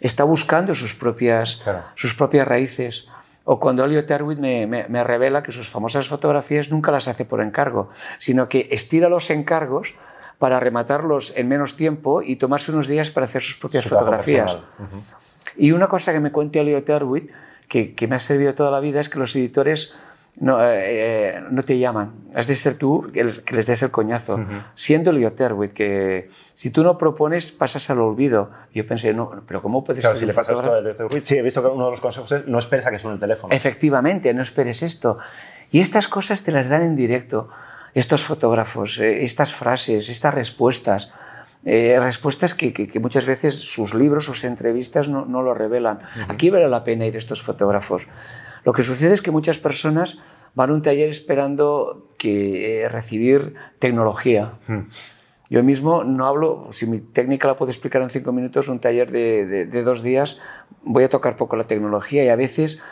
Está 0.00 0.24
buscando 0.24 0.74
sus 0.74 0.96
propias, 0.96 1.62
sus 1.94 2.14
propias 2.14 2.48
raíces. 2.48 3.08
O 3.44 3.60
cuando 3.60 3.84
Elliot 3.84 4.10
Erwitt 4.10 4.38
me, 4.40 4.66
me, 4.66 5.04
revela 5.04 5.42
que 5.42 5.52
sus 5.52 5.68
famosas 5.68 6.08
fotografías 6.08 6.70
nunca 6.70 6.90
las 6.90 7.06
hace 7.06 7.24
por 7.24 7.40
encargo, 7.40 7.90
sino 8.18 8.48
que 8.48 8.68
estira 8.72 9.08
los 9.08 9.30
encargos 9.30 9.94
para 10.42 10.58
rematarlos 10.58 11.32
en 11.36 11.46
menos 11.46 11.76
tiempo 11.76 12.20
y 12.20 12.34
tomarse 12.34 12.72
unos 12.72 12.88
días 12.88 13.10
para 13.10 13.26
hacer 13.26 13.42
sus 13.42 13.58
propias 13.58 13.84
fotografías. 13.86 14.58
Y 15.56 15.70
una 15.70 15.86
cosa 15.86 16.12
que 16.12 16.18
me 16.18 16.32
cuenta 16.32 16.58
Elliot 16.58 16.88
Erwitt 16.88 17.30
que, 17.68 17.94
me 18.08 18.16
ha 18.16 18.18
servido 18.18 18.52
toda 18.52 18.72
la 18.72 18.80
vida 18.80 18.98
es 18.98 19.08
que 19.08 19.20
los 19.20 19.36
editores 19.36 19.94
no, 20.40 20.60
eh, 20.60 21.36
eh, 21.36 21.40
no, 21.48 21.62
te 21.62 21.78
llaman. 21.78 22.10
Has 22.34 22.48
de 22.48 22.56
ser 22.56 22.74
tú 22.74 23.08
el 23.14 23.44
que 23.44 23.54
les 23.54 23.68
des 23.68 23.84
el 23.84 23.92
coñazo. 23.92 24.40
Siendo 24.74 25.12
Elliot 25.12 25.40
Erwitt, 25.40 25.72
que 25.74 26.28
si 26.54 26.70
tú 26.70 26.82
no 26.82 26.98
propones, 26.98 27.52
pasas 27.52 27.88
al 27.90 28.00
olvido. 28.00 28.50
Yo 28.74 28.84
pensé, 28.84 29.14
no, 29.14 29.30
pero 29.46 29.62
¿cómo 29.62 29.84
puedes 29.84 30.00
claro, 30.02 30.16
si 30.16 30.26
le 30.26 30.34
pasas 30.34 30.58
esto 30.58 30.72
a 30.72 30.78
Erwitt, 30.80 31.22
sí, 31.22 31.36
he 31.36 31.42
visto 31.42 31.62
que 31.62 31.68
uno 31.68 31.84
de 31.84 31.90
los 31.92 32.00
consejos 32.00 32.32
es 32.32 32.48
no 32.48 32.58
esperes 32.58 32.84
a 32.84 32.90
que 32.90 32.98
suene 32.98 33.14
el 33.14 33.20
teléfono. 33.20 33.54
Efectivamente, 33.54 34.34
no 34.34 34.42
esperes 34.42 34.82
esto. 34.82 35.18
Y 35.70 35.78
estas 35.78 36.08
cosas 36.08 36.42
te 36.42 36.50
las 36.50 36.68
dan 36.68 36.82
en 36.82 36.96
directo. 36.96 37.48
Estos 37.94 38.24
fotógrafos, 38.24 38.98
eh, 38.98 39.24
estas 39.24 39.52
frases, 39.52 40.08
estas 40.08 40.34
respuestas. 40.34 41.10
Eh, 41.64 41.96
respuestas 42.00 42.54
que, 42.54 42.72
que, 42.72 42.98
muchas 42.98 43.24
veces 43.24 43.54
sus 43.54 43.94
libros, 43.94 44.24
sus 44.24 44.42
entrevistas 44.42 45.08
no, 45.08 45.24
no 45.26 45.42
lo 45.42 45.54
revelan. 45.54 46.00
Aquí 46.28 46.50
vale 46.50 46.68
la 46.68 46.82
pena 46.82 47.06
ir 47.06 47.16
estos 47.16 47.40
fotógrafos. 47.40 48.08
Lo 48.64 48.72
que 48.72 48.82
sucede 48.82 49.14
es 49.14 49.22
que 49.22 49.30
muchas 49.30 49.58
personas 49.58 50.20
van 50.54 50.70
a 50.70 50.74
un 50.74 50.82
taller 50.82 51.08
esperando 51.08 52.08
que, 52.18 52.82
eh, 52.82 52.88
recibir 52.88 53.54
tecnología. 53.78 54.54
Yo 55.50 55.62
mismo 55.62 56.02
no 56.02 56.26
hablo, 56.26 56.68
si 56.70 56.86
mi 56.86 57.00
técnica 57.00 57.46
la 57.46 57.56
puedo 57.56 57.70
explicar 57.70 58.00
en 58.02 58.10
cinco 58.10 58.32
minutos, 58.32 58.68
un 58.68 58.78
taller 58.78 59.10
de, 59.10 59.66
de, 59.66 59.82
dos 59.82 60.02
días, 60.02 60.40
voy 60.82 61.04
a 61.04 61.10
tocar 61.10 61.36
poco 61.36 61.56
la 61.56 61.66
tecnología 61.66 62.24
y 62.24 62.28
a 62.28 62.36
veces 62.36 62.82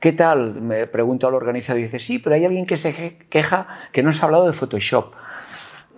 ¿Qué 0.00 0.12
tal? 0.12 0.60
Me 0.60 0.86
pregunto 0.86 1.26
al 1.26 1.34
organizador 1.34 1.80
y 1.80 1.84
dice, 1.84 1.98
sí, 1.98 2.18
pero 2.18 2.36
hay 2.36 2.44
alguien 2.44 2.66
que 2.66 2.76
se 2.76 3.16
queja 3.30 3.66
que 3.92 4.02
no 4.02 4.12
se 4.12 4.22
ha 4.22 4.26
hablado 4.26 4.46
de 4.46 4.52
Photoshop. 4.52 5.14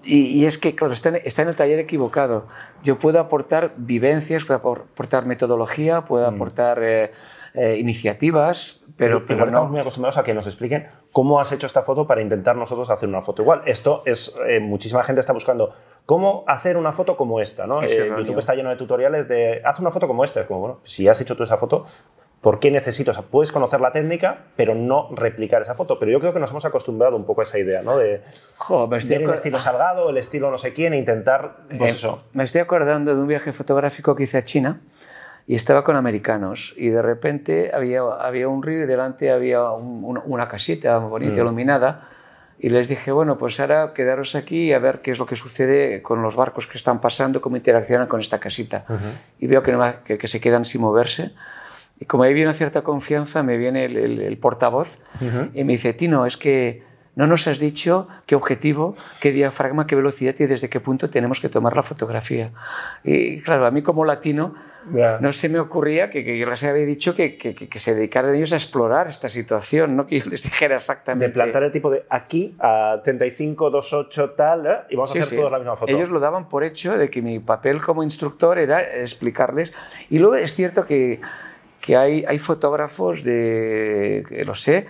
Y, 0.05 0.47
es 0.47 0.57
que, 0.57 0.75
claro, 0.75 0.95
está 0.95 1.11
en, 1.11 1.49
el 1.49 1.57
taller 1.57 1.79
equivocado. 1.81 2.47
Yo 2.83 2.99
puedo 2.99 3.21
aportar 3.21 3.73
vivencias, 3.77 4.45
puedo 4.45 4.59
aportar 4.59 5.27
metodología, 5.27 6.03
puedo 6.03 6.31
mm. 6.31 6.35
aportar 6.35 6.83
eh, 6.83 7.13
eh, 7.53 7.77
iniciativas, 7.79 8.87
pero, 8.97 9.27
pero, 9.27 9.47
estamos 9.47 9.71
muy 9.71 9.81
acostumbrados 9.81 10.17
a 10.17 10.23
que 10.23 10.33
nos 10.33 10.47
expliquen 10.47 10.89
cómo 11.13 11.41
has 11.41 11.53
hecho 11.53 11.67
esta 11.67 11.83
foto 11.83 12.07
para 12.07 12.23
intentar 12.23 12.57
nosotros 12.57 12.89
hacer 12.91 13.09
una 13.09 13.21
foto 13.21 13.43
igual. 13.43 13.63
Esto 13.67 14.03
es, 14.07 14.35
eh, 14.47 14.61
muchísima 14.61 15.03
gente 15.03 15.21
está 15.21 15.33
buscando 15.33 15.75
cómo 16.07 16.45
hacer 16.47 16.77
una 16.77 16.93
foto 16.93 17.17
como 17.17 17.41
esta, 17.41 17.67
¿no? 17.67 17.83
YouTube 17.83 18.39
está 18.39 18.55
lleno 18.55 18.71
de 18.71 18.77
tutoriales 18.77 19.29
de 19.29 19.61
haz 19.65 19.79
una 19.79 19.91
foto 19.91 20.07
como 20.07 20.25
esta. 20.25 20.41
Es 20.41 20.47
como, 20.47 20.61
bueno, 20.61 20.81
si 20.85 21.07
has 21.07 21.21
hecho 21.21 21.37
tú 21.37 21.43
esa 21.43 21.59
foto, 21.59 21.85
¿Por 22.41 22.61
qué 22.61 22.71
necesito? 22.71 23.11
O 23.11 23.15
sea, 23.15 23.25
puedes 23.25 23.51
conocer 23.51 23.81
la 23.81 23.91
técnica, 23.91 24.45
pero 24.55 24.75
no 24.75 25.09
replicar 25.13 25.63
esa 25.63 25.75
foto. 25.75 25.99
Pero 25.99 26.13
yo 26.13 26.21
creo 26.21 26.33
que 26.33 26.39
nos 26.39 26.51
hemos 26.51 26.65
acostumbrado 26.65 27.17
un 27.17 27.25
poco 27.25 27.41
a 27.41 27.45
esa 27.45 27.59
idea, 27.59 27.83
¿no? 27.83 27.97
De 27.97 28.23
ver 28.89 29.23
el 29.23 29.31
estilo 29.31 29.59
Salgado, 29.59 30.11
el 30.11 30.19
estilo 30.19 30.51
no 30.51 30.59
sé 30.59 30.73
quién, 30.73 30.93
e 30.93 30.99
intentar, 30.99 31.57
pues 31.77 31.91
eh, 31.91 31.95
eso. 31.95 32.25
Me 32.33 32.45
estoy 32.45 32.61
acordando 32.61 33.15
de 33.15 33.21
un 33.21 33.27
viaje 33.27 33.53
fotográfico 33.53 34.15
que 34.15 34.23
hice 34.23 34.39
a 34.39 34.45
China 34.45 34.81
y 35.49 35.57
estaba 35.57 35.83
con 35.83 35.97
americanos 35.97 36.75
y 36.77 36.91
de 36.91 37.03
repente 37.03 37.73
había, 37.75 38.03
había 38.03 38.49
un 38.49 38.63
río 38.63 38.85
y 38.85 38.87
delante 38.87 39.33
había 39.33 39.73
una 39.73 40.47
casita 40.47 40.99
bonita, 40.99 41.33
mm. 41.33 41.39
iluminada 41.39 42.09
y 42.61 42.69
les 42.69 42.87
dije, 42.87 43.11
bueno, 43.11 43.37
pues 43.39 43.59
ahora 43.59 43.95
quedaros 43.95 44.37
aquí 44.37 44.73
a 44.73 44.79
ver 44.79 45.01
qué 45.01 45.11
es 45.11 45.19
lo 45.19 45.27
que 45.27 45.37
sucede 45.37 46.03
con 46.03 46.23
los 46.23 46.37
barcos 46.37 46.67
que 46.67 46.77
están 46.77 47.01
pasando, 47.01 47.41
cómo 47.41 47.57
interaccionan 47.57 48.07
con 48.09 48.21
esta 48.21 48.39
casita. 48.39 48.85
Y 49.39 49.47
veo 49.47 49.63
que, 49.63 49.77
que, 50.05 50.19
que 50.19 50.29
se 50.29 50.41
quedan 50.41 50.65
sin 50.65 50.83
moverse 50.83 51.33
y 52.01 52.05
como 52.05 52.23
ahí 52.23 52.35
viene 52.35 52.49
una 52.49 52.57
cierta 52.57 52.83
confianza, 52.83 53.43
me 53.43 53.57
viene 53.57 53.85
el, 53.85 54.39
portavoz 54.39 54.99
y 55.55 55.65
me 55.65 55.73
dice, 55.73 55.93
Tino, 55.95 56.27
es 56.27 56.37
que 56.37 56.87
no 57.19 57.27
nos 57.27 57.49
has 57.49 57.59
dicho 57.59 58.07
qué 58.27 58.37
objetivo, 58.37 58.95
qué 59.21 59.33
diafragma, 59.33 59.89
qué 59.89 59.97
velocidad 59.97 60.37
y 60.39 60.47
desde 60.47 60.69
qué 60.69 60.79
punto 60.79 61.11
tenemos 61.11 61.41
que 61.41 61.49
tomar 61.49 61.75
la 61.75 61.83
fotografía. 61.83 62.53
Y 63.03 63.41
claro, 63.41 63.67
a 63.67 63.73
mí 63.73 63.83
como 63.83 64.05
latino 64.05 64.55
no 65.21 65.33
se 65.33 65.49
me 65.49 65.59
ocurría 65.59 66.11
que, 66.11 66.39
yo 66.39 66.49
les 66.49 66.63
había 66.63 66.87
dicho 66.87 67.17
que, 67.17 67.37
que, 67.37 67.79
se 67.81 67.97
dedicaran 67.97 68.37
ellos 68.37 68.53
a 68.53 68.55
explorar 68.55 69.09
esta 69.09 69.29
situación, 69.29 69.97
no 69.97 70.07
que 70.07 70.21
yo 70.21 70.27
les 70.31 70.45
dijera 70.45 70.77
exactamente. 70.77 71.27
De 71.27 71.33
plantar 71.33 71.65
el 71.65 71.73
tipo 71.73 71.91
de 71.91 72.05
aquí 72.09 72.55
a 72.61 73.01
35, 73.03 73.69
28 73.73 74.31
tal, 74.31 74.67
¿eh? 74.67 74.77
y 74.91 74.95
vamos 74.95 75.17
a 75.17 75.19
hacer 75.19 75.39
todos 75.41 75.51
la 75.51 75.59
misma 75.59 75.77
foto. 75.77 75.91
Ellos 75.91 76.11
lo 76.11 76.21
daban 76.21 76.49
por 76.49 76.63
hecho 76.63 76.97
de 76.97 77.11
que 77.11 77.21
mi 77.21 77.41
papel 77.41 77.81
como 77.81 78.05
instructor 78.05 78.59
era 78.59 78.81
explicarles. 78.81 79.75
Y 80.09 80.21
luego 80.21 80.37
es 80.37 80.55
cierto 80.55 80.87
que 80.87 81.21
que 81.81 81.97
hay, 81.97 82.25
hay 82.27 82.39
fotógrafos 82.39 83.25
de, 83.25 84.25
que 84.29 84.45
lo 84.45 84.55
sé, 84.55 84.87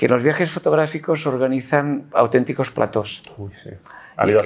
que 0.00 0.08
los 0.08 0.22
viajes 0.22 0.50
fotográficos 0.50 1.26
organizan 1.26 2.08
auténticos 2.12 2.70
platós. 2.70 3.22
Uy, 3.36 3.52
sí. 3.62 3.68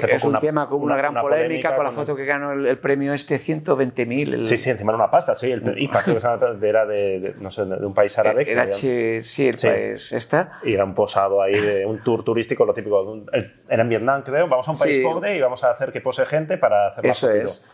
es 0.09 0.25
un 0.25 0.41
tema 0.41 0.69
con 0.69 0.83
una, 0.83 0.97
gran 0.97 1.15
polémica, 1.15 1.77
con 1.77 1.85
la 1.85 1.93
foto 1.93 2.17
que 2.17 2.25
ganó 2.25 2.51
el, 2.51 2.77
premio 2.79 3.13
este 3.13 3.39
120.000. 3.39 4.43
Sí, 4.43 4.59
sí, 4.59 4.71
encima 4.71 4.91
era 4.91 4.97
una 4.97 5.11
pasta, 5.13 5.37
sí, 5.37 5.53
el 5.53 5.81
IPA, 5.81 6.03
creo 6.03 6.19
que 6.59 6.69
era 6.69 6.85
de, 6.87 7.37
no 7.39 7.53
sé, 7.53 7.65
de 7.67 7.87
un 7.87 7.95
país 7.95 8.19
árabe. 8.19 8.51
Era, 8.51 8.73
sí, 8.73 9.21
el 9.47 9.57
país 9.57 10.11
esta. 10.13 10.59
Y 10.65 10.75
era 10.75 10.85
un 10.85 10.93
posado 10.93 11.41
ahí 11.41 11.55
de 11.61 11.87
un 11.87 12.03
tour 12.03 12.25
turístico, 12.25 12.65
lo 12.65 12.75
típico. 12.75 13.25
Era 13.69 13.83
en 13.83 13.89
Vietnam, 13.89 14.23
creo. 14.23 14.49
Vamos 14.49 14.67
a 14.67 14.73
un 14.73 14.79
país 14.79 14.99
pobre 15.05 15.37
y 15.37 15.41
vamos 15.41 15.63
a 15.63 15.71
hacer 15.71 15.93
que 15.93 16.01
pose 16.01 16.27
gente 16.27 16.59
para 16.59 16.89
hacer 16.89 17.07
Eso 17.07 17.29
la 17.29 17.37
es. 17.37 17.65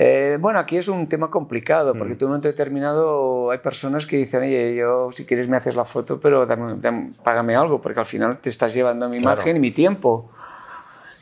Eh, 0.00 0.36
bueno, 0.38 0.60
aquí 0.60 0.76
es 0.76 0.86
un 0.86 1.08
tema 1.08 1.28
complicado 1.28 1.92
porque 1.92 2.14
mm. 2.14 2.18
tú 2.18 2.24
en 2.24 2.26
un 2.26 2.30
momento 2.34 2.46
determinado 2.46 3.50
hay 3.50 3.58
personas 3.58 4.06
que 4.06 4.16
dicen, 4.16 4.42
oye, 4.42 4.76
yo 4.76 5.10
si 5.10 5.26
quieres 5.26 5.48
me 5.48 5.56
haces 5.56 5.74
la 5.74 5.84
foto, 5.84 6.20
pero 6.20 6.46
págame 7.24 7.56
algo 7.56 7.80
porque 7.80 7.98
al 7.98 8.06
final 8.06 8.38
te 8.38 8.48
estás 8.48 8.72
llevando 8.72 9.08
mi 9.08 9.16
imagen 9.16 9.56
y 9.56 9.58
mi 9.58 9.72
tiempo. 9.72 10.30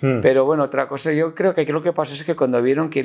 Mm. 0.02 0.20
Pero 0.20 0.44
bueno, 0.44 0.64
otra 0.64 0.88
cosa, 0.88 1.10
yo 1.14 1.34
creo 1.34 1.54
que 1.54 1.62
aquí 1.62 1.72
lo 1.72 1.80
que 1.80 1.94
pasa 1.94 2.12
es 2.12 2.22
que 2.22 2.36
cuando 2.36 2.60
vieron 2.60 2.90
que 2.90 3.00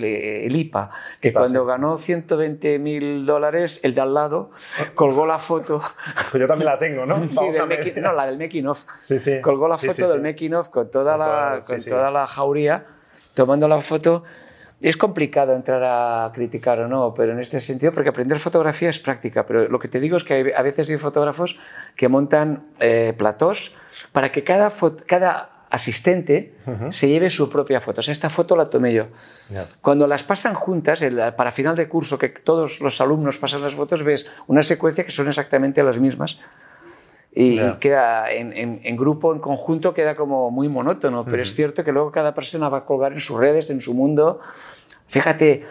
el 0.46 0.54
IPA, 0.54 0.90
que 1.22 1.32
cuando 1.32 1.66
ganó 1.66 1.98
120 1.98 2.78
mil 2.80 3.26
dólares, 3.26 3.80
el 3.84 3.96
de 3.96 4.02
al 4.02 4.14
lado 4.14 4.52
colgó 4.94 5.26
la 5.26 5.40
foto. 5.40 5.82
Pues 6.32 6.42
yo 6.42 6.48
también 6.48 6.66
la 6.66 6.80
tengo, 6.80 7.06
¿no? 7.06 7.16
sí, 7.30 7.50
no, 7.96 8.12
la 8.12 8.26
del 8.26 8.38
making. 8.38 8.68
Sí, 9.04 9.20
sí. 9.20 9.40
Colgó 9.40 9.70
la 9.70 9.78
foto 9.78 10.10
del 10.10 10.22
making 10.22 10.54
of 10.54 10.68
con 10.68 10.92
toda, 10.92 11.16
la, 11.16 11.62
con 11.66 11.82
toda 11.82 12.12
la 12.12 12.28
jauría 12.28 12.86
tomando 13.34 13.70
la 13.70 13.80
foto 13.80 14.24
es 14.82 14.98
complicado 14.98 15.54
entrar 15.54 15.84
a 15.84 16.32
criticar 16.34 16.80
o 16.80 16.88
no, 16.88 17.14
pero 17.14 17.34
en 17.34 17.40
este 17.40 17.62
sentido, 17.62 17.92
porque 17.92 18.10
aprender 18.10 18.40
fotografía 18.40 18.90
es 18.90 19.00
práctica, 19.00 19.46
pero 19.46 19.68
lo 19.68 19.80
que 19.80 19.88
te 19.88 20.00
digo 20.00 20.18
es 20.18 20.24
que 20.24 20.54
a 20.56 20.62
veces 20.62 20.90
hay 20.90 20.98
fotógrafos 20.98 21.60
que 21.96 22.08
montan 22.08 22.66
eh, 22.80 23.14
platós 23.18 23.74
para 24.12 24.32
que 24.32 24.44
cada, 24.44 24.72
cada 25.06 25.50
asistente 25.70 26.54
se 26.90 27.08
lleve 27.08 27.30
su 27.30 27.50
propia 27.50 27.80
foto. 27.80 28.02
O 28.02 28.04
sea, 28.04 28.12
esta 28.12 28.30
foto 28.30 28.56
la 28.56 28.70
tomé 28.70 28.94
yo. 28.94 29.08
Cuando 29.82 30.06
las 30.06 30.22
pasan 30.22 30.54
juntas, 30.54 31.04
para 31.38 31.52
final 31.52 31.76
de 31.76 31.88
curso, 31.88 32.18
que 32.18 32.28
todos 32.30 32.82
los 32.82 33.00
alumnos 33.00 33.38
pasan 33.38 33.62
las 33.62 33.74
fotos, 33.74 34.04
ves 34.04 34.26
una 34.48 34.64
secuencia 34.64 35.06
que 35.06 35.12
son 35.12 35.28
exactamente 35.28 35.82
las 35.82 35.98
mismas 35.98 36.40
y 37.34 37.60
queda 37.80 38.30
en, 38.32 38.98
grupo, 38.98 39.34
en 39.34 39.40
conjunto, 39.40 39.94
queda 39.94 40.16
como 40.16 40.52
muy 40.52 40.68
monótono, 40.68 41.24
pero 41.24 41.42
es 41.42 41.56
cierto 41.56 41.84
que 41.84 41.92
luego 41.92 42.12
cada 42.12 42.34
persona 42.34 42.68
va 42.68 42.80
a 42.80 42.86
colgar 42.86 43.14
en 43.14 43.22
sus 43.22 43.40
redes, 43.40 43.70
en 43.70 43.80
su 43.80 43.94
mundo. 43.94 44.42
Fíjate, 45.08 45.66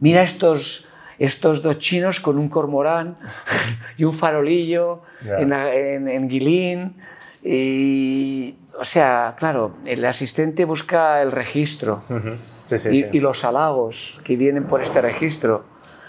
mira 0.00 0.24
estos, 0.24 0.88
estos 1.18 1.62
dos 1.62 1.78
chinos 1.78 2.18
con 2.18 2.36
un 2.36 2.48
cormorán 2.48 3.16
y 3.96 4.04
un 4.04 4.12
farolillo 4.12 5.02
en, 5.24 5.52
en, 5.52 6.28
Guilín. 6.28 6.96
Y, 7.44 8.56
o 8.76 8.84
sea, 8.84 9.36
claro, 9.38 9.76
el 9.84 10.04
asistente 10.04 10.64
busca 10.64 11.22
el 11.22 11.30
registro. 11.30 12.02
Y, 12.90 13.20
los 13.20 13.44
halagos 13.44 14.20
que 14.24 14.36
vienen 14.36 14.64
por 14.64 14.80
este 14.82 15.00
registro. 15.00 15.64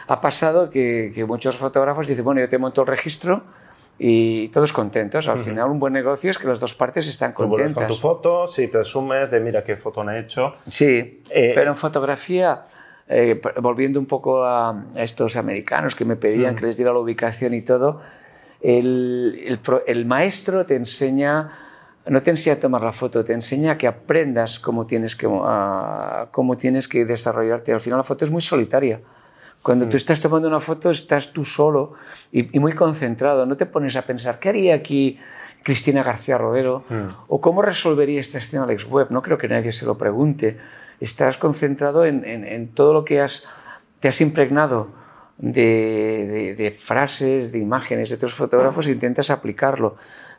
Ha 0.08 0.22
pasado 0.22 0.70
que, 0.70 1.12
que 1.14 1.26
muchos 1.26 1.58
fotógrafos 1.58 2.08
dicen, 2.08 2.24
bueno, 2.24 2.42
yo 2.42 2.50
te 2.50 2.58
monto 2.58 2.82
el 2.82 2.88
registro, 2.88 3.44
y 3.98 4.50
todos 4.50 4.74
contentos. 4.74 5.28
Al 5.28 5.40
final, 5.40 5.70
un 5.70 5.80
buen 5.80 5.94
negocio 5.94 6.32
es 6.32 6.38
que 6.38 6.48
las 6.48 6.60
dos 6.60 6.76
partes 6.76 7.08
están 7.08 7.34
contentas. 7.34 7.74
Tú 7.74 7.80
con 7.80 7.88
tu 7.88 7.96
foto, 7.96 8.48
sí, 8.48 8.68
presumes 8.68 9.32
de 9.32 9.40
mira 9.40 9.64
qué 9.64 9.78
foto 9.78 10.10
he 10.10 10.20
hecho. 10.20 10.56
Sí, 10.68 11.24
eh, 11.30 11.52
pero 11.56 11.72
en 11.72 11.78
fotografía, 11.78 12.66
eh, 13.08 13.42
volviendo 13.62 14.00
un 14.00 14.06
poco 14.06 14.44
a, 14.44 14.86
estos 14.96 15.36
americanos 15.38 15.96
que 15.96 16.06
me 16.06 16.16
pedían 16.16 16.56
que 16.56 16.66
les 16.66 16.78
diera 16.78 16.92
la 16.92 17.00
ubicación 17.00 17.54
y 17.54 17.62
todo, 17.62 18.02
el, 18.62 19.42
el, 19.46 19.60
el, 19.88 20.06
maestro 20.06 20.66
te 20.66 20.76
enseña 20.76 21.52
no 22.08 22.22
te 22.22 22.30
enseña 22.30 22.58
a 22.58 22.60
tomar 22.60 22.84
la 22.84 22.92
foto, 22.92 23.24
te 23.24 23.34
enseña 23.34 23.74
a 23.74 23.78
que 23.78 23.88
aprendas 23.88 24.60
cómo 24.60 24.86
tienes 24.86 25.16
que, 25.16 25.28
cómo 26.32 26.58
tienes 26.58 26.88
que 26.88 27.06
desarrollarte. 27.06 27.74
Al 27.74 27.82
final 27.82 27.98
la 27.98 28.04
foto 28.04 28.26
es 28.26 28.32
muy 28.32 28.42
solitaria. 28.42 29.02
Cuando 29.66 29.88
tú 29.88 29.94
mm. 29.94 30.04
estás 30.06 30.22
tomando 30.22 30.48
una 30.48 30.60
foto 30.60 30.92
estás 30.92 31.34
tú 31.34 31.44
solo 31.44 31.94
y, 32.32 32.60
muy 32.60 32.74
concentrado, 32.74 33.48
no 33.48 33.58
te 33.58 33.66
pones 33.66 33.96
a 33.96 34.04
pensar, 34.04 34.38
¿qué 34.38 34.50
haría 34.50 34.76
aquí 34.76 35.18
Cristina 35.64 36.04
García 36.04 36.38
Rodero? 36.38 36.84
Mm. 36.88 37.08
¿O 37.30 37.42
cómo 37.42 37.64
resolvería 37.64 38.20
esta 38.20 38.38
escena 38.38 38.66
Alex 38.66 38.86
Webb? 38.86 39.10
No 39.10 39.24
creo 39.24 39.40
que 39.40 39.48
nadie 39.48 39.72
se 39.72 39.88
lo 39.88 39.98
pregunte. 39.98 40.60
Estás 41.00 41.40
concentrado 41.40 42.06
en, 42.06 42.24
en, 42.26 42.68
todo 42.76 42.94
lo 42.94 43.04
que 43.04 43.22
has, 43.22 43.48
te 44.02 44.08
has 44.08 44.22
impregnado 44.22 44.90
de, 45.40 46.54
de, 46.56 46.70
frases, 46.70 47.52
de 47.52 47.58
imágenes 47.58 48.10
de 48.10 48.18
otros 48.18 48.36
fotógrafos 48.36 48.86
e 48.86 48.92
intentas 48.92 49.32
aplicarlo. 49.32 49.96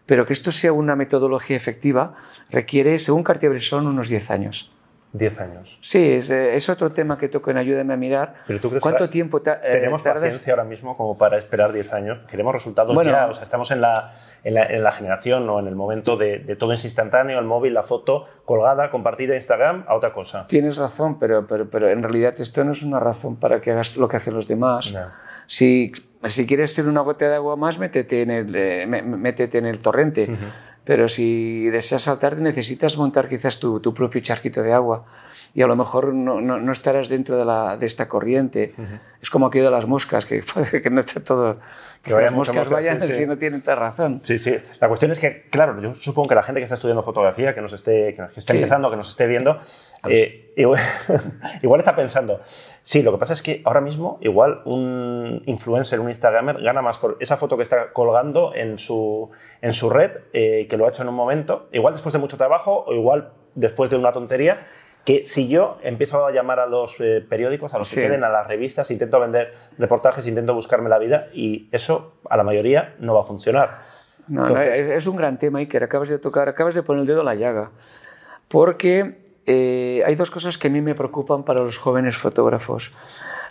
Pero 0.06 0.24
que 0.24 0.34
esto 0.34 0.52
sea 0.52 0.72
una 0.72 0.94
metodología 0.94 1.56
efectiva 1.56 2.14
requiere, 2.48 3.00
según 3.00 3.24
Cartier-Bresson, 3.24 3.88
unos 3.88 4.08
10 4.08 4.30
años. 4.30 4.75
10 5.16 5.40
años. 5.40 5.78
Sí, 5.80 5.98
eh, 5.98 6.56
es, 6.56 6.68
otro 6.68 6.92
tema 6.92 7.16
que 7.16 7.28
toco 7.28 7.50
en 7.50 7.56
Ayúdame 7.56 7.94
a 7.94 7.96
mirar. 7.96 8.34
Pero 8.46 8.60
tú 8.60 8.68
crees 8.68 8.82
¿Cuánto 8.82 9.08
tiempo 9.08 9.38
eh, 9.38 9.58
Tenemos 9.62 10.02
paciencia 10.02 10.52
ahora 10.52 10.64
mismo 10.64 10.96
como 10.96 11.16
para 11.16 11.38
esperar 11.38 11.72
10 11.72 11.92
años. 11.92 12.18
Queremos 12.28 12.54
resultados 12.54 12.96
ya. 13.04 13.26
O 13.26 13.34
sea, 13.34 13.42
estamos 13.42 13.70
en 13.70 13.80
la, 13.80 14.14
en 14.44 14.82
la, 14.82 14.92
generación 14.92 15.48
o 15.48 15.58
en 15.60 15.66
el 15.66 15.74
momento 15.74 16.16
de, 16.16 16.56
todo 16.58 16.72
es 16.72 16.84
instantáneo, 16.84 17.38
el 17.38 17.44
móvil, 17.44 17.74
la 17.74 17.82
foto 17.82 18.26
colgada, 18.44 18.90
compartida 18.90 19.32
en 19.32 19.36
Instagram, 19.36 19.84
a 19.88 19.94
otra 19.94 20.12
cosa. 20.12 20.46
Tienes 20.46 20.76
razón, 20.76 21.18
pero, 21.18 21.46
pero, 21.46 21.68
pero 21.68 21.88
en 21.88 22.02
realidad 22.02 22.34
esto 22.38 22.64
no 22.64 22.72
es 22.72 22.82
una 22.82 23.00
razón 23.00 23.36
para 23.36 23.60
que 23.60 23.72
hagas 23.72 23.96
lo 23.96 24.08
que 24.08 24.16
hacen 24.16 24.34
los 24.34 24.48
demás. 24.48 24.94
Si, 25.46 25.92
si 26.28 26.46
quieres 26.46 26.72
ser 26.72 26.88
una 26.88 27.00
gota 27.02 27.28
de 27.28 27.36
agua 27.36 27.56
más, 27.56 27.78
métete 27.78 28.22
en 28.22 28.30
el, 28.30 28.54
eh, 28.54 28.86
métete 28.86 29.58
en 29.58 29.66
el 29.66 29.80
torrente. 29.80 30.28
Pero 30.86 31.08
si 31.08 31.68
deseas 31.68 32.02
saltar, 32.02 32.38
necesitas 32.38 32.96
montar 32.96 33.28
quizás 33.28 33.58
tu, 33.58 33.80
tu 33.80 33.92
propio 33.92 34.22
charquito 34.22 34.62
de 34.62 34.72
agua 34.72 35.04
y 35.52 35.62
a 35.62 35.66
lo 35.66 35.74
mejor 35.74 36.14
no, 36.14 36.40
no, 36.40 36.70
estarás 36.72 37.08
dentro 37.08 37.36
de, 37.36 37.44
la, 37.44 37.76
de 37.76 37.86
esta 37.86 38.06
corriente. 38.08 38.74
Es 39.20 39.30
como 39.30 39.46
aquello 39.46 39.64
de 39.64 39.70
las 39.70 39.86
moscas, 39.86 40.26
que, 40.26 40.44
que 40.82 40.90
no 40.90 41.00
está 41.00 41.20
todo... 41.24 41.58
Que, 42.06 42.12
las 42.12 42.32
moscas, 42.32 42.68
vayan 42.68 43.00
si 43.00 43.26
no 43.26 43.36
tienen 43.36 43.62
razón. 43.64 44.20
Sí, 44.22 44.38
sí. 44.38 44.56
La 44.80 44.86
cuestión 44.86 45.10
es 45.10 45.18
que, 45.18 45.42
claro, 45.50 45.80
yo 45.80 45.92
supongo 45.94 46.28
que 46.28 46.34
la 46.36 46.44
gente 46.44 46.60
que 46.60 46.64
está 46.64 46.76
estudiando 46.76 47.02
fotografía, 47.02 47.52
que 47.52 47.60
nos 47.60 47.72
esté, 47.72 48.14
que 48.14 48.22
está 48.36 48.54
empezando, 48.54 48.88
que 48.90 48.96
nos 48.96 49.08
esté 49.08 49.26
viendo, 49.26 49.58
eh, 50.08 50.52
igual, 50.56 50.80
igual, 51.62 51.80
está 51.80 51.96
pensando, 51.96 52.40
sí, 52.82 53.02
lo 53.02 53.10
que 53.12 53.18
pasa 53.18 53.32
es 53.32 53.42
que 53.42 53.60
ahora 53.64 53.80
mismo 53.80 54.18
igual 54.20 54.62
un 54.66 55.42
influencer, 55.46 55.98
un 55.98 56.08
Instagramer, 56.08 56.62
gana 56.62 56.80
más 56.80 56.98
por 56.98 57.16
esa 57.18 57.36
foto 57.36 57.56
que 57.56 57.64
está 57.64 57.92
colgando 57.92 58.54
en 58.54 58.78
su, 58.78 59.30
en 59.60 59.72
su 59.72 59.90
red, 59.90 60.12
eh, 60.32 60.68
que 60.70 60.76
lo 60.76 60.86
ha 60.86 60.90
hecho 60.90 61.02
en 61.02 61.08
un 61.08 61.16
momento, 61.16 61.66
igual 61.72 61.92
después 61.92 62.12
de 62.12 62.20
mucho 62.20 62.36
trabajo 62.36 62.84
o 62.86 62.94
igual 62.94 63.32
después 63.56 63.90
de 63.90 63.96
una 63.96 64.12
tontería, 64.12 64.66
que 65.06 65.24
si 65.24 65.46
yo 65.46 65.78
empiezo 65.84 66.26
a 66.26 66.32
llamar 66.32 66.58
a 66.58 66.66
los 66.66 67.00
eh, 67.00 67.24
periódicos, 67.26 67.72
a 67.72 67.78
los 67.78 67.88
que 67.88 68.02
queden, 68.02 68.24
a 68.24 68.28
las 68.28 68.48
revistas, 68.48 68.90
intento 68.90 69.20
vender 69.20 69.54
reportajes, 69.78 70.26
intento 70.26 70.52
buscarme 70.52 70.88
la 70.88 70.98
vida 70.98 71.28
y 71.32 71.68
eso 71.70 72.14
a 72.28 72.36
la 72.36 72.42
mayoría 72.42 72.96
no 72.98 73.14
va 73.14 73.20
a 73.20 73.24
funcionar. 73.24 73.70
No, 74.26 74.58
es, 74.58 75.06
un 75.06 75.14
gran 75.14 75.38
tema, 75.38 75.60
Iker, 75.60 75.84
acabas 75.84 76.08
de 76.08 76.18
tocar, 76.18 76.48
acabas 76.48 76.74
de 76.74 76.82
poner 76.82 77.02
el 77.02 77.06
dedo 77.06 77.20
en 77.20 77.26
la 77.26 77.36
llaga, 77.36 77.70
porque 78.48 79.18
eh, 79.46 80.02
hay 80.04 80.16
dos 80.16 80.32
cosas 80.32 80.58
que 80.58 80.66
a 80.66 80.70
mí 80.70 80.80
me 80.80 80.96
preocupan 80.96 81.44
para 81.44 81.60
los 81.60 81.78
jóvenes 81.78 82.16
fotógrafos. 82.16 82.92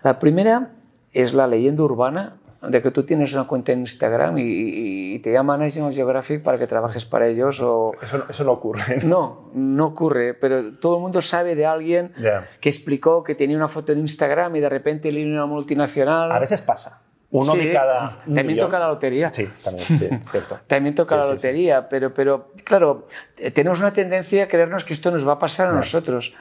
La 0.03 0.19
primera 0.19 0.71
es 1.13 1.33
la 1.33 1.47
leyenda 1.47 1.83
urbana 1.83 2.35
de 2.61 2.81
que 2.81 2.91
tú 2.91 3.03
tienes 3.03 3.33
una 3.33 3.45
cuenta 3.45 3.71
en 3.71 3.79
Instagram 3.79 4.35
y, 4.37 5.19
te 5.19 5.31
llaman 5.31 5.61
National 5.61 5.93
Geographic 5.93 6.43
para 6.43 6.57
que 6.57 6.67
trabajes 6.67 7.05
para 7.05 7.27
ellos 7.27 7.61
o... 7.61 7.93
Eso, 8.29 8.43
no 8.43 8.51
ocurre. 8.51 8.99
No, 9.05 9.49
no 9.53 9.87
ocurre, 9.87 10.33
pero 10.33 10.73
todo 10.73 10.97
el 10.97 11.01
mundo 11.01 11.21
sabe 11.21 11.55
de 11.55 11.65
alguien 11.65 12.11
que 12.59 12.69
explicó 12.69 13.23
que 13.23 13.35
tenía 13.35 13.57
una 13.57 13.67
foto 13.67 13.93
en 13.93 13.99
Instagram 13.99 14.55
y 14.55 14.59
de 14.59 14.69
repente 14.69 15.11
le 15.11 15.25
una 15.25 15.45
multinacional. 15.45 16.31
A 16.31 16.39
veces 16.39 16.61
pasa. 16.61 17.01
Uno 17.31 17.53
de 17.55 17.71
cada. 17.71 18.23
También 18.33 18.59
toca 18.59 18.79
la 18.79 18.87
lotería. 18.87 19.31
Sí, 19.33 19.49
también, 19.63 19.85
sí, 19.85 20.09
cierto. 20.31 20.59
también 20.67 20.95
toca 20.95 21.17
la 21.17 21.27
lotería, 21.27 21.89
Pero, 21.89 22.13
pero 22.13 22.51
claro, 22.63 23.07
tenemos 23.53 23.79
una 23.79 23.91
tendencia 23.91 24.45
a 24.45 24.47
creernos 24.47 24.85
que 24.85 24.93
esto 24.93 25.11
nos 25.11 25.27
va 25.27 25.33
a 25.33 25.39
pasar 25.39 25.69
a 25.69 25.73
nosotros. 25.73 26.33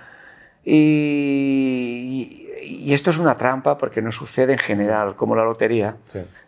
Y, 0.65 2.43
y 2.85 2.93
esto 2.93 3.11
es 3.11 3.18
una 3.18 3.37
trampa 3.39 3.78
porque 3.78 4.03
no 4.03 4.12
sucede 4.12 4.53
en 4.53 4.59
general, 4.59 5.16
como 5.16 5.35
la 5.35 5.45
lotería, 5.45 5.97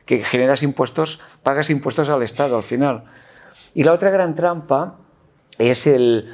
que 0.04 0.22
generas 0.22 0.62
impuestos, 0.62 1.20
pagas 1.42 1.70
impuestos 1.70 2.10
al 2.10 2.22
Estado 2.22 2.56
al 2.56 2.62
final. 2.62 3.04
Y 3.74 3.84
la 3.84 3.92
otra 3.92 4.10
gran 4.10 4.34
trampa 4.34 4.96
es 5.58 5.86
el, 5.86 6.30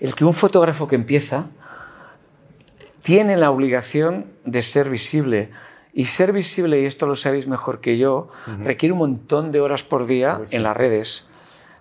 el 0.00 0.14
que 0.16 0.24
un 0.24 0.34
fotógrafo 0.34 0.88
que 0.88 0.96
empieza 0.96 1.46
tiene 3.02 3.36
la 3.36 3.52
obligación 3.52 4.26
de 4.44 4.62
ser 4.62 4.90
visible. 4.90 5.50
Y 5.92 6.06
ser 6.06 6.32
visible, 6.32 6.80
y 6.80 6.86
esto 6.86 7.06
lo 7.06 7.14
sabéis 7.14 7.46
mejor 7.46 7.80
que 7.80 7.96
yo, 7.96 8.28
requiere 8.64 8.92
un 8.92 8.98
montón 8.98 9.52
de 9.52 9.60
horas 9.60 9.84
por 9.84 10.06
día 10.06 10.40
en 10.50 10.64
las 10.64 10.76
redes. 10.76 11.28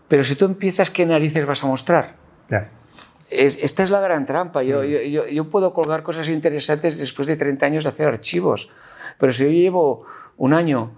Pero 0.07 0.23
si 0.23 0.35
tú 0.35 0.45
empiezas, 0.45 0.91
¿qué 0.91 1.07
narices 1.07 1.47
vas 1.47 1.63
a 1.63 1.67
mostrar? 1.67 2.17
Esta 3.35 3.83
es 3.83 3.89
la 3.89 3.99
gran 3.99 4.25
trampa. 4.25 4.61
Mm. 4.61 4.65
Yo, 4.65 4.83
yo, 4.83 5.27
yo, 5.27 5.49
puedo 5.49 5.73
colgar 5.73 6.03
cosas 6.03 6.29
interesantes 6.29 6.99
después 6.99 7.27
de 7.27 7.35
30 7.35 7.65
años 7.65 7.83
de 7.83 7.89
hacer 7.89 8.07
archivos, 8.07 8.69
pero 9.17 9.31
si 9.33 9.43
yo 9.43 9.49
llevo 9.49 10.05
un 10.37 10.53
año 10.53 10.91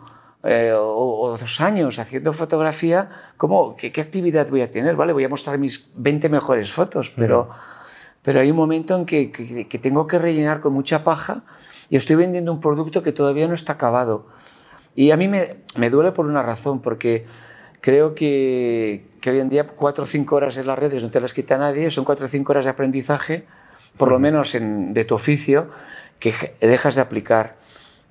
eh, 0.48 0.74
o, 0.78 1.38
dos 1.40 1.60
años 1.60 1.98
haciendo 1.98 2.32
fotografía, 2.32 3.10
¿cómo, 3.36 3.76
qué, 3.76 3.88
actividad 4.00 4.48
voy 4.50 4.62
a 4.62 4.70
tener? 4.70 4.96
¿Vale? 4.96 5.12
Voy 5.12 5.24
a 5.24 5.30
mostrar 5.30 5.58
mis 5.58 5.92
20 5.96 6.30
mejores 6.30 6.72
fotos, 6.72 7.12
pero, 7.16 7.50
pero 8.22 8.40
hay 8.40 8.52
un 8.52 8.58
momento 8.58 8.96
en 8.96 9.08
que, 9.08 9.32
que, 9.32 9.80
tengo 9.80 10.06
que 10.06 10.20
rellenar 10.20 10.60
con 10.60 10.72
mucha 10.74 11.04
paja 11.04 11.42
y 11.90 11.96
estoy 11.96 12.16
vendiendo 12.16 12.54
un 12.54 12.60
producto 12.60 13.02
que 13.02 13.12
todavía 13.12 13.48
no 13.48 13.56
está 13.56 13.74
acabado. 13.74 14.28
Y 14.96 15.10
a 15.10 15.18
mí 15.18 15.28
me, 15.28 15.58
me 15.78 15.90
duele 15.90 16.12
por 16.12 16.28
una 16.28 16.44
razón, 16.44 16.80
porque 16.80 17.26
creo 17.86 18.16
que, 18.16 19.06
que 19.22 19.30
hoy 19.30 19.40
en 19.40 19.48
día 19.48 19.68
cuatro 19.68 20.06
o 20.06 20.08
cinco 20.08 20.38
horas 20.38 20.58
en 20.58 20.66
las 20.66 20.78
redes 20.78 21.04
no 21.04 21.12
te 21.12 21.22
las 21.22 21.36
quita 21.36 21.56
nadie, 21.60 21.92
son 21.92 22.04
cuatro 22.04 22.26
o 22.26 22.28
cinco 22.28 22.52
horas 22.52 22.66
de 22.66 22.72
aprendizaje, 22.72 23.46
por 23.96 24.10
lo 24.10 24.18
menos 24.18 24.56
en, 24.56 24.96
de 24.96 25.06
tu 25.06 25.14
oficio, 25.14 25.68
que 26.18 26.34
dejas 26.62 26.96
de 26.96 27.02
aplicar. 27.02 27.58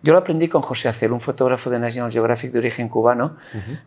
Yo 0.05 0.13
lo 0.13 0.21
aprendí 0.21 0.47
con 0.47 0.63
José 0.63 0.89
Acel, 0.89 1.11
un 1.11 1.21
fotógrafo 1.21 1.71
de 1.71 1.81
National 1.81 2.13
Geographic 2.13 2.53
de 2.53 2.61
origen 2.61 2.89
cubano, 2.89 3.37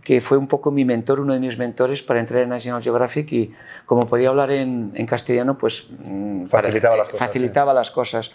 que 0.04 0.20
fue 0.20 0.38
un 0.38 0.50
poco 0.50 0.72
mi 0.72 0.84
mentor, 0.84 1.22
uno 1.22 1.32
de 1.32 1.40
mis 1.40 1.58
mentores 1.58 2.02
para 2.02 2.20
entrar 2.20 2.42
en 2.42 2.50
National 2.50 2.84
Geographic 2.84 3.32
y 3.32 3.54
como 3.86 4.02
podía 4.08 4.28
hablar 4.28 4.52
en, 4.52 4.92
en 4.94 5.06
castellano, 5.06 5.58
pues 5.58 5.88
mm, 6.04 6.48
facilitaba, 6.48 6.98
las, 6.98 7.08
cosas, 7.08 7.20
facilitaba 7.20 7.74
las 7.74 7.92
cosas. 7.92 8.32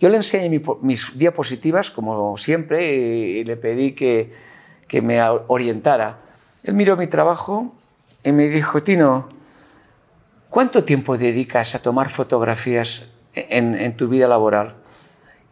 Yo 0.00 0.08
le 0.08 0.16
enseñé 0.16 0.60
mis 0.82 1.16
diapositivas, 1.16 1.92
como 1.92 2.36
siempre, 2.36 2.96
y, 2.96 3.38
y 3.38 3.44
le 3.44 3.56
pedí 3.56 3.92
que, 3.92 4.32
que 4.88 5.00
me 5.02 5.22
orientara. 5.46 6.29
Él 6.62 6.74
miró 6.74 6.96
mi 6.96 7.06
trabajo 7.06 7.74
y 8.22 8.32
me 8.32 8.48
dijo, 8.48 8.82
Tino, 8.82 9.28
¿cuánto 10.48 10.84
tiempo 10.84 11.16
dedicas 11.16 11.74
a 11.74 11.82
tomar 11.82 12.10
fotografías 12.10 13.06
en, 13.34 13.96
tu 13.96 14.08
vida 14.08 14.28
laboral? 14.28 14.74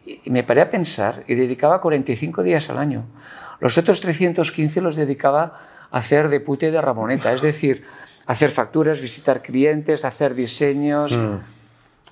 Y 0.05 0.29
me 0.29 0.43
paré 0.43 0.61
a 0.61 0.69
pensar 0.69 1.23
y 1.27 1.35
dedicaba 1.35 1.81
45 1.81 2.43
días 2.43 2.69
al 2.69 2.77
año. 2.77 3.05
Los 3.59 3.77
otros 3.77 4.01
315 4.01 4.81
los 4.81 4.95
dedicaba 4.95 5.59
a 5.91 5.97
hacer 5.97 6.29
de 6.29 6.39
pute 6.39 6.71
de 6.71 6.79
Ramoneta, 6.81 7.33
es 7.33 7.41
decir, 7.41 7.85
hacer 8.25 8.51
facturas, 8.51 9.01
visitar 9.01 9.41
clientes, 9.41 10.05
hacer 10.05 10.35
diseños. 10.35 11.17
Mm. 11.17 11.37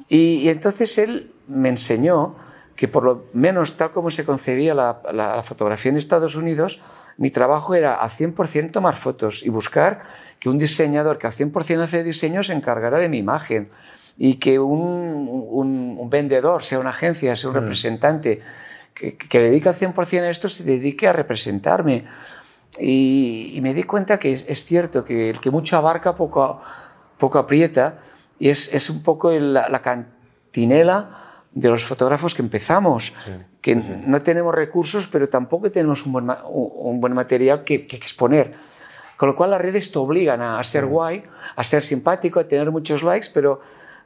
Y, 0.09 0.49
entonces 0.49 0.97
él 0.97 1.31
me 1.47 1.69
enseñó 1.69 2.35
que 2.75 2.87
por 2.87 3.03
lo 3.03 3.25
menos 3.33 3.77
tal 3.77 3.91
como 3.91 4.11
se 4.11 4.25
concebía 4.25 4.73
la, 4.73 5.01
la 5.13 5.41
fotografía 5.43 5.91
en 5.91 5.97
Estados 5.97 6.35
Unidos, 6.35 6.81
mi 7.17 7.31
trabajo 7.31 7.75
era 7.75 7.95
al 7.95 8.09
100% 8.09 8.71
tomar 8.71 8.95
fotos 8.95 9.43
y 9.43 9.49
buscar 9.49 10.03
que 10.39 10.49
un 10.49 10.57
diseñador 10.57 11.17
que 11.17 11.27
al 11.27 11.33
100% 11.33 11.81
hace 11.81 12.03
diseño 12.03 12.43
se 12.43 12.53
encargara 12.53 12.99
de 12.99 13.09
mi 13.09 13.17
imagen 13.17 13.69
y 14.17 14.35
que 14.35 14.59
un, 14.59 16.07
vendedor, 16.09 16.63
sea 16.63 16.79
una 16.79 16.91
agencia, 16.91 17.35
sea 17.35 17.49
un 17.49 17.55
mm. 17.55 17.59
representante, 17.59 18.41
que, 18.93 19.17
que 19.17 19.39
dedica 19.39 19.71
al 19.71 19.75
100% 19.75 20.21
a 20.21 20.29
esto, 20.29 20.49
se 20.49 20.63
dedique 20.63 21.07
a 21.07 21.13
representarme. 21.13 22.05
Y, 22.79 23.59
me 23.61 23.73
di 23.73 23.83
cuenta 23.83 24.19
que 24.19 24.31
es, 24.31 24.65
cierto 24.65 25.03
que 25.03 25.29
el 25.29 25.39
que 25.39 25.49
mucho 25.49 25.77
abarca 25.77 26.15
poco, 26.15 26.61
poco 27.17 27.39
aprieta 27.39 27.99
y 28.39 28.49
es, 28.49 28.73
es 28.73 28.89
un 28.89 29.01
poco 29.01 29.31
la, 29.31 29.81
cantinela 29.81 31.09
de 31.51 31.69
los 31.69 31.83
fotógrafos 31.83 32.35
que 32.35 32.43
empezamos, 32.43 33.13
que 33.67 33.75
no 33.75 34.21
tenemos 34.21 34.55
recursos, 34.55 35.07
pero 35.07 35.27
tampoco 35.27 35.69
tenemos 35.71 36.05
un 36.05 36.13
buen, 36.13 36.27
un 36.49 37.01
buen 37.01 37.13
material 37.13 37.63
que, 37.65 37.85
que 37.85 37.97
exponer. 37.97 38.53
Con 39.17 39.27
lo 39.29 39.35
cual 39.35 39.51
las 39.51 39.59
redes 39.61 39.91
te 39.91 39.97
obligan 39.99 40.41
a, 40.41 40.63
ser 40.63 40.85
guay, 40.85 41.23
a 41.55 41.63
ser 41.63 41.83
simpático, 41.83 42.39
a 42.39 42.47
tener 42.47 42.71
muchos 42.71 43.03
likes, 43.03 43.27
pero, 43.33 43.59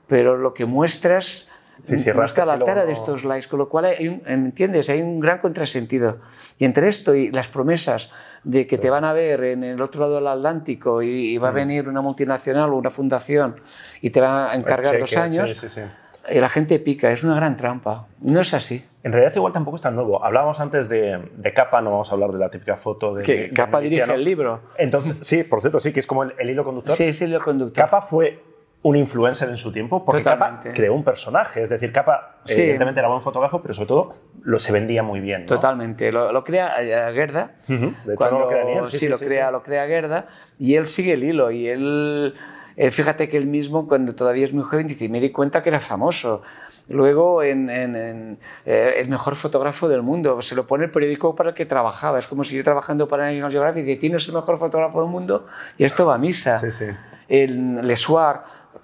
pero 0.08 0.38
lo 0.38 0.54
que 0.54 0.66
muestras 0.66 1.48
Sí, 1.84 1.96
no 2.14 2.24
está 2.24 2.44
a 2.44 2.46
la 2.46 2.58
luego 2.58 2.70
altura 2.72 2.82
de 2.86 2.92
no- 2.94 2.98
estos 3.00 3.24
likes, 3.24 3.48
con 3.48 3.58
lo 3.60 3.68
cual 3.68 3.86
hay 3.86 4.08
un- 4.08 4.22
¿entiendes? 4.26 4.90
Hay 4.90 5.02
un 5.02 5.20
gran 5.20 5.40
contrasentido. 5.40 6.20
Y 6.60 6.66
entre 6.66 6.88
esto 6.88 7.14
y 7.16 7.32
las 7.32 7.48
promesas 7.48 8.12
de 8.44 8.66
que 8.68 8.78
te 8.78 8.90
van 8.90 9.04
a 9.04 9.14
ver 9.14 9.44
en 9.44 9.64
el 9.64 9.82
otro 9.82 10.02
lado 10.02 10.16
del 10.16 10.28
Atlántico 10.28 11.02
y, 11.02 11.34
y 11.34 11.40
Mm. 11.40 11.44
va 11.44 11.48
a 11.50 11.52
venir 11.52 11.90
una 11.90 12.02
multinacional 12.02 12.70
o 12.72 12.76
una 12.78 12.90
fundación 12.92 13.56
y 14.02 14.10
te 14.12 14.22
va 14.22 14.52
a 14.52 14.56
encargar 14.56 14.98
dos 15.00 15.10
cheque, 15.10 15.22
años, 15.22 15.58
sí, 15.58 15.70
sí, 15.70 15.82
la 16.30 16.50
gente 16.50 16.80
pica, 16.80 17.12
es 17.12 17.24
una 17.24 17.36
gran 17.36 17.58
trampa. 17.58 18.08
No 18.22 18.42
es 18.42 18.54
así. 18.54 18.86
En 19.04 19.12
realidad 19.12 19.34
igual 19.36 19.52
tampoco 19.54 19.78
es 19.78 19.82
tan 19.82 19.96
nuevo. 19.96 20.24
Hablábamos 20.24 20.60
antes 20.60 20.88
de, 20.88 21.20
de 21.36 21.54
Capa, 21.54 21.82
no 21.82 21.90
vamos 21.92 22.12
a 22.12 22.14
hablar 22.14 22.32
de 22.32 22.38
la 22.38 22.50
típica 22.52 22.78
foto 22.78 23.16
de... 23.16 23.24
Que 23.24 23.50
Capa 23.52 23.80
dirige 23.80 23.96
Miliciano. 24.04 24.14
el 24.14 24.24
libro. 24.24 24.62
Entonces, 24.78 25.18
sí, 25.22 25.44
por 25.44 25.62
cierto, 25.62 25.80
sí, 25.80 25.92
que 25.92 26.00
es 26.02 26.08
como 26.08 26.24
el, 26.24 26.34
el 26.38 26.50
hilo 26.52 26.64
conductor. 26.64 26.94
Sí, 26.96 27.12
sí, 27.14 27.26
lo 27.28 27.42
conductor. 27.42 27.84
Capa 27.84 28.02
fue 28.04 28.44
un 28.84 28.96
influencer 28.96 29.48
en 29.50 29.58
su 29.58 29.72
tiempo 29.72 30.04
porque 30.06 30.24
Totalmente. 30.24 30.70
Capa 30.70 30.76
creó 30.76 30.94
un 30.94 31.04
personaje. 31.04 31.64
Es 31.64 31.70
decir, 31.72 31.92
Capa 31.92 32.38
Sí. 32.44 32.62
evidentemente 32.62 33.00
era 33.00 33.10
buen 33.10 33.22
fotógrafo, 33.22 33.62
pero 33.62 33.74
sobre 33.74 33.88
todo 33.88 34.16
lo, 34.44 34.60
se 34.60 34.72
vendía 34.72 35.02
muy 35.04 35.20
bien. 35.20 35.42
¿no? 35.42 35.48
Totalmente. 35.48 36.12
Lo, 36.12 36.32
lo 36.32 36.44
crea 36.44 36.74
eh, 36.82 37.14
Gerda. 37.14 37.52
Ujú. 37.70 37.76
De 37.76 37.88
hecho, 37.88 38.16
Cuando- 38.16 38.38
no 38.38 38.46
lo 38.46 38.48
crea 38.48 38.64
ni 38.66 38.72
él. 38.74 38.86
Sí, 38.86 38.92
Sí, 38.92 38.98
sí, 39.00 39.08
lo, 39.08 39.18
crea, 39.18 39.48
sí. 39.48 39.52
lo 39.52 39.64
crea 39.64 39.88
Gerda 39.88 40.28
y 40.60 40.76
él 40.76 40.86
sigue 40.86 41.14
el 41.14 41.24
hilo. 41.24 41.50
Y 41.52 41.68
él, 41.68 42.36
él, 42.76 42.92
fíjate 42.92 43.28
que 43.30 43.38
él 43.38 43.46
mismo, 43.46 43.88
cuando 43.88 44.14
todavía 44.16 44.46
es 44.46 44.54
muy 44.54 44.64
joven, 44.64 44.88
dice, 44.88 45.08
me 45.10 45.20
di 45.20 45.30
cuenta 45.30 45.62
que 45.62 45.70
era 45.70 45.80
famoso. 45.80 46.42
Luego, 46.88 47.42
en, 47.44 47.70
en- 47.70 47.96
en, 47.96 48.40
eh, 48.66 48.96
el 48.98 49.08
mejor 49.08 49.36
fotógrafo 49.36 49.88
del 49.88 50.02
mundo, 50.02 50.42
se 50.42 50.56
lo 50.56 50.68
pone 50.68 50.86
el 50.86 50.92
periódico 50.92 51.36
para 51.36 51.50
el 51.50 51.56
que 51.56 51.66
trabajaba. 51.66 52.20
Es 52.20 52.28
como 52.28 52.44
si 52.44 52.56
yo 52.58 52.64
trabajando 52.64 53.08
para 53.08 53.26
National 53.28 53.52
Geographic 53.52 53.84
y 53.84 53.86
dice, 53.86 54.00
tienes 54.02 54.28
el 54.28 54.34
mejor 54.34 54.58
fotógrafo 54.60 55.02
del 55.02 55.10
mundo 55.10 55.46
y 55.78 55.84
esto 55.86 56.06
va 56.06 56.16
a 56.16 56.18
misa. 56.18 56.60
Sí, 56.60 56.72
sí. 56.72 56.86
El 57.30 57.88
Lesuard, 57.88 58.42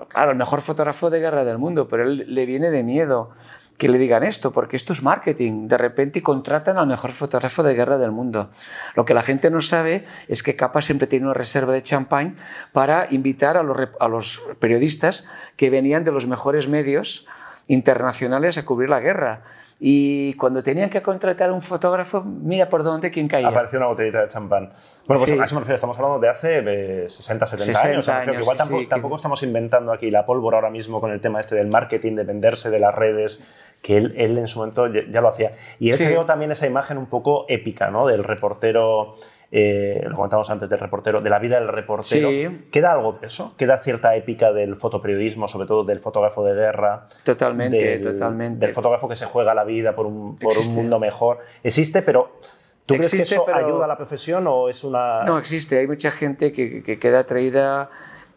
claro, 0.07 0.31
el 0.31 0.38
mejor 0.38 0.61
fotógrafo 0.61 1.09
de 1.09 1.19
guerra 1.19 1.43
del 1.43 1.57
mundo, 1.57 1.88
pero 1.89 2.03
él 2.03 2.23
le 2.33 2.45
viene 2.45 2.69
de 2.69 2.83
miedo 2.83 3.31
que 3.78 3.89
le 3.89 3.97
digan 3.97 4.23
esto, 4.23 4.51
porque 4.51 4.75
esto 4.75 4.93
es 4.93 5.03
marketing. 5.03 5.67
De 5.67 5.78
repente 5.78 6.23
contratan 6.23 6.78
al 6.78 6.88
mejor 6.88 7.11
fotógrafo 7.11 7.63
de 7.63 7.75
guerra 7.75 7.97
del 7.97 8.11
mundo. 8.11 8.49
Lo 8.95 9.05
que 9.05 9.13
la 9.13 9.23
gente 9.23 9.49
no 9.51 9.61
sabe 9.61 10.05
es 10.28 10.43
que 10.43 10.55
Capa 10.55 10.82
siempre 10.82 11.07
tiene 11.07 11.25
una 11.25 11.34
reserva 11.34 11.73
de 11.73 11.84
champán 11.84 12.38
para 12.71 13.07
invitar 13.11 13.55
a 13.57 13.63
los, 13.63 13.78
a 13.99 14.07
los 14.07 14.41
periodistas 14.59 15.28
que 15.55 15.69
venían 15.69 16.03
de 16.03 16.11
los 16.11 16.28
mejores 16.28 16.67
medios 16.67 17.28
internacionales 17.68 18.57
a 18.57 18.65
cubrir 18.65 18.89
la 18.89 18.99
guerra. 18.99 19.41
Y 19.80 20.34
cuando 20.36 20.63
tenían 20.63 20.89
que 20.89 21.03
contratar 21.03 21.49
a 21.51 21.53
un 21.53 21.61
fotógrafo, 21.61 22.24
mira 22.24 22.68
por 22.68 22.82
dónde 22.84 23.11
quién 23.11 23.28
caía. 23.28 23.47
Apareció 23.49 23.78
una 23.78 23.88
botellita 23.89 24.22
de 24.22 24.28
champán. 24.28 24.70
Bueno, 25.05 25.22
pues 25.24 25.26
Sí. 25.26 25.39
a 25.39 25.43
eso 25.45 25.53
me 25.53 25.59
refiero. 25.61 25.76
Estamos 25.76 25.97
hablando 25.97 26.20
de 26.20 26.30
hace 26.30 26.59
eh, 27.03 27.09
60, 27.09 27.45
70 27.45 27.80
años. 27.82 28.05
60 28.05 28.11
Me 28.13 28.20
refiero 28.20 28.24
que 28.24 28.30
años, 28.32 28.41
igual 28.43 28.57
sí, 28.57 28.63
tampoco, 28.63 28.82
sí, 28.82 28.88
tampoco 28.88 29.13
que- 29.13 29.18
estamos 29.18 29.43
inventando 29.43 29.91
aquí 29.91 30.09
la 30.09 30.26
pólvora 30.26 30.57
ahora 30.57 30.72
mismo 30.72 30.99
con 30.99 31.11
el 31.11 31.22
tema 31.22 31.39
este 31.39 31.53
del 31.55 31.68
marketing, 31.68 32.15
de 32.15 32.24
venderse 32.24 32.72
de 32.72 32.80
las 32.80 32.95
redes, 32.95 33.47
que 33.84 33.97
él, 33.97 34.15
él 34.18 34.36
en 34.39 34.47
su 34.47 34.57
momento 34.57 34.88
ya, 34.88 35.01
ya 35.11 35.22
lo 35.22 35.28
hacía. 35.28 35.51
Y 35.80 35.91
él 35.91 35.97
creó 35.97 36.26
también 36.26 36.49
esa 36.51 36.65
imagen 36.65 36.97
un 36.97 37.05
poco 37.05 37.45
épica, 37.47 37.91
¿no? 37.91 38.07
Del 38.07 38.24
reportero, 38.24 39.18
eh, 39.52 40.04
lo 40.08 40.16
comentábamos 40.16 40.50
antes, 40.50 40.70
del 40.70 40.80
reportero, 40.80 41.22
de 41.22 41.30
la 41.30 41.39
vida 41.39 41.60
del 41.60 41.70
reportero. 41.70 42.30
Sí. 42.30 42.68
¿Queda 42.72 42.91
algo 42.93 43.14
de 43.22 43.28
eso? 43.28 43.54
¿Queda 43.58 43.78
cierta 43.78 44.16
épica 44.16 44.52
del 44.52 44.76
fotoperiodismo, 44.76 45.48
sobre 45.48 45.68
todo 45.68 45.84
del 45.84 46.00
fotógrafo 46.00 46.43
de 46.43 46.54
guerra? 46.54 47.08
Totalmente, 47.24 47.78
del, 47.78 48.02
totalmente. 48.02 48.66
Del 48.66 48.76
fotógrafo 48.76 49.08
que 49.08 49.16
se 49.16 49.26
juega 49.26 49.54
la 49.54 49.64
vida 49.64 49.95
por 49.95 50.06
un, 50.06 50.36
por 50.36 50.54
un 50.58 50.76
mundo 50.76 51.00
mejor. 51.00 51.39
Existe, 51.64 52.02
pero 52.02 52.39
¿tú 52.86 52.95
crees 52.95 53.14
Existe, 53.14 53.30
que 53.30 53.36
eso 53.36 53.45
pero- 53.45 53.58
ayuda 53.66 53.86
a 53.86 53.88
la 53.88 53.98
profesión 53.98 54.45
o 54.48 54.68
es 54.70 54.84
una...? 54.84 55.24
No, 55.24 55.38
existe. 55.38 55.80
Hay 55.80 55.88
mucha 55.88 56.12
gente 56.12 56.52
que, 56.52 56.84
que 56.84 57.00
queda 57.00 57.20
atraída. 57.20 57.89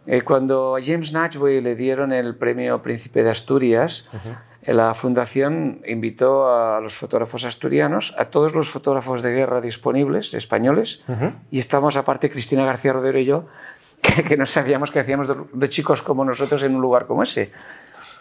Eh, 0.07 0.23
cuando 0.23 0.77
a 0.77 0.81
James 0.83 1.13
Natchway 1.13 1.61
le 1.61 1.75
dieron 1.75 2.13
el 2.13 2.35
premio 2.37 2.81
Príncipe 2.81 3.23
de 3.23 3.31
Asturias, 3.31 4.09
eh, 4.15 4.19
la 4.67 4.95
fundación 4.95 5.81
invitó 5.87 6.53
a 6.55 6.81
los 6.81 6.95
fotógrafos 6.95 7.45
asturianos, 7.45 8.15
a 8.19 8.27
todos 8.27 8.55
los 8.55 8.69
fotógrafos 8.69 9.23
de 9.23 9.33
guerra 9.33 9.61
disponibles, 9.61 10.35
españoles, 10.35 11.05
y 11.51 11.59
estábamos 11.59 11.97
aparte 11.97 12.31
Cristina 12.31 12.65
García 12.65 12.93
Rodero 12.93 13.19
y 13.19 13.25
yo, 13.25 13.47
que, 14.03 14.25
que 14.25 14.37
no 14.37 14.47
sabíamos 14.47 14.91
que 14.91 15.01
hacíamos 15.01 15.29
de, 15.29 15.35
de 15.53 15.69
chicos 15.69 16.03
como 16.03 16.25
nosotros 16.25 16.63
en 16.63 16.75
un 16.75 16.81
lugar 16.81 17.07
como 17.07 17.23
ese. 17.23 17.53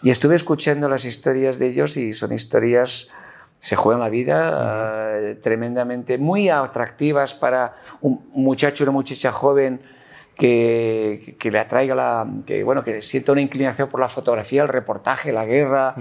Y 0.02 0.10
estuve 0.10 0.34
escuchando 0.34 0.88
las 0.88 1.04
historias 1.04 1.58
de 1.58 1.68
ellos 1.68 1.96
y 1.96 2.12
son 2.12 2.32
historias 2.32 3.10
se 3.60 3.76
juegan 3.76 4.00
la 4.00 4.08
vida 4.08 5.18
eh, 5.18 5.34
tremendamente, 5.34 6.18
muy 6.18 6.48
atractivas 6.48 7.34
para 7.34 7.74
un 8.00 8.30
muchacho 8.32 8.82
o 8.82 8.86
una 8.86 8.92
muchacha 8.92 9.32
joven 9.32 9.82
que, 10.44 11.36
que- 11.38 11.50
le 11.50 11.58
atraiga 11.58 11.94
la, 11.94 12.26
que 12.46 12.64
bueno, 12.64 12.82
que 12.82 13.02
sienta 13.02 13.32
una 13.32 13.42
inclinación 13.42 13.88
por 13.90 14.00
la 14.00 14.08
fotografía, 14.08 14.62
el 14.62 14.68
reportaje, 14.68 15.32
la 15.32 15.44
guerra. 15.44 15.94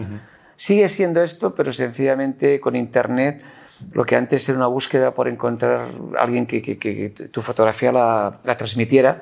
Sigue 0.56 0.88
siendo 0.90 1.22
esto, 1.22 1.54
pero 1.56 1.72
sencillamente 1.74 2.60
con 2.60 2.76
internet 2.76 3.42
lo 3.92 4.04
que 4.06 4.16
antes 4.16 4.48
era 4.50 4.58
una 4.58 4.68
búsqueda 4.68 5.12
por 5.12 5.28
encontrar 5.28 5.90
a 6.18 6.22
alguien 6.24 6.46
que, 6.46 6.62
que- 6.62 6.78
que 6.78 7.10
tu 7.32 7.42
fotografía 7.42 7.92
la, 7.92 8.40
la 8.44 8.56
transmitiera, 8.58 9.22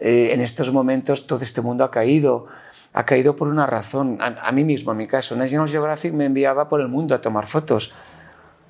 eh, 0.00 0.30
en 0.32 0.40
estos 0.40 0.70
momentos 0.72 1.26
todo 1.26 1.42
este 1.42 1.60
mundo 1.62 1.84
ha 1.84 1.90
caído. 1.90 2.46
Ha 2.94 3.04
caído 3.04 3.36
por 3.36 3.48
una 3.48 3.66
razón. 3.66 4.16
A, 4.20 4.48
a 4.48 4.52
mí 4.52 4.64
mismo, 4.64 4.92
en 4.92 4.98
mi 4.98 5.06
caso, 5.06 5.36
National 5.36 5.68
Geographic 5.68 6.12
me 6.14 6.24
enviaba 6.24 6.68
por 6.68 6.80
el 6.80 6.88
mundo 6.88 7.14
a 7.14 7.20
tomar 7.20 7.46
fotos. 7.46 7.92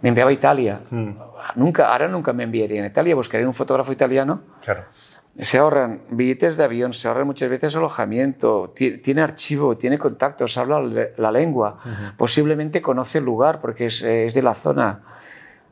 Me 0.02 0.08
enviaba 0.10 0.30
a 0.30 0.32
Italia. 0.34 0.80
Nunca, 1.54 1.88
ahora 1.92 2.08
nunca 2.08 2.32
me 2.32 2.42
enviaría 2.44 2.80
en 2.80 2.86
Italia. 2.86 3.14
Buscaría 3.14 3.46
un 3.46 3.54
fotógrafo 3.54 3.92
italiano. 3.92 4.40
Claro. 4.64 4.82
Se 5.38 5.58
ahorran 5.58 6.00
billetes 6.10 6.56
de 6.56 6.64
avión, 6.64 6.92
se 6.92 7.06
ahorran 7.06 7.26
muchas 7.26 7.48
veces 7.48 7.76
alojamiento, 7.76 8.72
ti- 8.74 8.98
tiene 8.98 9.20
archivo, 9.22 9.76
tiene 9.76 9.96
contactos, 9.98 10.58
habla 10.58 10.80
la 11.16 11.30
lengua, 11.30 11.78
posiblemente 12.16 12.82
conoce 12.82 13.18
el 13.18 13.24
lugar 13.24 13.60
porque 13.60 13.86
es, 13.86 14.02
eh, 14.02 14.24
es 14.26 14.34
de 14.34 14.42
la 14.42 14.54
zona. 14.54 15.02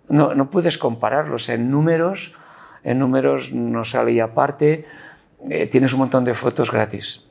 No, 0.09 0.35
no 0.35 0.51
puedes 0.51 0.79
compararlos 0.79 1.49
en 1.49 1.69
números, 1.69 2.35
en 2.85 3.01
números 3.01 3.53
no 3.53 3.83
sale 3.83 4.13
y 4.13 4.21
aparte 4.21 4.87
eh, 5.51 5.67
tienes 5.67 5.93
un 5.93 5.99
montón 5.99 6.25
de 6.25 6.35
fotos 6.35 6.71
gratis, 6.71 7.27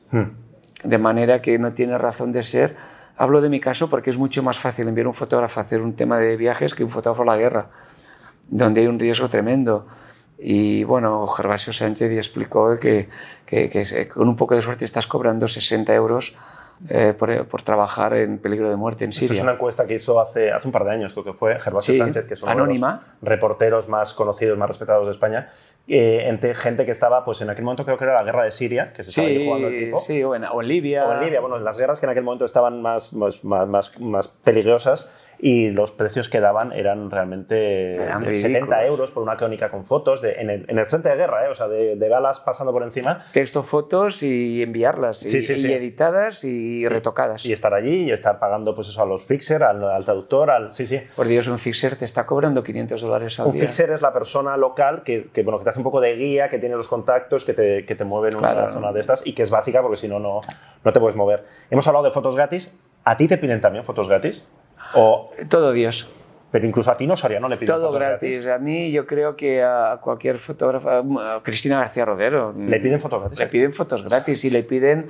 de 0.84 0.98
manera 0.98 1.40
que 1.40 1.58
no 1.58 1.72
tiene 1.72 1.96
razón 1.96 2.32
de 2.32 2.42
ser. 2.42 2.76
Hablo 3.16 3.40
de 3.40 3.48
mi 3.48 3.60
caso 3.60 3.88
porque 3.88 4.10
es 4.10 4.18
mucho 4.18 4.42
más 4.42 4.58
fácil 4.58 4.86
enviar 4.88 5.06
un 5.06 5.14
fotógrafo 5.14 5.58
a 5.58 5.62
hacer 5.62 5.80
un 5.80 5.94
tema 5.96 6.18
de 6.18 6.36
viajes 6.36 6.74
que 6.74 6.84
un 6.84 6.90
fotógrafo 6.90 7.22
a 7.22 7.26
la 7.34 7.38
guerra 7.38 7.70
donde 8.48 8.82
hay 8.82 8.86
un 8.88 8.98
riesgo 8.98 9.28
tremendo. 9.30 9.86
Y 10.38 10.84
bueno, 10.84 11.26
Gervasio 11.26 11.72
Sánchez 11.72 12.10
ya 12.12 12.18
explicó 12.18 12.76
que, 12.78 13.08
que- 13.46 13.70
que 13.70 14.08
con 14.08 14.28
un 14.28 14.36
poco 14.36 14.54
de 14.54 14.62
suerte 14.62 14.84
estás 14.84 15.06
cobrando 15.06 15.48
60 15.48 15.94
euros 15.94 16.36
eh, 16.90 17.14
por, 17.18 17.46
por 17.46 17.62
trabajar 17.62 18.12
en 18.14 18.36
peligro 18.38 18.68
de 18.68 18.76
muerte 18.76 19.04
en 19.04 19.10
Esto 19.10 19.24
es 19.24 19.28
Siria. 19.30 19.42
una 19.42 19.52
encuesta 19.52 19.86
que 19.86 19.94
hizo 19.94 20.20
hace, 20.20 20.52
hace 20.52 20.68
un 20.68 20.72
par 20.72 20.84
de 20.84 20.90
años, 20.90 21.14
creo 21.14 21.24
que 21.24 21.32
fue 21.32 21.58
Gervasio 21.58 21.94
Sí, 21.94 21.98
Sánchez, 21.98 22.26
que 22.26 22.34
es 22.34 22.42
uno 22.42 22.52
anónima. 22.52 22.92
de 22.92 22.98
los 23.22 23.28
reporteros 23.30 23.88
más 23.88 24.12
conocidos, 24.12 24.58
más 24.58 24.68
respetados 24.68 25.06
de 25.06 25.12
España, 25.12 25.50
eh, 25.88 26.24
entre 26.28 26.54
gente 26.54 26.84
que 26.84 26.90
estaba, 26.90 27.24
pues 27.24 27.40
en 27.40 27.48
aquel 27.48 27.64
momento 27.64 27.86
creo 27.86 27.96
que 27.96 28.04
era 28.04 28.12
la 28.12 28.24
guerra 28.24 28.42
de 28.44 28.50
Siria, 28.50 28.92
que 28.92 29.04
se 29.04 29.08
estaba 29.08 29.26
ahí 29.26 29.42
jugando 29.46 29.68
el 29.68 29.84
tipo. 29.86 29.96
sí, 29.96 30.22
o 30.22 30.34
en, 30.34 30.44
o 30.44 30.60
en 30.60 30.68
Libia. 30.68 31.06
O 31.06 31.14
en 31.14 31.20
Libia, 31.22 31.40
bueno, 31.40 31.56
en 31.56 31.64
las 31.64 31.78
guerras 31.78 31.98
que 31.98 32.04
en 32.04 32.10
aquel 32.10 32.24
momento 32.24 32.44
estaban 32.44 32.82
más, 32.82 33.14
más, 33.14 33.42
más, 33.42 33.98
más 33.98 34.28
peligrosas 34.28 35.10
y 35.38 35.70
los 35.70 35.92
precios 35.92 36.28
que 36.28 36.40
daban 36.40 36.72
eran 36.72 37.10
realmente 37.10 37.96
Eran 37.96 38.22
de 38.22 38.28
ridículos. 38.30 38.52
70 38.52 38.86
euros 38.86 39.12
por 39.12 39.22
una 39.22 39.36
crónica 39.36 39.70
con 39.70 39.84
fotos 39.84 40.22
de, 40.22 40.32
en, 40.34 40.50
el, 40.50 40.64
en 40.68 40.78
el 40.78 40.86
frente 40.86 41.08
de 41.08 41.16
guerra, 41.16 41.46
¿eh? 41.46 41.48
o 41.50 41.54
sea, 41.54 41.68
de, 41.68 41.96
de 41.96 42.08
balas 42.08 42.40
pasando 42.40 42.72
por 42.72 42.82
encima 42.82 43.24
Texto, 43.32 43.62
fotos 43.62 44.22
y 44.22 44.62
enviarlas. 44.62 45.18
Sí, 45.18 45.38
y, 45.38 45.42
sí, 45.42 45.52
y 45.54 45.56
sí. 45.58 45.72
editadas 45.72 46.44
y 46.44 46.86
retocadas. 46.88 47.44
y 47.46 47.52
estar 47.52 47.74
allí 47.74 48.04
y 48.04 48.10
estar 48.12 48.38
pagando 48.38 48.74
pues 48.74 48.88
eso 48.88 49.02
a 49.02 49.06
los 49.06 49.24
fixer, 49.24 49.62
al, 49.62 49.82
al 49.84 50.04
traductor, 50.04 50.50
al... 50.50 50.72
Sí, 50.72 50.86
sí. 50.86 51.00
Por 51.14 51.26
Dios, 51.26 51.48
un 51.48 51.58
fixer 51.58 51.96
te 51.96 52.04
está 52.04 52.26
cobrando 52.26 52.62
500 52.62 53.00
dólares 53.00 53.38
al 53.40 53.46
Un 53.46 53.52
día. 53.52 53.62
fixer 53.62 53.90
es 53.90 54.02
la 54.02 54.12
persona 54.12 54.56
local 54.56 55.02
que, 55.02 55.28
que, 55.32 55.42
bueno, 55.42 55.58
que 55.58 55.64
te 55.64 55.70
hace 55.70 55.80
un 55.80 55.84
poco 55.84 56.00
de 56.00 56.14
guía, 56.14 56.48
que 56.48 56.58
tiene 56.58 56.76
los 56.76 56.88
contactos, 56.88 57.44
que 57.44 57.52
te, 57.54 57.84
que 57.84 57.94
te 57.94 58.04
mueve 58.04 58.28
en 58.30 58.36
una 58.36 58.52
Claro. 58.52 58.72
zona 58.72 58.92
de 58.92 59.00
estas 59.00 59.26
y 59.26 59.34
que 59.34 59.42
es 59.42 59.50
básica 59.50 59.82
porque 59.82 59.96
si 59.96 60.08
no 60.08 60.18
no 60.18 60.40
te 60.92 61.00
puedes 61.00 61.16
mover. 61.16 61.44
Hemos 61.70 61.86
hablado 61.88 62.04
de 62.04 62.10
fotos 62.12 62.36
gratis. 62.36 62.78
¿A 63.04 63.16
ti 63.16 63.28
te 63.28 63.38
piden 63.38 63.60
también 63.60 63.84
fotos 63.84 64.08
gratis? 64.08 64.46
O, 64.94 65.30
Todo 65.48 65.72
Dios. 65.72 66.08
pero 66.50 66.66
incluso 66.66 66.90
a 66.90 66.96
ti 66.96 67.06
no, 67.06 67.16
Soria, 67.16 67.40
no 67.40 67.48
le 67.48 67.56
piden 67.56 67.74
Todo 67.74 67.86
fotos 67.92 68.00
gratis. 68.00 68.46
A 68.46 68.58
mí, 68.58 68.90
yo 68.92 69.06
creo 69.06 69.36
que 69.36 69.62
a 69.62 69.98
cualquier 70.00 70.38
fotógrafo, 70.38 70.88
a 70.90 71.42
Cristina 71.42 71.78
García 71.80 72.04
Rodero, 72.04 72.54
¿Le 72.56 72.80
piden 72.80 73.00
fotos 73.00 73.20
gratis? 73.20 73.38
le 73.38 73.46
piden 73.46 73.72
fotos 73.72 74.02
gratis 74.04 74.44
y 74.44 74.50
le 74.50 74.62
piden 74.62 75.08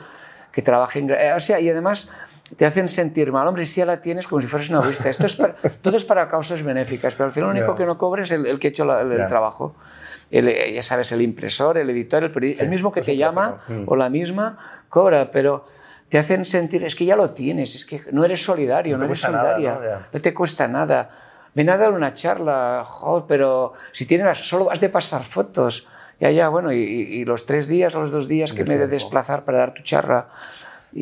que 0.53 0.63
trabajen. 0.63 1.11
eh, 1.11 1.33
O 1.37 1.41
sea, 1.41 1.61
y 1.61 1.69
además 1.69 2.11
te 2.57 2.65
hacen 2.65 2.89
sentir 2.89 3.31
mal. 3.33 3.47
Hombre, 3.47 3.67
si 3.67 3.81
ya 3.81 3.87
la 3.87 4.01
tienes 4.01 4.27
como 4.27 4.41
si 4.41 4.47
fueras 4.47 4.71
una 4.71 4.79
egoísta. 4.81 5.09
Esto 5.09 5.27
es 5.27 5.35
para, 5.37 5.55
todo 5.83 5.97
es 5.97 6.05
para 6.05 6.29
causas 6.29 6.63
benéficas, 6.63 7.15
pero 7.15 7.27
al 7.27 7.33
final 7.33 7.51
lo 7.53 7.57
único 7.59 7.75
que 7.75 7.85
no 7.87 7.99
cobre 7.99 8.23
es 8.23 8.31
el, 8.31 8.47
el 8.47 8.59
que 8.59 8.69
ha 8.69 8.71
hecho 8.71 8.85
la- 8.85 9.01
el, 9.03 9.27
trabajo. 9.27 9.75
El, 10.31 10.49
eh, 10.49 10.73
ya 10.73 10.83
sabes, 10.83 11.13
el 11.13 11.23
impresor, 11.23 11.79
el 11.79 11.89
editor, 11.91 12.25
el, 12.25 12.31
periodista, 12.33 12.65
el 12.65 12.71
mismo 12.71 12.91
que 12.91 13.03
te 13.03 13.17
llama. 13.17 13.59
Mm. 13.69 13.83
o 13.87 13.95
la 13.97 14.09
misma 14.09 14.57
cobra, 14.89 15.31
pero 15.31 15.67
te 16.09 16.19
hacen 16.19 16.45
sentir, 16.45 16.85
es 16.85 16.95
que 16.95 17.05
ya 17.05 17.17
lo 17.17 17.31
tienes, 17.31 17.75
es 17.75 17.85
que 17.85 18.03
no 18.13 18.25
eres 18.25 18.43
solidario, 18.45 18.97
No 18.97 18.99
no, 18.99 19.05
eres 19.07 19.21
cuesta 19.21 19.37
nada, 19.37 19.55
solidaria, 19.55 19.95
¿no? 19.97 20.07
No 20.13 20.21
te 20.21 20.35
cuesta 20.35 20.69
nada. 20.69 21.11
Ven 21.55 21.71
a 21.71 21.77
dar 21.77 21.93
una 21.93 22.13
charla, 22.15 22.85
joder, 22.87 23.25
pero 23.27 23.73
si 23.93 24.07
tienes, 24.07 24.39
solo 24.39 24.71
has 24.71 24.81
de 24.81 24.89
pasar 24.89 25.23
fotos. 25.25 25.87
Ya, 26.21 26.31
ya, 26.31 26.49
bueno, 26.49 26.73
y, 26.73 26.79
y- 26.79 27.25
los 27.25 27.45
tres 27.45 27.67
días 27.67 27.95
o 27.95 28.01
los 28.01 28.11
dos 28.11 28.29
días 28.29 28.53
que 28.53 28.65
me 28.65 28.75
he 28.75 28.79
de 28.79 28.87
desplazar 28.87 29.45
para 29.45 29.59
dar 29.59 29.75
tu 29.75 29.83
charla. 29.83 30.29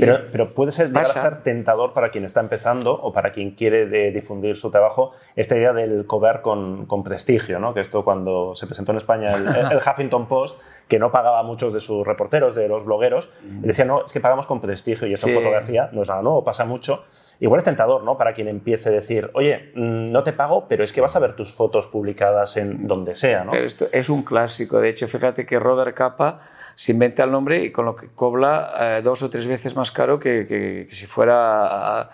Pero, 0.00 0.18
pero, 0.32 0.48
puede 0.54 0.72
ser, 0.72 0.88
llegar 0.88 1.04
a 1.04 1.06
ser 1.06 1.42
tentador 1.42 1.92
para 1.92 2.10
quien 2.10 2.24
está 2.24 2.40
empezando 2.40 2.92
o 2.92 3.12
para 3.12 3.30
quien 3.30 3.52
quiere 3.52 3.86
de 3.86 4.10
difundir 4.10 4.56
su 4.56 4.70
trabajo 4.70 5.12
esta 5.36 5.56
idea 5.56 5.72
del 5.72 6.06
cobrar 6.06 6.42
con, 6.42 6.86
con, 6.86 7.04
prestigio, 7.04 7.60
¿no? 7.60 7.74
que 7.74 7.80
esto 7.80 8.04
cuando 8.04 8.56
se 8.56 8.66
presentó 8.66 8.90
en 8.90 8.98
España 8.98 9.34
el, 9.34 9.46
el, 9.72 9.78
Huffington 9.78 10.26
Post, 10.26 10.58
que 10.88 10.98
no 10.98 11.10
pagaba 11.10 11.40
a 11.40 11.42
muchos 11.42 11.72
de 11.72 11.80
sus 11.80 12.06
reporteros, 12.06 12.54
de 12.54 12.68
los 12.68 12.84
blogueros, 12.84 13.30
mm. 13.42 13.62
decía, 13.62 13.84
no, 13.84 14.04
es 14.04 14.12
que 14.12 14.20
pagamos 14.20 14.46
con 14.46 14.60
prestigio 14.60 15.06
y 15.06 15.14
eso 15.14 15.28
en 15.28 15.34
fotografía 15.34 15.88
no 15.92 16.02
es 16.02 16.08
nada 16.08 16.22
nuevo, 16.22 16.44
pasa 16.44 16.64
mucho. 16.64 17.04
Igual 17.40 17.58
es 17.58 17.64
tentador 17.64 18.04
¿no? 18.04 18.16
para 18.16 18.32
quien 18.32 18.48
empiece 18.48 18.90
a 18.90 18.92
decir, 18.92 19.30
oye, 19.34 19.72
mm, 19.74 20.12
no 20.12 20.22
te 20.22 20.32
pago, 20.32 20.66
pero 20.68 20.84
es 20.84 20.92
que 20.92 21.00
vas 21.00 21.16
a 21.16 21.20
ver 21.20 21.34
tus 21.34 21.54
fotos 21.54 21.86
publicadas 21.86 22.56
en 22.56 22.86
donde 22.86 23.16
sea. 23.16 23.44
¿no? 23.44 23.54
Esto 23.54 23.86
es 23.92 24.08
un 24.08 24.22
clásico, 24.22 24.80
de 24.80 24.90
hecho, 24.90 25.08
fíjate 25.08 25.46
que 25.46 25.58
Robert 25.58 25.96
Capa 25.96 26.40
se 26.74 26.92
inventa 26.92 27.24
el 27.24 27.30
nombre 27.30 27.62
y 27.62 27.70
con 27.70 27.84
lo 27.86 27.96
que 27.96 28.08
cobra 28.14 28.98
eh, 28.98 29.02
dos 29.02 29.22
o 29.22 29.30
tres 29.30 29.46
veces 29.46 29.74
más 29.76 29.90
caro 29.90 30.18
que, 30.18 30.86
si 30.90 31.06
fuera, 31.06 32.10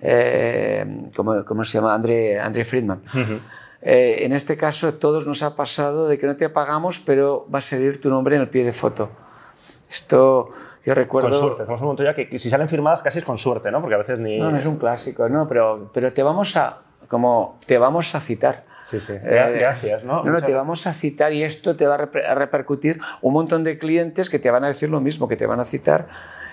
eh, 0.00 0.84
¿cómo, 1.14 1.64
se 1.64 1.78
llama? 1.78 1.94
André, 1.94 2.38
André 2.38 2.64
Friedman. 2.64 3.02
Eh, 3.82 4.24
en 4.24 4.32
este 4.32 4.56
caso, 4.56 4.94
todos 4.94 5.26
nos 5.26 5.42
ha 5.42 5.56
pasado 5.56 6.08
de 6.08 6.18
que 6.18 6.26
no 6.26 6.36
te 6.36 6.48
pagamos, 6.48 7.00
pero 7.00 7.46
va 7.52 7.60
a 7.60 7.62
salir 7.62 8.00
tu 8.00 8.10
nombre 8.10 8.36
en 8.36 8.42
el 8.42 8.48
pie 8.48 8.64
de 8.64 8.72
foto. 8.72 9.10
Esto, 9.90 10.50
yo 10.84 10.94
recuerdo... 10.94 11.30
Con 11.30 11.38
suerte, 11.38 11.62
hacemos 11.62 11.80
un 11.80 11.86
montón 11.88 12.06
ya 12.06 12.14
que, 12.14 12.38
si 12.38 12.50
salen 12.50 12.68
firmadas 12.68 13.02
casi 13.02 13.18
es 13.18 13.24
con 13.24 13.38
suerte, 13.38 13.70
¿no? 13.70 13.80
Porque 13.80 13.94
a 13.94 13.98
veces 13.98 14.18
ni... 14.18 14.38
No, 14.38 14.50
no 14.50 14.56
es 14.56 14.66
un 14.66 14.76
clásico, 14.76 15.28
no, 15.28 15.48
pero, 15.48 15.90
pero 15.94 16.12
te 16.12 16.22
vamos 16.22 16.56
a, 16.56 16.78
como, 17.08 17.58
te 17.66 17.78
vamos 17.78 18.14
a 18.14 18.20
citar. 18.20 18.64
Sí, 18.82 19.00
sí. 19.00 19.14
Eh, 19.14 19.56
gracias, 19.58 20.04
¿no? 20.04 20.24
No, 20.24 20.32
no, 20.32 20.42
te 20.42 20.54
vamos 20.54 20.86
a 20.86 20.92
citar 20.92 21.32
y 21.32 21.42
esto 21.42 21.76
te 21.76 21.86
va 21.86 21.94
a 21.94 22.34
repercutir 22.34 22.98
un 23.20 23.32
montón 23.32 23.64
de 23.64 23.78
clientes 23.78 24.30
que 24.30 24.38
te 24.38 24.50
van 24.50 24.64
a 24.64 24.68
decir 24.68 24.90
lo 24.90 25.00
mismo, 25.00 25.28
que 25.28 25.36
te 25.36 25.46
van 25.46 25.60
a 25.60 25.64
citar. 25.64 26.08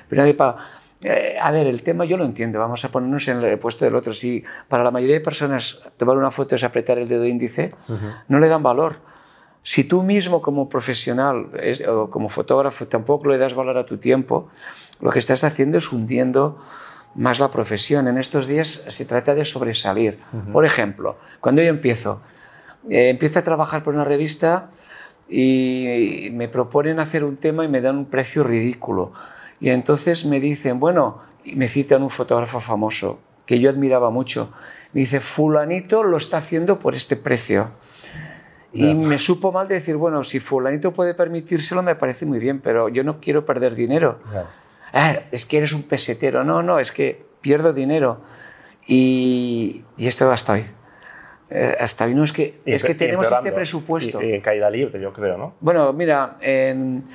Pero 0.09 0.21
nadie 0.21 0.33
para... 0.33 0.57
Eh, 1.03 1.37
a 1.39 1.51
ver, 1.51 1.67
el 1.67 1.83
tema 1.83 2.05
yo 2.05 2.17
lo 2.17 2.25
entiendo, 2.25 2.59
vamos 2.59 2.83
a 2.83 2.89
ponernos 2.89 3.27
en 3.27 3.43
el 3.43 3.59
puesto 3.59 3.85
del 3.85 3.95
otro. 3.95 4.13
Si 4.13 4.43
para 4.67 4.83
la 4.83 4.91
mayoría 4.91 5.15
de 5.15 5.21
personas 5.21 5.81
tomar 5.97 6.17
una 6.17 6.31
foto 6.31 6.55
es 6.55 6.63
apretar 6.63 6.97
el 6.97 7.07
dedo 7.07 7.25
índice, 7.25 7.73
no 8.27 8.39
le 8.39 8.47
dan 8.47 8.63
valor. 8.63 8.97
Si 9.61 9.83
tú 9.83 10.01
mismo 10.01 10.41
como 10.41 10.69
profesional 10.69 11.51
o 11.87 12.09
como 12.09 12.29
fotógrafo 12.29 12.87
tampoco 12.87 13.27
le 13.27 13.37
das 13.37 13.53
valor 13.53 13.77
a 13.77 13.85
tu 13.85 13.97
tiempo, 13.97 14.49
lo 15.01 15.11
que 15.11 15.19
estás 15.19 15.43
haciendo 15.43 15.77
es 15.77 15.91
hundiendo 15.91 16.57
más 17.15 17.39
la 17.39 17.51
profesión. 17.51 18.07
En 18.07 18.17
estos 18.17 18.47
días 18.47 18.67
se 18.87 19.05
trata 19.05 19.35
de 19.35 19.45
sobresalir. 19.45 20.19
Por 20.51 20.65
ejemplo, 20.65 21.17
cuando 21.41 21.61
yo 21.61 21.69
empiezo, 21.69 22.21
eh, 22.89 23.09
empiezo 23.09 23.39
a 23.39 23.41
trabajar 23.41 23.83
por 23.83 23.93
una 23.93 24.05
revista 24.05 24.69
y 25.29 26.29
me 26.31 26.47
proponen 26.47 26.99
hacer 26.99 27.23
un 27.23 27.37
tema 27.37 27.65
y 27.65 27.67
me 27.67 27.81
dan 27.81 27.97
un 27.97 28.05
precio 28.05 28.43
ridículo. 28.43 29.11
Y 29.59 29.69
entonces 29.69 30.25
me 30.25 30.39
dicen, 30.39 30.79
bueno, 30.79 31.21
me 31.45 31.67
citan 31.67 32.03
un 32.03 32.09
fotógrafo 32.09 32.59
famoso 32.59 33.19
que 33.45 33.59
yo 33.59 33.69
admiraba 33.69 34.09
mucho. 34.09 34.51
Me 34.93 35.01
dice, 35.01 35.19
fulanito 35.19 36.03
lo 36.03 36.17
está 36.17 36.37
haciendo 36.37 36.79
por 36.79 36.95
este 36.95 37.15
precio. 37.15 37.71
Y 38.73 38.93
me 38.93 39.17
supo 39.17 39.51
mal 39.51 39.67
decir, 39.67 39.95
bueno, 39.95 40.23
si 40.23 40.39
fulanito 40.39 40.91
puede 40.91 41.15
permitírselo 41.15 41.81
me 41.81 41.95
parece 41.95 42.25
muy 42.25 42.37
bien, 42.37 42.59
pero 42.59 42.89
yo 42.89 43.03
no 43.03 43.19
quiero 43.19 43.45
perder 43.45 43.73
dinero. 43.73 44.19
Ah, 44.93 45.19
es 45.31 45.45
que 45.45 45.57
eres 45.57 45.73
un 45.73 45.83
pesetero. 45.83 46.43
No, 46.43 46.61
no, 46.61 46.79
es 46.79 46.91
que 46.91 47.25
pierdo 47.41 47.73
dinero. 47.73 48.21
Y, 48.85 49.83
y 49.97 50.07
esto 50.07 50.29
hasta 50.31 50.53
hoy. 50.53 50.65
Eh, 51.49 51.77
hasta 51.79 52.05
hoy 52.05 52.13
no 52.13 52.23
es 52.23 52.33
que, 52.33 52.59
es 52.65 52.83
que 52.83 52.93
tenemos 52.93 53.31
este 53.31 53.51
presupuesto. 53.51 54.21
Y, 54.21 54.33
en 54.33 54.41
caída 54.41 54.69
libre, 54.69 54.99
yo 54.99 55.13
creo, 55.13 55.37
¿no? 55.37 55.55
Bueno, 55.61 55.93
mira, 55.93 56.37
en 56.41 57.05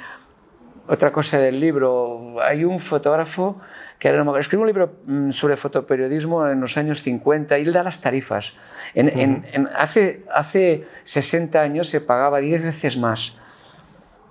otra 0.88 1.12
cosa 1.12 1.38
del 1.38 1.60
libro, 1.60 2.36
hay 2.42 2.64
un 2.64 2.80
fotógrafo 2.80 3.60
que 3.98 4.08
escribe 4.40 4.62
un 4.62 4.66
libro 4.66 4.96
mm, 5.06 5.30
sobre 5.30 5.56
fotoperiodismo 5.56 6.48
en 6.48 6.60
los 6.60 6.76
años 6.76 7.02
50 7.02 7.56
y 7.58 7.62
él 7.62 7.72
da 7.72 7.84
las 7.84 8.00
tarifas. 8.00 8.54
En, 8.94 9.68
hace, 9.76 10.24
hace 10.34 10.86
60 11.04 11.60
años 11.60 11.88
se 11.88 12.00
pagaba 12.00 12.40
10 12.40 12.64
veces 12.64 12.96
más 12.96 13.38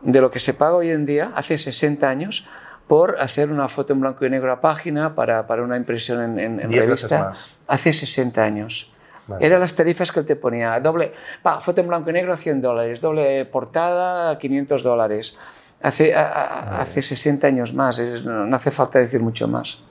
de 0.02 0.20
lo 0.20 0.30
que 0.30 0.40
se 0.40 0.54
paga 0.54 0.76
hoy 0.76 0.90
en 0.90 1.06
día, 1.06 1.32
hace 1.36 1.58
60 1.58 2.10
años, 2.10 2.48
por 2.88 3.22
hacer 3.22 3.50
una 3.50 3.70
foto 3.70 3.94
en 3.94 4.02
blanco 4.02 4.26
y 4.26 4.30
negro 4.30 4.52
a 4.52 4.60
página 4.60 5.16
para, 5.16 5.48
para 5.48 5.64
una 5.64 5.78
impresión 5.78 6.38
en, 6.38 6.60
en 6.60 6.70
revista 6.70 7.32
hace 7.66 7.94
60 7.94 8.44
años. 8.44 8.92
Eran 9.40 9.62
las 9.62 9.74
tarifas 9.76 10.12
que 10.12 10.20
él 10.20 10.26
te 10.26 10.36
ponía. 10.36 10.78
Doble, 10.82 11.14
foto 11.62 11.80
en 11.80 11.88
blanco 11.88 12.10
y 12.10 12.14
negro 12.14 12.34
a 12.34 12.38
100 12.38 12.62
dólares, 12.62 13.00
doble 13.00 13.46
portada 13.46 14.32
a 14.32 14.38
500 14.38 14.84
dólares. 14.84 15.38
Hace, 15.84 16.14
hace 16.14 17.02
60 17.02 17.48
años 17.48 17.74
más, 17.74 18.00
no 18.24 18.56
hace 18.56 18.72
falta 18.72 19.00
decir 19.00 19.22
mucho 19.22 19.48
más. 19.48 19.82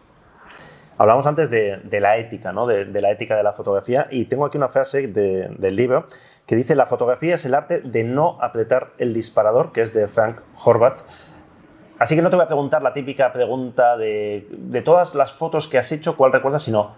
Hablamos 0.99 1.27
antes 1.27 1.51
de, 1.51 1.79
de 1.83 1.99
la 1.99 2.19
ética, 2.19 2.53
¿no? 2.53 2.67
De, 2.67 2.85
de, 2.85 3.01
la 3.01 3.11
ética 3.11 3.35
de 3.35 3.43
la 3.43 3.53
fotografía, 3.53 4.07
y 4.11 4.27
tengo 4.27 4.45
aquí 4.45 4.59
una 4.59 4.69
frase 4.69 5.09
del 5.09 5.75
libro 5.75 6.07
que 6.45 6.57
dice: 6.57 6.75
La 6.75 6.85
fotografía 6.85 7.37
es 7.37 7.45
el 7.47 7.55
arte 7.55 7.81
de 7.81 8.05
no 8.05 8.37
apretar 8.41 8.93
el 8.99 9.15
disparador, 9.15 9.73
que 9.73 9.81
es 9.81 9.95
de 9.95 10.07
Frank 10.09 10.43
Horvath. 10.63 11.01
Así 11.99 12.17
que 12.17 12.23
no 12.23 12.31
te 12.31 12.37
voy 12.37 12.45
a 12.45 12.49
preguntar 12.49 12.83
la 12.83 12.93
típica 12.93 13.33
pregunta 13.33 13.97
de, 13.97 14.47
de 14.51 14.83
todas 14.83 15.15
las 15.15 15.33
fotos 15.33 15.69
que 15.69 15.79
has 15.79 15.91
hecho, 15.91 16.17
¿cuál 16.17 16.33
recuerdas? 16.33 16.63
Sino, 16.63 16.95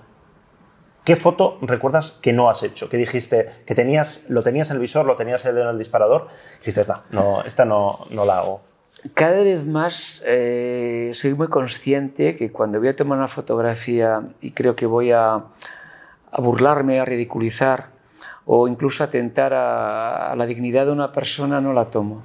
¿qué 1.04 1.16
foto 1.16 1.58
recuerdas 1.62 2.18
que 2.20 2.32
no 2.32 2.50
has 2.50 2.62
hecho? 2.62 2.88
Que 2.88 2.96
dijiste 2.96 3.62
que 3.66 3.74
tenías, 3.74 4.24
lo 4.28 4.42
tenías 4.42 4.70
en 4.70 4.76
el 4.76 4.80
visor, 4.80 5.06
lo 5.06 5.16
tenías 5.16 5.44
en 5.44 5.56
el 5.56 5.78
disparador, 5.78 6.28
dijiste, 6.58 6.84
no, 6.86 7.02
no 7.10 7.42
esta 7.44 7.64
no, 7.64 8.06
no 8.10 8.24
la 8.24 8.38
hago. 8.38 8.71
Cada 9.14 9.42
vez 9.42 9.66
más 9.66 10.22
eh, 10.26 11.10
soy 11.14 11.34
muy 11.34 11.48
consciente 11.48 12.36
que 12.36 12.52
cuando 12.52 12.78
voy 12.78 12.88
a 12.88 12.96
tomar 12.96 13.18
una 13.18 13.28
fotografía 13.28 14.22
y 14.40 14.52
creo 14.52 14.76
que 14.76 14.86
voy 14.86 15.10
a, 15.10 15.34
a 15.34 16.40
burlarme, 16.40 17.00
a 17.00 17.04
ridiculizar 17.04 17.90
o 18.46 18.68
incluso 18.68 19.02
atentar 19.02 19.54
a, 19.54 20.32
a, 20.32 20.36
la 20.36 20.46
dignidad 20.46 20.86
de 20.86 20.92
una 20.92 21.12
persona, 21.12 21.60
no 21.60 21.72
la 21.72 21.86
tomo 21.86 22.22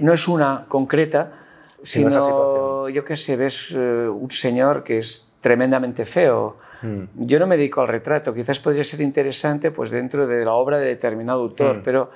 no 0.00 0.12
es 0.12 0.28
una 0.28 0.64
concreta, 0.68 1.32
sino, 1.82 2.88
yo 2.88 3.04
qué 3.04 3.16
sé, 3.16 3.36
ves 3.36 3.70
eh, 3.74 4.08
un 4.08 4.30
señor 4.30 4.84
que 4.84 4.98
es 4.98 5.32
tremendamente 5.40 6.04
feo. 6.04 6.58
Hmm. 6.82 7.04
Yo 7.14 7.38
no 7.38 7.46
me 7.46 7.56
dedico 7.56 7.80
al 7.80 7.88
retrato, 7.88 8.32
quizás 8.34 8.58
podría 8.58 8.84
ser 8.84 9.00
interesante 9.00 9.70
pues 9.70 9.90
dentro 9.90 10.26
de 10.26 10.44
la 10.44 10.52
obra 10.52 10.78
de 10.78 10.86
determinado 10.86 11.40
autor, 11.40 11.78
hmm. 11.78 11.82
pero 11.82 12.10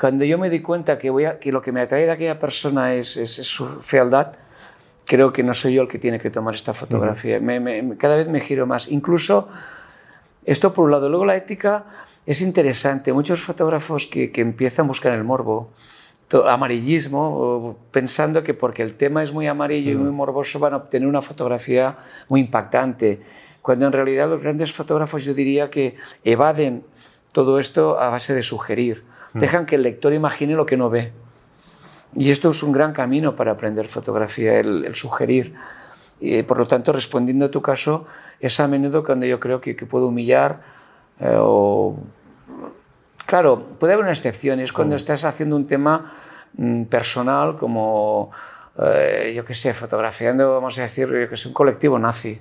cuando 0.00 0.24
yo 0.24 0.38
me 0.38 0.48
di 0.48 0.60
cuenta 0.60 0.98
que, 0.98 1.10
voy 1.10 1.26
a, 1.26 1.38
que 1.38 1.52
lo 1.52 1.60
que 1.60 1.72
me 1.72 1.82
atrae 1.82 2.06
de 2.06 2.12
aquella 2.12 2.38
persona 2.38 2.94
es, 2.94 3.10
su 3.12 3.66
fealdad, 3.82 4.32
creo 5.04 5.30
que 5.30 5.42
no 5.42 5.52
soy 5.52 5.74
yo 5.74 5.82
el 5.82 5.88
que 5.88 5.98
tiene 5.98 6.18
que 6.18 6.30
tomar 6.30 6.54
esta 6.54 6.72
fotografía. 6.72 7.38
Hmm. 7.38 7.96
cada 7.98 8.16
vez 8.16 8.26
me 8.28 8.40
giro 8.40 8.66
más. 8.66 8.90
Incluso, 8.90 9.48
esto 10.46 10.72
por 10.72 10.86
un 10.86 10.92
lado. 10.92 11.10
Luego 11.10 11.26
la 11.26 11.36
ética 11.36 11.84
es 12.24 12.40
interesante. 12.40 13.12
Muchos 13.12 13.42
fotógrafos 13.42 14.06
que, 14.06 14.32
que 14.32 14.40
empiezan 14.40 14.86
a 14.86 14.88
buscar 14.88 15.12
el 15.12 15.22
morbo, 15.22 15.70
amarillismo, 16.46 17.76
pensando 17.90 18.42
que 18.42 18.54
porque 18.54 18.82
el 18.82 18.96
tema 18.96 19.22
es 19.22 19.32
muy 19.32 19.48
amarillo 19.48 19.92
y 19.92 19.96
muy 19.96 20.12
morboso 20.12 20.58
van 20.58 20.72
a 20.72 20.76
obtener 20.76 21.08
una 21.08 21.20
fotografía 21.20 21.98
muy 22.28 22.40
impactante, 22.40 23.20
cuando 23.60 23.86
en 23.86 23.92
realidad 23.92 24.30
los 24.30 24.40
grandes 24.40 24.72
fotógrafos 24.72 25.24
yo 25.24 25.34
diría 25.34 25.68
que 25.68 25.96
evaden 26.24 26.84
todo 27.32 27.58
esto 27.58 28.00
a 28.00 28.08
base 28.10 28.32
de 28.32 28.42
sugerir, 28.42 29.09
dejan 29.34 29.66
que 29.66 29.76
el 29.76 29.82
lector 29.82 30.12
imagine 30.12 30.54
lo 30.54 30.66
que 30.66 30.76
no 30.76 30.90
ve. 30.90 31.12
Y 32.14 32.30
esto 32.30 32.50
es 32.50 32.62
un 32.62 32.72
gran 32.72 32.92
camino 32.92 33.36
para 33.36 33.52
aprender 33.52 33.86
fotografía, 33.86 34.58
el, 34.58 34.94
sugerir. 34.94 35.54
Y 36.20 36.42
por 36.42 36.58
lo 36.58 36.66
tanto, 36.66 36.92
respondiendo 36.92 37.46
a 37.46 37.50
tu 37.50 37.62
caso, 37.62 38.06
es 38.40 38.58
a 38.60 38.68
menudo 38.68 39.04
cuando 39.04 39.26
yo 39.26 39.38
creo 39.38 39.60
que, 39.60 39.76
que 39.76 39.86
puedo 39.86 40.08
humillar 40.08 40.60
eh, 41.20 41.36
o 41.38 41.96
Claro, 43.30 43.62
puede 43.78 43.92
haber 43.92 44.02
una 44.02 44.12
excepción, 44.12 44.58
es 44.58 44.72
cuando 44.72 44.96
estás 44.96 45.24
haciendo 45.24 45.54
un 45.54 45.64
tema 45.64 46.04
mm, 46.54 46.86
personal 46.86 47.56
como, 47.56 48.32
eh, 48.76 49.32
yo 49.36 49.44
qué 49.44 49.54
sé, 49.54 49.72
fotografiando, 49.72 50.52
vamos 50.52 50.76
a 50.80 50.82
decir, 50.82 51.08
que 51.28 51.36
es 51.36 51.46
un 51.46 51.52
colectivo 51.52 51.96
nazi. 51.96 52.40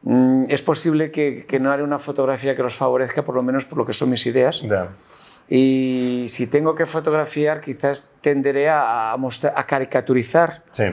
Mm, 0.00 0.44
es 0.48 0.62
posible 0.62 1.10
que, 1.10 1.58
no 1.60 1.70
haré 1.70 1.82
una 1.82 1.98
fotografía 1.98 2.56
que 2.56 2.62
los 2.62 2.74
favorezca, 2.74 3.20
por 3.26 3.34
lo 3.34 3.42
menos 3.42 3.66
por 3.66 3.76
lo 3.76 3.84
que 3.84 3.92
son 3.92 4.08
mis 4.08 4.24
ideas. 4.24 4.64
Y 5.48 6.24
si 6.28 6.46
tengo 6.46 6.74
que 6.74 6.86
fotografiar, 6.86 7.60
quizás 7.60 8.12
tenderé 8.20 8.68
a, 8.70 9.14
mostrar, 9.18 9.52
a 9.56 9.66
caricaturizar. 9.66 10.62
Sí 10.70 10.84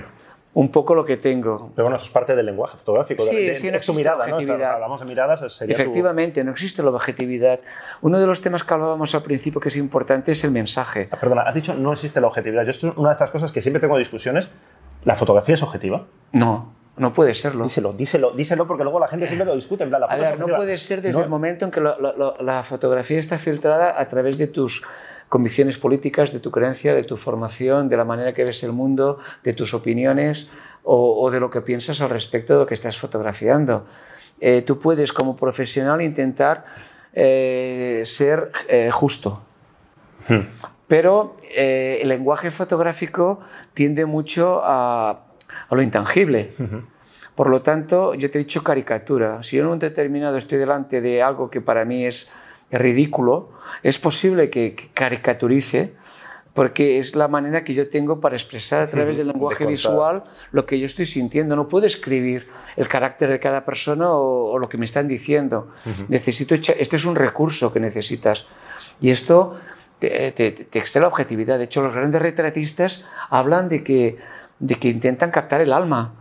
un 0.53 0.69
poco 0.69 0.93
lo 0.95 1.05
que 1.05 1.17
tengo. 1.17 1.71
Pero 1.75 1.85
bueno, 1.85 1.95
eso 1.95 2.05
es 2.05 2.11
parte 2.11 2.35
del 2.35 2.45
lenguaje 2.45 2.77
fotográfico. 2.77 3.23
Sí, 3.23 3.47
de, 3.47 3.55
sí, 3.55 3.71
no 3.71 3.77
es 3.77 3.85
tu 3.85 3.93
mirada, 3.93 4.27
¿no? 4.27 4.35
hablamos 4.35 4.99
de 4.99 5.05
miradas, 5.05 5.53
sería 5.53 5.73
Efectivamente, 5.73 6.43
no 6.43 6.51
existe 6.51 6.83
la 6.83 6.89
objetividad. 6.89 7.59
Uno 8.01 8.19
de 8.19 8.27
los 8.27 8.41
temas 8.41 8.63
que 8.63 8.73
hablábamos 8.73 9.15
al 9.15 9.23
principio 9.23 9.61
que 9.61 9.69
es 9.69 9.77
importante 9.77 10.33
es 10.33 10.43
el 10.43 10.51
mensaje. 10.51 11.07
Ah, 11.11 11.17
perdona, 11.19 11.43
has 11.43 11.55
dicho 11.55 11.73
no 11.73 11.93
existe 11.93 12.19
la 12.19 12.27
objetividad. 12.27 12.63
Yo 12.63 12.71
esto 12.71 12.93
una 12.97 13.09
de 13.09 13.13
estas 13.13 13.31
cosas 13.31 13.51
que 13.51 13.61
siempre 13.61 13.79
tengo 13.79 13.97
discusiones. 13.97 14.49
¿La 15.03 15.15
fotografía 15.15 15.55
es 15.55 15.63
objetiva? 15.63 16.05
No. 16.31 16.73
No 16.97 17.13
puede 17.13 17.33
serlo. 17.33 17.63
Díselo, 17.63 17.93
díselo, 17.93 18.31
díselo, 18.31 18.67
porque 18.67 18.83
luego 18.83 18.99
la 18.99 19.07
gente 19.07 19.25
siempre 19.25 19.45
lo 19.45 19.55
discute. 19.55 19.83
En 19.83 19.89
plan, 19.89 20.01
la 20.01 20.07
a 20.07 20.15
ver, 20.15 20.39
no 20.39 20.47
puede 20.47 20.77
ser 20.77 21.01
desde 21.01 21.21
el 21.21 21.29
momento 21.29 21.65
en 21.65 21.71
que 21.71 21.81
la 21.81 22.63
fotografía 22.63 23.19
está 23.19 23.39
filtrada 23.39 23.99
a 23.99 24.07
través 24.07 24.37
de 24.37 24.47
tus 24.47 24.83
convicciones 25.29 25.77
políticas, 25.77 26.33
de 26.33 26.39
tu 26.39 26.51
creencia, 26.51 26.93
de 26.93 27.03
tu 27.03 27.15
formación, 27.15 27.87
de 27.87 27.95
la 27.95 28.03
manera 28.03 28.33
que 28.33 28.43
ves 28.43 28.63
el 28.63 28.73
mundo, 28.73 29.19
de 29.43 29.53
tus 29.53 29.73
opiniones. 29.73 30.49
o, 30.83 31.29
de 31.29 31.39
lo 31.39 31.51
que 31.51 31.61
piensas 31.61 32.01
al 32.01 32.09
respecto 32.09 32.53
de 32.53 32.59
lo 32.59 32.65
que 32.65 32.73
estás 32.73 32.97
fotografiando. 32.97 33.85
Eh, 34.41 34.63
tú 34.63 34.79
puedes 34.79 35.13
como 35.13 35.35
profesional 35.35 36.01
intentar 36.01 36.65
eh, 37.13 38.01
ser 38.05 38.51
eh, 38.67 38.89
justo. 38.91 39.43
Hmm. 40.27 40.47
Pero 40.87 41.37
el 41.55 42.09
lenguaje 42.09 42.51
fotográfico 42.51 43.39
tiende 43.73 44.05
mucho 44.05 44.59
a, 44.61 45.30
lo 45.71 45.81
intangible. 45.81 46.53
Por 47.35 47.49
lo 47.49 47.61
tanto, 47.61 48.13
yo 48.13 48.29
te 48.29 48.37
he 48.37 48.39
dicho 48.39 48.63
caricatura. 48.63 49.41
Si 49.43 49.57
yo 49.57 49.63
en 49.63 49.69
un 49.69 49.79
determinado 49.79 50.37
estoy 50.37 50.57
delante 50.57 51.01
de 51.01 51.21
algo 51.21 51.49
que 51.49 51.61
para 51.61 51.85
mí 51.85 52.05
es 52.05 52.29
ridículo, 52.71 53.51
es 53.83 53.97
posible 53.99 54.49
que 54.49 54.75
caricaturice 54.93 55.93
porque 56.53 56.99
es 56.99 57.15
la 57.15 57.27
manera 57.27 57.63
que 57.63 57.73
yo 57.73 57.89
tengo 57.89 58.19
para 58.19 58.35
expresar 58.35 58.81
a 58.81 58.87
través 58.89 59.17
del 59.17 59.27
lenguaje 59.27 59.65
visual 59.65 60.23
lo 60.51 60.65
que 60.65 60.79
yo 60.79 60.85
estoy 60.85 61.05
sintiendo. 61.05 61.55
No 61.55 61.69
puedo 61.69 61.85
escribir 61.85 62.49
el 62.75 62.87
carácter 62.89 63.29
de 63.29 63.39
cada 63.39 63.63
persona 63.63 64.11
o, 64.11 64.59
lo 64.59 64.67
que 64.67 64.77
me 64.77 64.85
están 64.85 65.07
diciendo. 65.07 65.71
Necesito, 66.09 66.53
este 66.53 66.95
es 66.95 67.05
un 67.05 67.15
recurso 67.15 67.71
que 67.71 67.79
necesitas. 67.79 68.47
Y 68.99 69.11
esto 69.11 69.57
te, 69.99 70.31
te, 70.31 70.99
la 70.99 71.07
objetividad. 71.07 71.57
De 71.57 71.65
hecho, 71.65 71.81
los 71.81 71.93
grandes 71.93 72.21
retratistas 72.21 73.05
hablan 73.29 73.69
de 73.69 73.83
que, 73.83 74.17
de 74.61 74.75
que 74.75 74.89
intentan 74.89 75.31
captar 75.31 75.59
el 75.59 75.73
alma. 75.73 76.13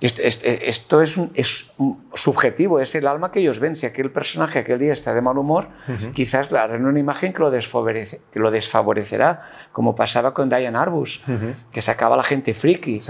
Esto, 0.00 1.02
es, 1.02 1.16
un, 1.16 1.32
es, 1.34 1.72
subjetivo, 2.14 2.78
es 2.78 2.94
el 2.94 3.08
alma 3.08 3.32
que 3.32 3.40
ellos 3.40 3.58
ven. 3.58 3.74
Si 3.74 3.84
aquel 3.84 4.12
personaje 4.12 4.60
aquel 4.60 4.78
día 4.78 4.92
está 4.92 5.12
de 5.12 5.20
mal 5.20 5.36
humor, 5.36 5.66
quizás 6.14 6.52
le 6.52 6.60
harán 6.60 6.86
una 6.86 7.00
imagen 7.00 7.32
que 7.32 7.40
lo, 7.40 7.50
desfavorece, 7.50 8.20
que 8.30 8.38
lo 8.38 8.52
desfavorecerá, 8.52 9.42
como 9.72 9.96
pasaba 9.96 10.32
con 10.32 10.48
Diane 10.48 10.78
Arbus, 10.78 11.24
que 11.72 11.82
sacaba 11.82 12.14
a 12.14 12.18
la 12.18 12.22
gente 12.22 12.54
friki. 12.54 13.00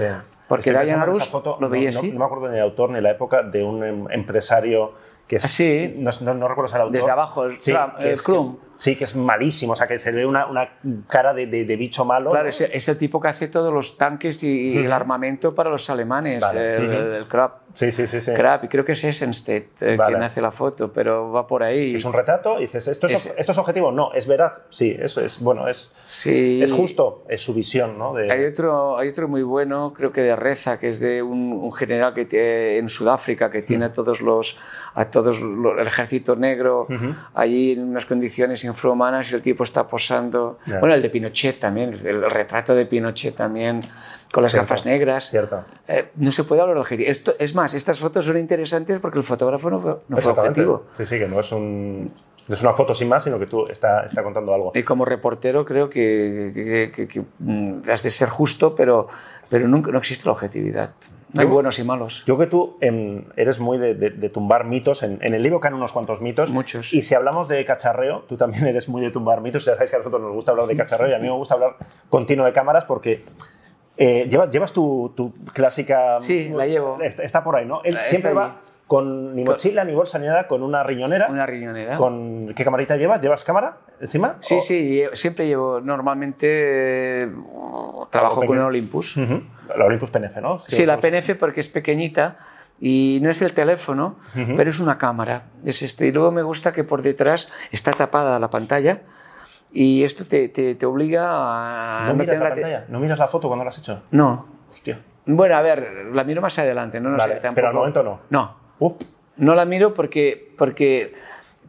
Porque 0.47 0.71
Diane 0.71 0.93
Arbus 0.93 1.31
lo 1.31 1.69
veía 1.69 1.91
no, 1.91 1.99
así. 1.99 2.11
No, 2.11 2.19
me 2.19 2.25
acuerdo 2.25 2.49
ni 2.49 2.57
el 2.57 2.63
autor 2.63 2.89
ni 2.89 2.99
la 3.01 3.11
época 3.11 3.43
de 3.43 3.63
un 3.63 3.83
em, 3.83 4.07
empresario 4.09 4.93
que 5.27 5.35
es, 5.35 5.43
sí. 5.43 5.93
no, 5.95 6.09
no, 6.33 6.47
recuerdo 6.47 6.75
el 6.75 6.81
autor. 6.81 6.91
Desde 6.91 7.11
abajo, 7.11 7.45
el, 7.45 7.59
sí, 7.59 7.71
el 7.99 8.17
Sí, 8.79 8.95
que 8.95 9.03
es 9.03 9.13
malísimo, 9.13 9.73
o 9.73 9.75
sea, 9.75 9.87
que 9.87 9.99
se 9.99 10.09
ve 10.13 10.25
una, 10.25 10.45
una 10.45 10.69
cara 11.05 11.33
de, 11.33 11.47
de, 11.47 11.75
bicho 11.75 12.05
malo. 12.05 12.31
Claro, 12.31 12.47
es, 12.47 12.87
el 12.87 12.97
tipo 12.97 13.19
que 13.19 13.27
hace 13.27 13.49
todos 13.49 13.73
los 13.73 13.97
tanques 13.97 14.41
y, 14.41 14.77
el 14.77 14.93
armamento 14.93 15.53
para 15.53 15.69
los 15.69 15.89
alemanes, 15.89 16.41
el, 16.53 16.89
el, 16.89 17.27
Sí, 17.73 17.91
sí, 17.91 18.07
sí. 18.07 18.21
sí. 18.21 18.31
y 18.31 18.67
creo 18.67 18.83
que 18.83 18.93
es 18.93 19.03
Essenstedt 19.03 19.81
eh, 19.81 19.97
quien 20.05 20.23
hace 20.23 20.41
la 20.41 20.51
foto, 20.51 20.91
pero 20.91 21.31
va 21.31 21.45
por 21.45 21.63
ahí. 21.63 21.95
Es 21.95 22.05
un 22.05 22.13
retrato 22.13 22.57
y 22.57 22.61
dices, 22.61 22.87
¿esto 22.87 23.07
es, 23.07 23.33
¿esto 23.37 23.51
es 23.51 23.57
objetivo? 23.57 23.91
No, 23.91 24.13
es 24.13 24.27
veraz. 24.27 24.61
Sí, 24.69 24.95
eso 24.99 25.21
es, 25.21 25.39
bueno, 25.39 25.67
es, 25.67 25.91
sí. 26.05 26.61
es 26.61 26.71
justo, 26.71 27.25
es 27.29 27.41
su 27.41 27.53
visión, 27.53 27.97
¿no? 27.97 28.15
Hay, 28.15 28.45
otro, 28.45 28.97
hay 28.97 29.09
otro 29.09 29.27
muy 29.27 29.43
bueno, 29.43 29.93
creo 29.95 30.11
que 30.11 30.21
de 30.21 30.35
Reza, 30.35 30.79
que 30.79 30.89
es 30.89 30.99
de 30.99 31.21
un, 31.21 31.71
general 31.73 32.13
que 32.13 32.77
en 32.77 32.89
Sudáfrica 32.89 33.49
que 33.49 33.61
tiene 33.61 33.85
a 33.85 33.93
todos 33.93 34.21
los, 34.21 34.57
a 34.95 35.05
todos 35.05 35.39
el 35.39 35.87
ejército 35.87 36.35
negro 36.35 36.87
allí 37.33 37.73
en 37.73 37.89
unas 37.89 38.05
condiciones 38.05 38.63
infrahumanas 38.63 39.31
y 39.31 39.35
el 39.35 39.41
tipo 39.41 39.63
está 39.63 39.87
posando. 39.87 40.59
Bueno, 40.79 40.95
el 40.95 41.01
de 41.01 41.09
Pinochet 41.09 41.59
también, 41.59 41.93
el 42.05 42.29
retrato 42.29 42.75
de 42.75 42.85
Pinochet 42.85 43.35
también, 43.35 43.81
con 44.31 44.43
las 44.43 44.53
gafas 44.53 44.85
negras. 44.85 45.29
Cierto. 45.29 45.63
Eh, 45.87 46.09
no 46.15 46.31
se 46.31 46.43
puede 46.43 46.61
hablar 46.61 46.75
de 46.75 46.81
objetivo. 46.81 47.09
Esto, 47.09 47.33
es 47.39 47.55
más, 47.55 47.73
estas 47.73 47.99
fotos 47.99 48.25
son 48.25 48.37
interesantes 48.37 48.99
porque 48.99 49.17
el 49.17 49.23
fotógrafo 49.23 49.69
no 49.69 49.79
fue, 49.79 49.97
no 50.07 50.17
fue 50.17 50.31
objetivo. 50.31 50.85
Sí, 50.97 51.05
sí, 51.05 51.17
que 51.17 51.27
no 51.27 51.39
es, 51.39 51.51
un, 51.51 52.11
no 52.47 52.55
es 52.55 52.61
una 52.61 52.73
foto 52.73 52.93
sin 52.93 53.09
más, 53.09 53.23
sino 53.23 53.39
que 53.39 53.47
tú 53.47 53.65
está, 53.67 54.05
está 54.05 54.23
contando 54.23 54.53
algo. 54.53 54.71
Y 54.75 54.83
como 54.83 55.05
reportero 55.05 55.65
creo 55.65 55.89
que, 55.89 56.91
que, 56.93 57.07
que, 57.07 57.23
mm, 57.39 57.89
has 57.89 58.03
de 58.03 58.09
ser 58.11 58.29
justo, 58.29 58.75
pero, 58.75 59.07
pero 59.49 59.67
nunca, 59.67 59.91
no 59.91 59.97
existe 59.97 60.25
la 60.25 60.33
objetividad. 60.33 60.91
No 61.31 61.41
hay 61.41 61.47
buenos 61.47 61.77
y 61.77 61.83
malos. 61.83 62.23
Yo 62.25 62.39
que 62.39 62.47
tú 62.47 62.77
em, 62.81 63.23
eres 63.35 63.59
muy 63.59 63.77
de, 63.77 63.93
de, 63.93 64.29
tumbar 64.29 64.65
mitos. 64.65 65.03
En, 65.03 65.19
en, 65.21 65.35
el 65.35 65.43
libro 65.43 65.59
caen 65.59 65.75
unos 65.75 65.91
cuantos 65.91 66.21
mitos. 66.21 66.49
Muchos. 66.49 66.91
Y 66.91 67.03
si 67.03 67.13
hablamos 67.13 67.47
de 67.47 67.63
cacharreo, 67.65 68.23
tú 68.27 68.35
también 68.35 68.65
eres 68.65 68.89
muy 68.89 69.03
de 69.03 69.11
tumbar 69.11 69.39
mitos. 69.39 69.63
Ya 69.63 69.73
sabéis 69.73 69.91
que 69.91 69.97
a 69.97 69.99
nosotros 69.99 70.23
nos 70.23 70.33
gusta 70.33 70.51
hablar 70.51 70.65
de 70.65 70.75
cacharreo 70.75 71.09
y 71.09 71.13
a 71.13 71.19
mí 71.19 71.25
me 71.25 71.35
gusta 71.35 71.53
hablar 71.53 71.75
continuo 72.09 72.47
de 72.47 72.53
cámaras 72.53 72.85
porque 72.85 73.25
eh, 74.01 74.27
¿llevas, 74.29 74.49
¿Llevas 74.49 74.71
tu, 74.71 75.11
tu, 75.13 75.33
clásica...? 75.51 76.21
Sí, 76.21 76.47
la 76.47 76.65
llevo. 76.65 76.99
Está, 77.01 77.43
por 77.43 77.57
ahí, 77.57 77.65
¿no? 77.65 77.81
Él 77.83 77.99
siempre 77.99 78.33
va 78.33 78.61
con 78.87 79.35
ni 79.35 79.43
mochila, 79.43 79.83
ni 79.83 79.93
bolsa, 79.93 80.17
ni 80.17 80.25
nada, 80.25 80.47
con 80.47 80.63
una 80.63 80.83
riñonera. 80.83 81.27
Una 81.29 81.45
riñonera. 81.45 81.97
Con, 81.97 82.53
¿Qué 82.55 82.63
camarita 82.63 82.95
llevas? 82.95 83.19
¿Llevas 83.19 83.43
cámara 83.43 83.77
encima? 83.99 84.37
Sí, 84.39 84.61
sí, 84.61 85.03
siempre 85.11 85.47
llevo. 85.47 85.81
Normalmente 85.81 87.23
eh, 87.23 87.31
trabajo 88.09 88.45
con 88.45 88.57
un 88.57 88.63
Olympus. 88.63 89.17
La 89.17 89.85
Olympus 89.85 90.09
PNF, 90.09 90.37
¿no? 90.37 90.59
Sí, 90.65 90.85
la 90.85 90.97
PNF 90.97 91.35
porque 91.37 91.59
es 91.59 91.67
pequeñita 91.67 92.37
y 92.79 93.19
no 93.21 93.29
es 93.29 93.41
el 93.41 93.53
teléfono, 93.53 94.15
pero 94.55 94.69
es 94.69 94.79
una 94.79 94.97
cámara. 94.97 95.43
Es 95.65 95.81
esto. 95.81 96.05
Y 96.05 96.13
luego 96.13 96.31
me 96.31 96.41
gusta 96.41 96.71
que 96.71 96.85
por 96.85 97.01
detrás 97.01 97.51
está 97.71 97.91
tapada 97.91 98.39
la 98.39 98.49
pantalla 98.49 99.01
y 99.71 100.03
esto 100.03 100.25
te, 100.25 100.49
te, 100.49 100.85
obliga 100.85 101.27
a... 101.29 102.07
¿No 102.07 102.15
miras 102.15 102.39
la 102.39 102.49
pantalla? 102.49 102.85
¿No 102.87 102.99
miras 102.99 103.19
la 103.19 103.27
foto 103.27 103.47
cuando 103.47 103.63
la 103.63 103.69
has 103.69 103.77
hecho? 103.77 104.01
No. 104.11 104.45
Hostia. 104.73 104.99
Bueno, 105.25 105.55
a 105.55 105.61
ver, 105.61 106.07
la 106.13 106.23
miro 106.23 106.41
más 106.41 106.57
adelante, 106.57 106.99
no, 106.99 107.09
no 107.09 107.19
sé, 107.19 107.39
Pero 107.53 107.67
al 107.67 107.73
momento 107.73 108.01
no. 108.01 108.19
No. 108.29 108.55
No 109.37 109.55
la 109.55 109.65
miro 109.65 109.93
porque, 109.93 110.53
porque 110.57 111.13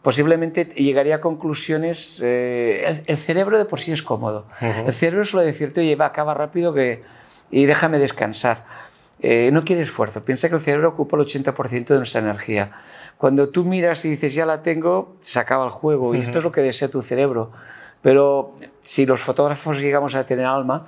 posiblemente 0.03 0.65
llegaría 0.65 1.17
a 1.17 1.21
conclusiones... 1.21 2.21
Eh, 2.25 3.03
el, 3.07 3.17
cerebro 3.19 3.59
de 3.59 3.67
por 3.67 3.81
sí 3.81 3.93
es 3.93 4.03
cómodo. 4.03 4.47
El 4.61 4.93
cerebro 4.93 5.25
suele 5.25 5.47
decirte, 5.47 5.81
oye, 5.81 5.95
va, 5.95 6.07
acaba 6.07 6.33
rápido 6.33 6.73
que, 6.73 7.03
y 7.51 7.67
déjame 7.67 7.99
descansar. 7.99 8.65
Eh, 9.23 9.51
no 9.53 9.65
quiere 9.65 9.83
esfuerzo. 9.83 10.23
Piensa 10.23 10.49
que 10.49 10.55
el 10.55 10.61
cerebro 10.63 10.89
ocupa 10.89 11.17
el 11.19 11.25
80% 11.25 11.87
de 11.87 11.97
nuestra 11.97 12.21
energía. 12.23 12.73
Cuando 13.19 13.51
tú 13.51 13.67
miras 13.67 14.03
y 14.07 14.11
dices, 14.11 14.35
ya 14.35 14.47
la 14.47 14.63
tengo, 14.63 15.17
se 15.21 15.39
acaba 15.39 15.67
el 15.67 15.71
juego. 15.71 16.15
Y 16.15 16.21
esto 16.21 16.39
es 16.39 16.45
lo 16.45 16.53
que 16.53 16.63
desea 16.63 16.89
tu 16.89 17.03
cerebro. 17.03 17.53
Pero 18.03 18.57
si 18.83 19.07
los 19.07 19.21
fotógrafos 19.21 19.81
llegamos 19.81 20.15
a 20.15 20.25
tener 20.25 20.47
alma, 20.47 20.87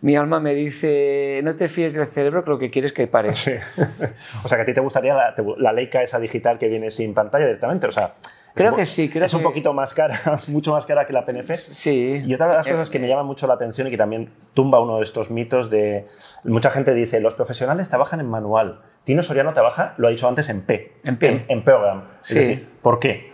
mi 0.00 0.16
alma 0.16 0.38
me 0.38 0.54
dice, 0.54 1.40
no 1.42 1.56
te 1.56 1.68
fíes 1.68 1.94
del 1.94 2.06
cerebro, 2.06 2.44
que 2.44 2.50
lo 2.50 2.58
que 2.58 2.70
quieres 2.70 2.92
es 2.92 2.96
que 2.96 3.06
pare. 3.08 3.32
Sí. 3.32 3.52
o 4.44 4.48
sea, 4.48 4.56
que 4.56 4.62
a 4.62 4.64
ti 4.64 4.72
te 4.72 4.80
gustaría 4.80 5.14
la, 5.14 5.34
la, 5.56 5.72
Leica 5.72 6.02
esa 6.02 6.20
digital 6.20 6.58
que 6.58 6.68
viene 6.68 6.90
sin 6.90 7.14
pantalla 7.14 7.46
directamente. 7.46 7.88
O 7.88 7.90
sea, 7.90 8.14
creo 8.54 8.76
que 8.76 8.86
sí. 8.86 9.08
Creo 9.08 9.24
es 9.24 9.34
un 9.34 9.42
poquito 9.42 9.72
más 9.72 9.94
cara, 9.94 10.20
mucho 10.46 10.72
más 10.72 10.86
cara 10.86 11.04
que 11.04 11.12
la 11.12 11.24
PNF. 11.24 11.50
Sí. 11.56 12.22
Y 12.24 12.32
otra 12.32 12.48
de 12.48 12.54
las 12.54 12.66
eh, 12.68 12.70
cosas 12.70 12.90
que 12.90 13.00
me 13.00 13.08
llama 13.08 13.24
mucho 13.24 13.48
la 13.48 13.54
atención 13.54 13.88
y 13.88 13.90
que 13.90 13.96
también 13.96 14.30
tumba 14.54 14.80
uno 14.80 14.98
de 14.98 15.02
estos 15.02 15.30
mitos 15.30 15.68
de... 15.68 16.06
Mucha 16.44 16.70
gente 16.70 16.94
dice, 16.94 17.18
los 17.18 17.34
profesionales 17.34 17.88
trabajan 17.88 18.20
en 18.20 18.28
manual. 18.28 18.82
Tino 19.02 19.22
Soriano 19.22 19.52
trabaja, 19.52 19.94
lo 19.96 20.06
ha 20.06 20.10
dicho 20.10 20.28
antes, 20.28 20.48
en 20.48 20.62
P. 20.62 20.92
En 21.02 21.18
P. 21.18 21.44
En, 21.48 21.64
program. 21.64 22.04
Sí. 22.20 22.68
¿Por 22.82 23.00
qué? 23.00 23.32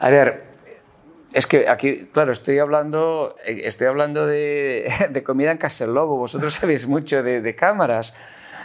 A 0.00 0.10
ver, 0.10 0.45
es 1.36 1.46
que 1.46 1.68
aquí, 1.68 2.08
claro, 2.14 2.32
estoy 2.32 2.58
hablando, 2.60 3.36
estoy 3.44 3.88
hablando 3.88 4.26
de, 4.26 5.22
comida 5.24 5.52
en 5.52 5.58
Castel 5.58 5.92
Lobo. 5.92 6.16
Vosotros 6.16 6.54
sabéis 6.60 6.86
mucho 6.86 7.22
de, 7.22 7.54
cámaras. 7.54 8.14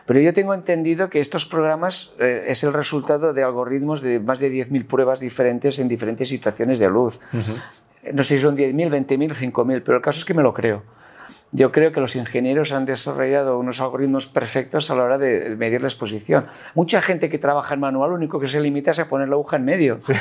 Pero 0.06 0.22
yo 0.22 0.34
tengo 0.34 0.54
entendido 0.54 1.10
que 1.10 1.20
estos 1.20 1.46
programas 1.46 2.14
eh, 2.18 2.46
es 2.48 2.64
el 2.64 2.72
resultado 2.72 3.34
de 3.34 3.44
algoritmos 3.44 4.02
de 4.02 4.22
más 4.22 4.40
de 4.40 4.50
10.000 4.50 4.88
pruebas 4.88 5.20
diferentes 5.20 5.80
en 5.80 5.90
diferentes 5.90 6.30
situaciones 6.30 6.80
de 6.80 6.90
luz. 6.90 7.20
No 8.14 8.24
sé 8.24 8.36
si 8.36 8.42
son 8.42 8.56
10.000, 8.56 8.90
20.000, 8.90 9.52
5.000, 9.52 9.84
pero 9.86 9.98
el 9.98 10.02
caso 10.02 10.20
es 10.20 10.26
que 10.26 10.34
me 10.34 10.42
lo 10.42 10.54
creo. 10.54 10.82
Yo 11.52 11.74
creo 11.74 11.92
que 11.92 12.00
los 12.00 12.16
ingenieros 12.16 12.72
han 12.72 12.86
desarrollado 12.86 13.60
unos 13.60 13.82
algoritmos 13.82 14.28
perfectos 14.28 14.90
a 14.90 14.96
la 14.96 15.04
hora 15.04 15.18
de 15.18 15.58
medir 15.58 15.82
la 15.82 15.90
exposición. 15.90 16.48
Mucha 16.74 17.02
gente 17.02 17.30
que 17.30 17.38
trabaja 17.38 17.74
en 17.74 17.82
manual 17.82 18.12
lo 18.12 18.16
único 18.16 18.40
que 18.40 18.48
se 18.48 18.62
limita 18.62 18.92
es 18.92 19.00
a 19.00 19.10
poner 19.10 19.28
la 19.28 19.36
aguja 19.36 19.58
en 19.58 19.66
medio. 19.66 20.00
Sí. 20.00 20.14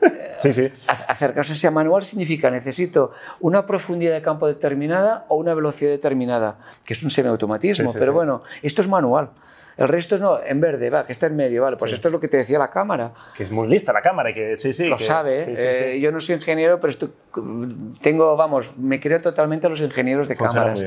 Sí, 0.38 0.52
sí. 0.52 0.70
Acercarse 0.86 1.52
a 1.52 1.54
ese 1.54 1.70
manual 1.70 2.04
significa 2.04 2.50
necesito 2.50 3.12
una 3.40 3.66
profundidad 3.66 4.12
de 4.12 4.20
campo 4.20 4.46
determinada 4.46 5.24
o 5.28 5.36
una 5.36 5.54
velocidad 5.54 5.90
determinada, 5.90 6.58
que 6.84 6.92
es 6.92 7.02
un 7.02 7.10
semiautomatismo, 7.10 7.92
pero 7.94 8.12
bueno, 8.12 8.42
esto 8.62 8.82
es 8.82 8.88
manual. 8.88 9.30
El 9.76 9.88
resto 9.88 10.16
no, 10.16 10.38
en 10.42 10.60
verde, 10.60 10.88
va, 10.88 11.04
que 11.04 11.12
está 11.12 11.26
en 11.26 11.36
medio, 11.36 11.62
vale, 11.62 11.76
pues 11.76 11.92
esto 11.92 12.08
es 12.08 12.12
lo 12.12 12.18
que 12.18 12.28
te 12.28 12.38
decía 12.38 12.58
la 12.58 12.70
cámara. 12.70 13.12
Que 13.36 13.42
es 13.42 13.50
muy 13.50 13.68
lista 13.68 13.92
la 13.92 14.00
cámara, 14.00 14.32
que 14.32 14.56
sí, 14.56 14.72
sí. 14.72 14.86
Lo 14.86 14.98
sabe, 14.98 15.44
eh, 15.48 16.00
yo 16.00 16.10
no 16.12 16.20
soy 16.20 16.36
ingeniero, 16.36 16.80
pero 16.80 16.94
tengo, 18.00 18.36
vamos, 18.36 18.78
me 18.78 19.00
creo 19.00 19.20
totalmente 19.20 19.66
a 19.66 19.70
los 19.70 19.80
ingenieros 19.80 20.28
de 20.28 20.36
cámaras. 20.36 20.84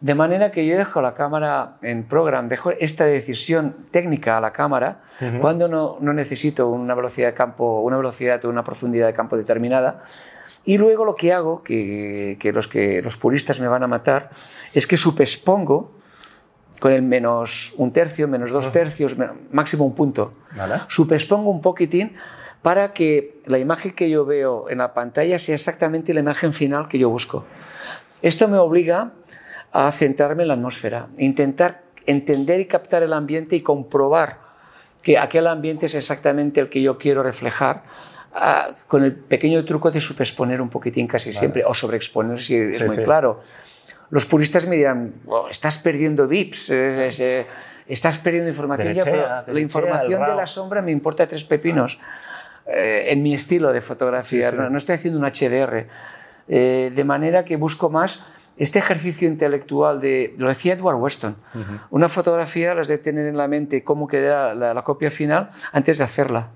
De 0.00 0.14
manera 0.14 0.52
que 0.52 0.64
yo 0.64 0.76
dejo 0.76 1.02
la 1.02 1.14
cámara 1.14 1.78
en 1.82 2.04
program, 2.04 2.48
dejo 2.48 2.70
esta 2.70 3.04
decisión 3.04 3.74
técnica 3.90 4.38
a 4.38 4.40
la 4.40 4.52
cámara 4.52 5.00
cuando 5.40 5.66
no, 5.66 5.98
no, 6.00 6.12
necesito 6.12 6.68
una 6.68 6.94
velocidad 6.94 7.28
de 7.28 7.34
campo, 7.34 7.80
una 7.80 7.96
velocidad 7.96 8.44
o 8.44 8.48
una 8.48 8.62
profundidad 8.62 9.08
de 9.08 9.14
campo 9.14 9.36
determinada. 9.36 10.00
Y 10.64 10.78
luego 10.78 11.04
lo 11.04 11.16
que 11.16 11.32
hago, 11.32 11.62
que, 11.62 12.36
que, 12.38 12.52
los, 12.52 12.68
que 12.68 13.02
los 13.02 13.16
puristas 13.16 13.58
me 13.58 13.66
van 13.66 13.82
a 13.82 13.88
matar, 13.88 14.30
es 14.72 14.86
que 14.86 14.96
supespongo 14.96 15.92
con 16.78 16.92
el 16.92 17.02
menos 17.02 17.72
un 17.76 17.92
tercio, 17.92 18.28
menos 18.28 18.50
dos 18.50 18.70
tercios, 18.70 19.16
máximo 19.50 19.84
un 19.84 19.94
punto. 19.94 20.34
¿Vale? 20.56 20.74
Supespongo 20.86 21.50
un 21.50 21.60
poquitín 21.60 22.14
para 22.62 22.92
que 22.92 23.40
la 23.46 23.58
imagen 23.58 23.92
que 23.92 24.10
yo 24.10 24.24
veo 24.24 24.68
en 24.68 24.78
la 24.78 24.94
pantalla 24.94 25.38
sea 25.38 25.54
exactamente 25.54 26.14
la 26.14 26.20
imagen 26.20 26.52
final 26.52 26.86
que 26.88 26.98
yo 26.98 27.08
busco. 27.08 27.44
Esto 28.22 28.48
me 28.48 28.58
obliga 28.58 29.12
a 29.72 29.90
centrarme 29.92 30.42
en 30.42 30.48
la 30.48 30.54
atmósfera, 30.54 31.08
intentar 31.18 31.82
entender 32.06 32.60
y 32.60 32.66
captar 32.66 33.02
el 33.02 33.12
ambiente 33.12 33.54
y 33.56 33.60
comprobar 33.60 34.38
que 35.02 35.18
aquel 35.18 35.46
ambiente 35.46 35.86
es 35.86 35.94
exactamente 35.94 36.60
el 36.60 36.68
que 36.68 36.82
yo 36.82 36.98
quiero 36.98 37.22
reflejar 37.22 37.82
ah, 38.34 38.70
con 38.86 39.04
el 39.04 39.14
pequeño 39.14 39.64
truco 39.64 39.90
de 39.90 40.00
subexponer 40.00 40.60
un 40.60 40.70
poquitín 40.70 41.06
casi 41.06 41.32
siempre 41.32 41.64
o 41.64 41.74
sobreexponer 41.74 42.40
si 42.40 42.56
es 42.56 42.84
muy 42.84 43.04
claro. 43.04 43.42
Los 44.10 44.24
puristas 44.24 44.66
me 44.66 44.76
dirán, 44.76 45.14
oh, 45.26 45.48
estás 45.50 45.76
perdiendo 45.78 46.26
VIPs, 46.26 46.70
eh, 46.70 47.46
estás 47.86 48.18
perdiendo 48.18 48.48
información. 48.48 48.96
la 49.46 49.60
información 49.60 50.24
de 50.24 50.34
la 50.34 50.46
sombra 50.46 50.80
me 50.80 50.92
importa 50.92 51.26
tres 51.26 51.44
pepinos 51.44 51.98
eh, 52.66 53.06
en 53.08 53.22
mi 53.22 53.34
estilo 53.34 53.72
de 53.72 53.80
fotografía, 53.80 54.50
no, 54.50 54.76
estoy 54.76 54.96
haciendo 54.96 55.18
un 55.18 55.26
HDR. 55.26 55.86
Eh, 56.50 56.90
de 56.94 57.04
manera 57.04 57.44
que 57.44 57.56
busco 57.56 57.90
más 57.90 58.22
este 58.58 58.78
ejercicio 58.78 59.28
intelectual 59.28 60.00
de, 60.00 60.34
lo 60.38 60.48
decía 60.48 60.74
Edward 60.74 60.96
Weston, 60.96 61.36
una 61.90 62.08
fotografía 62.08 62.74
las 62.74 62.88
de 62.88 62.98
tener 62.98 63.26
en 63.26 63.36
la 63.36 63.48
mente 63.48 63.84
cómo 63.84 64.06
queda 64.08 64.54
la, 64.54 64.82
copia 64.82 65.10
final 65.10 65.50
antes 65.72 65.98
de 65.98 66.04
hacerla. 66.04 66.50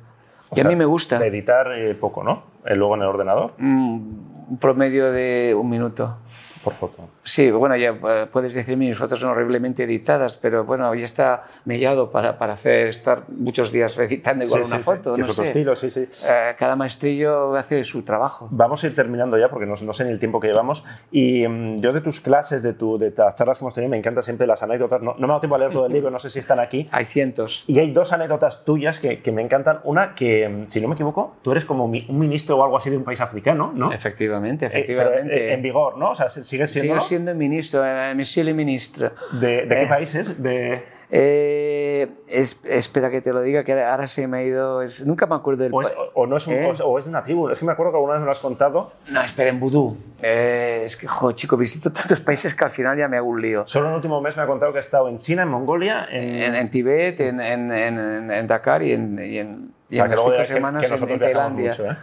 y 0.54 0.60
a 0.60 0.64
mí 0.64 0.76
me 0.76 0.84
gusta. 0.84 1.18
De 1.18 1.28
editar 1.28 1.72
eh, 1.72 1.94
poco, 1.94 2.22
¿no? 2.22 2.44
luego 2.64 2.94
en 2.96 3.02
el 3.02 3.08
ordenador. 3.08 3.54
Mm, 3.58 4.50
un 4.50 4.58
promedio 4.58 5.10
de 5.10 5.54
un 5.58 5.68
minuto 5.68 6.18
por 6.62 6.72
foto. 6.72 7.08
Sí, 7.22 7.50
bueno, 7.50 7.76
ya 7.76 7.90
eh, 7.90 8.26
puedes 8.30 8.54
decir 8.54 8.76
mis 8.76 8.96
fotos 8.96 9.20
son 9.20 9.30
horriblemente 9.30 9.84
editadas, 9.84 10.36
pero 10.36 10.64
bueno, 10.64 10.94
ya 10.94 11.04
está 11.04 11.44
mellado 11.64 12.10
para, 12.10 12.38
para 12.38 12.54
hacer, 12.54 12.88
estar 12.88 13.24
muchos 13.28 13.72
días 13.72 13.96
editando 13.98 14.44
igual 14.44 14.62
una 14.64 14.78
foto. 14.78 15.14
Sí, 15.16 15.20
no 15.20 15.32
sé. 15.32 15.46
estilo, 15.46 15.76
sí, 15.76 15.90
sí. 15.90 16.08
Eh, 16.28 16.54
cada 16.58 16.76
maestrillo 16.76 17.54
hace 17.56 17.84
su 17.84 18.02
trabajo. 18.02 18.48
Vamos 18.50 18.82
a 18.84 18.86
ir 18.86 18.94
terminando 18.94 19.38
ya 19.38 19.48
porque 19.48 19.66
no, 19.66 19.74
no 19.80 19.92
sé 19.92 20.04
ni 20.04 20.10
el 20.10 20.18
tiempo 20.18 20.40
que 20.40 20.48
llevamos. 20.48 20.84
Y 21.10 21.46
mm, 21.46 21.76
yo 21.76 21.92
de 21.92 22.00
tus 22.00 22.20
clases, 22.20 22.62
de, 22.62 22.72
tu, 22.72 22.98
de 22.98 23.12
las 23.16 23.34
charlas 23.34 23.58
que 23.58 23.64
hemos 23.64 23.74
tenido, 23.74 23.90
me 23.90 23.98
encantan 23.98 24.22
siempre 24.22 24.46
las 24.46 24.62
anécdotas. 24.62 25.02
No, 25.02 25.14
no 25.14 25.18
me 25.18 25.24
ha 25.24 25.28
dado 25.28 25.40
tiempo 25.40 25.56
a 25.56 25.58
leer 25.58 25.72
todo 25.72 25.86
el 25.86 25.92
libro, 25.92 26.10
no 26.10 26.18
sé 26.18 26.30
si 26.30 26.38
están 26.38 26.60
aquí. 26.60 26.88
Hay 26.92 27.04
cientos. 27.04 27.64
Y 27.66 27.78
hay 27.78 27.92
dos 27.92 28.12
anécdotas 28.12 28.64
tuyas 28.64 29.00
que, 29.00 29.20
que 29.20 29.32
me 29.32 29.42
encantan. 29.42 29.80
Una 29.84 30.14
que, 30.14 30.48
mm, 30.48 30.68
si 30.68 30.80
no 30.80 30.88
me 30.88 30.94
equivoco, 30.94 31.36
tú 31.42 31.52
eres 31.52 31.64
como 31.64 31.84
un 31.84 32.18
ministro 32.18 32.56
o 32.56 32.64
algo 32.64 32.76
así 32.76 32.90
de 32.90 32.96
un 32.96 33.04
país 33.04 33.20
africano, 33.20 33.72
¿no? 33.74 33.92
Efectivamente, 33.92 34.66
eh, 34.66 34.68
efectivamente. 34.68 35.52
en 35.52 35.62
vigor, 35.62 35.98
¿no? 35.98 36.10
O 36.10 36.14
sea, 36.14 36.28
sigues 36.52 36.70
siendo. 36.70 36.94
Sigo 36.94 37.04
siendo 37.06 37.34
ministro, 37.34 37.84
eh, 37.84 38.14
monsieur 38.14 38.44
le 38.44 38.54
ministre. 38.54 39.10
¿De, 39.32 39.66
de 39.66 39.68
qué 39.68 39.82
eh, 39.82 39.86
países? 39.86 40.42
De... 40.42 40.82
Eh, 41.14 42.08
espera 42.26 43.10
que 43.10 43.20
te 43.20 43.34
lo 43.34 43.42
diga, 43.42 43.64
que 43.64 43.72
ahora 43.82 44.06
se 44.06 44.26
me 44.26 44.38
ha 44.38 44.42
ido. 44.42 44.80
Es, 44.80 45.04
nunca 45.06 45.26
me 45.26 45.34
acuerdo 45.34 45.64
del. 45.64 45.74
O 45.74 45.82
es, 45.82 45.92
o 46.14 46.26
no 46.26 46.36
es, 46.36 46.46
un, 46.46 46.54
¿Eh? 46.54 46.72
o 46.82 46.98
es 46.98 47.06
nativo. 47.06 47.50
Es 47.50 47.58
que 47.58 47.66
me 47.66 47.72
acuerdo 47.72 47.92
que 47.92 47.96
alguna 47.96 48.14
vez 48.14 48.20
me 48.20 48.26
lo 48.26 48.32
has 48.32 48.40
contado. 48.40 48.92
No, 49.10 49.20
espera, 49.22 49.50
en 49.50 49.60
vudú. 49.60 49.96
es 50.22 50.96
que, 50.96 51.06
joder, 51.06 51.36
chico, 51.36 51.56
visito 51.56 51.92
tantos 51.92 52.20
países 52.20 52.54
que 52.54 52.64
al 52.64 52.70
final 52.70 52.96
ya 52.96 53.08
me 53.08 53.18
hago 53.18 53.28
un 53.28 53.42
lío. 53.42 53.66
Solo 53.66 53.86
en 53.86 53.90
el 53.92 53.96
último 53.96 54.20
mes 54.22 54.36
me 54.36 54.42
ha 54.42 54.46
contado 54.46 54.72
que 54.72 54.78
ha 54.78 54.80
estado 54.80 55.08
en 55.08 55.18
China, 55.18 55.42
en 55.42 55.48
Mongolia, 55.48 56.06
en, 56.10 56.54
en, 56.54 56.70
Tibet, 56.70 57.20
en, 57.20 57.40
en, 57.40 58.46
Dakar 58.46 58.82
y 58.82 58.92
en, 58.92 59.18
y 59.18 59.38
en, 59.38 59.72
y 59.90 59.98
en 59.98 60.10
las 60.10 60.48
semanas 60.48 60.90
en, 60.90 61.18
Tailandia. 61.18 61.70
Mucho, 61.70 61.96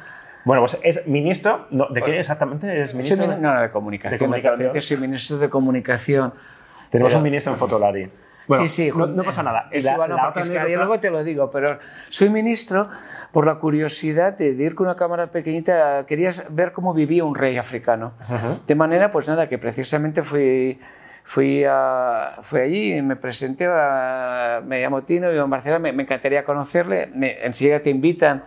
bueno, 0.49 0.63
pues 0.63 0.79
es 0.81 1.05
ministro, 1.05 1.67
¿de 1.69 2.01
qué 2.01 2.17
exactamente 2.17 2.81
es 2.81 2.95
ministro? 2.95 3.27
no, 3.27 3.37
no, 3.37 3.61
de 3.61 3.69
comunicación. 3.69 4.31
De 4.31 4.81
soy 4.81 4.97
ministro 4.97 5.37
de 5.37 5.47
comunicación. 5.47 6.33
Tenemos 6.89 7.13
un 7.13 7.21
ministro 7.21 7.53
en 7.53 7.59
Fotolari. 7.59 8.09
Bueno, 8.47 8.65
sí, 8.65 8.89
sí, 8.89 8.91
no, 8.91 9.23
pasa 9.23 9.43
nada. 9.43 9.67
Es 9.69 9.85
la, 9.85 10.07
la 10.07 10.67
y 10.67 10.75
luego 10.75 10.99
te 10.99 11.11
lo 11.11 11.23
digo, 11.23 11.51
pero 11.51 11.77
soy 12.09 12.31
ministro 12.31 12.89
por 13.31 13.45
la 13.45 13.59
curiosidad 13.59 14.35
de, 14.39 14.47
ir 14.47 14.73
con 14.73 14.87
una 14.87 14.95
cámara 14.95 15.29
pequeñita, 15.29 16.07
querías 16.07 16.47
ver 16.49 16.71
cómo 16.71 16.95
vivía 16.95 17.23
un 17.25 17.35
rey 17.35 17.59
africano. 17.59 18.13
De 18.65 18.73
manera, 18.73 19.11
pues 19.11 19.27
nada, 19.27 19.47
que 19.47 19.59
precisamente 19.59 20.23
fui, 20.23 20.79
fui, 21.25 21.63
a, 21.63 22.37
fui 22.41 22.61
allí, 22.61 23.01
me 23.03 23.17
presenté, 23.17 23.67
a, 23.67 24.63
me 24.65 24.81
llamo 24.81 25.03
Tino, 25.03 25.29
vivo 25.29 25.43
en 25.43 25.49
Barcelona, 25.51 25.77
me, 25.77 25.93
me 25.93 26.01
encantaría 26.01 26.43
conocerle, 26.43 27.11
enseguida 27.43 27.81
te 27.81 27.91
invitan 27.91 28.45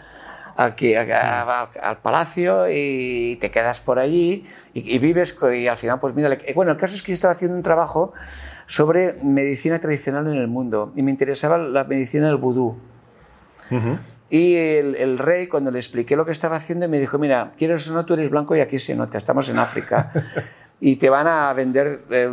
aquí, 0.57 0.95
al 0.95 1.99
palacio 2.03 2.67
y 2.71 3.37
te 3.41 3.51
quedas 3.51 3.81
por 3.81 3.99
allí 3.99 4.47
y, 4.75 4.99
vives 4.99 5.39
y 5.55 5.67
al 5.67 5.79
final 5.79 6.01
pues 6.01 6.15
mira, 6.15 6.37
bueno, 6.55 6.73
el 6.73 6.77
caso 6.77 6.95
es 6.95 7.03
que 7.03 7.13
yo 7.13 7.15
estaba 7.15 7.33
haciendo 7.33 7.57
un 7.57 7.63
trabajo 7.63 8.13
sobre 8.67 9.15
medicina 9.23 9.79
tradicional 9.79 10.27
en 10.27 10.35
el 10.35 10.49
mundo 10.49 10.93
y 10.97 11.03
me 11.03 11.11
interesaba 11.11 11.59
la 11.59 11.85
medicina 11.85 12.27
del 12.27 12.37
vudú. 12.37 12.77
Y 14.29 14.55
el, 14.55 15.19
rey, 15.19 15.47
cuando 15.47 15.71
le 15.71 15.79
expliqué 15.79 16.17
lo 16.17 16.25
que 16.25 16.33
estaba 16.33 16.57
haciendo, 16.57 16.89
me 16.89 16.99
dijo, 16.99 17.19
mira, 17.19 17.53
quieres 17.57 17.91
o 17.91 17.95
no, 17.95 18.07
tú 18.07 18.15
eres 18.15 18.31
blanco 18.31 18.57
y 18.57 18.61
aquí 18.61 18.79
se 18.79 18.95
nota, 18.95 19.19
estamos 19.19 19.49
en 19.51 19.59
África. 19.59 20.11
y 20.81 20.97
te 20.97 21.11
van 21.11 21.27
a 21.27 21.53
vender 21.53 22.03
eh, 22.11 22.31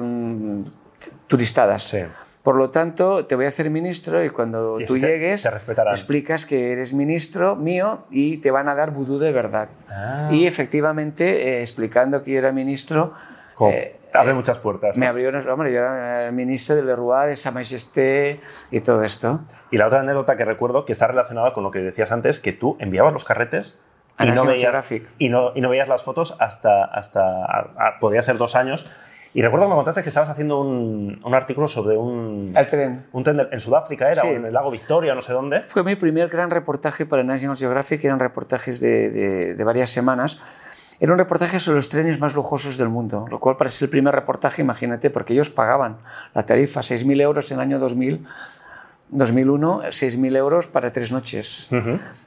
turistadas. 1.28 1.84
Sí. 1.84 2.00
Por 2.44 2.56
lo 2.56 2.70
tanto, 2.70 3.26
te 3.26 3.36
voy 3.36 3.46
a 3.46 3.48
hacer 3.50 3.70
ministro 3.70 4.24
y 4.24 4.30
cuando 4.30 4.78
tú 4.88 4.98
llegues, 4.98 5.46
explicas 5.92 6.46
que 6.46 6.72
eres 6.72 6.94
ministro 6.94 7.56
mío 7.56 8.06
y 8.10 8.38
te 8.38 8.50
van 8.50 8.70
a 8.70 8.76
dar 8.76 8.92
vudú 8.92 9.20
de 9.20 9.32
verdad. 9.32 9.70
Ah. 9.90 10.30
Y 10.32 10.48
efectivamente, 10.48 11.50
eh, 11.50 11.62
explicando 11.62 12.24
que 12.24 12.32
yo 12.32 12.40
era 12.40 12.52
ministro... 12.52 13.14
Eh, 13.62 13.98
Abre 14.14 14.34
muchas 14.34 14.58
puertas. 14.58 14.98
Me 14.98 15.06
abrió, 15.06 15.30
hombre, 15.52 15.72
yo 15.72 15.80
era 15.80 16.32
ministro 16.32 16.76
de 16.76 16.84
Leroy, 16.84 17.28
de 17.28 17.36
Sa 17.36 17.52
Majesté 17.52 18.40
y 18.72 18.80
todo 18.80 19.04
esto. 19.04 19.42
Y 19.70 19.78
la 19.78 19.86
otra 19.86 20.00
anécdota 20.00 20.36
que 20.36 20.46
recuerdo 20.46 20.86
que 20.86 20.94
está 20.94 21.08
relacionada 21.08 21.54
con 21.54 21.64
lo 21.64 21.70
que 21.70 21.80
decías 21.80 22.12
antes, 22.12 22.40
que 22.40 22.54
tú 22.54 22.76
enviabas 22.80 23.14
los 23.14 23.24
carretes 23.26 23.78
y 24.20 24.32
no, 24.32 24.46
veías, 24.46 24.92
y, 25.18 25.30
no, 25.30 25.52
y 25.56 25.62
no, 25.62 25.70
veías, 25.70 25.88
las 25.88 26.04
fotos 26.04 26.36
hasta, 26.40 26.84
hasta 26.86 28.00
podía 28.02 28.22
ser 28.22 28.38
dos 28.38 28.56
años 28.56 28.86
y 29.34 29.42
recuerdo 29.42 29.68
que 29.68 29.70
me 29.70 29.76
contaste 29.76 30.02
que 30.02 30.10
estabas 30.10 30.30
haciendo 30.30 30.60
un, 30.60 31.20
un 31.24 31.34
artículo 31.36 31.68
sobre 31.68 31.96
un... 31.96 32.54
El 32.56 32.68
tren. 32.68 33.06
Un 33.12 33.24
tren 33.24 33.48
en 33.52 33.60
Sudáfrica, 33.60 34.10
¿era? 34.10 34.24
O 34.24 34.28
en 34.28 34.46
el 34.46 34.54
lago 34.54 34.72
Victoria, 34.72 35.14
no 35.14 35.22
sé 35.22 35.34
dónde. 35.34 35.62
Fue 35.62 35.84
mi 35.84 35.96
primer 35.96 36.30
gran 36.30 36.50
reportaje 36.50 37.06
para 37.06 37.24
National 37.24 37.56
Geographic, 37.56 38.04
eran 38.04 38.20
reportajes 38.20 38.80
de, 38.80 39.56
de, 39.56 39.64
varias 39.64 39.92
semanas. 39.92 40.40
Era 41.00 41.12
un 41.12 41.20
reportaje 41.20 41.60
sobre 41.60 41.78
los 41.78 41.90
trenes 41.90 42.20
más 42.20 42.34
lujosos 42.34 42.78
del 42.78 42.90
mundo, 42.90 43.28
lo 43.30 43.40
cual 43.40 43.56
para 43.56 43.70
ser 43.70 43.86
el 43.86 43.90
primer 43.92 44.16
reportaje, 44.16 44.64
imagínate, 44.64 45.12
porque 45.12 45.34
ellos 45.34 45.50
pagaban 45.50 45.98
la 46.34 46.46
tarifa, 46.46 46.82
6.000 46.82 47.22
euros 47.22 47.52
en 47.52 47.58
el 47.58 47.62
año 47.62 47.80
2000, 47.80 48.26
2001, 49.10 49.84
6.000 49.84 50.38
euros 50.38 50.68
para 50.68 50.92
tres 50.92 51.12
noches. 51.12 51.70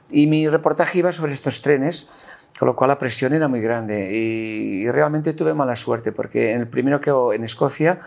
Y 0.09 0.27
mi 0.27 0.47
reportaje 0.47 0.99
iba 0.99 1.11
sobre 1.11 1.33
estos 1.33 1.61
trenes 1.61 2.09
con 2.57 2.67
lo 2.67 2.75
cual 2.75 2.89
la 2.89 2.97
presión 2.97 3.33
era 3.33 3.47
muy 3.47 3.61
grande 3.61 4.11
y, 4.13 4.89
realmente 4.89 5.33
tuve 5.33 5.53
mala 5.53 5.75
suerte 5.75 6.11
porque 6.11 6.53
en 6.53 6.61
el 6.61 6.67
primero 6.67 6.99
que 7.01 7.11
en 7.35 7.43
Escocia 7.43 7.99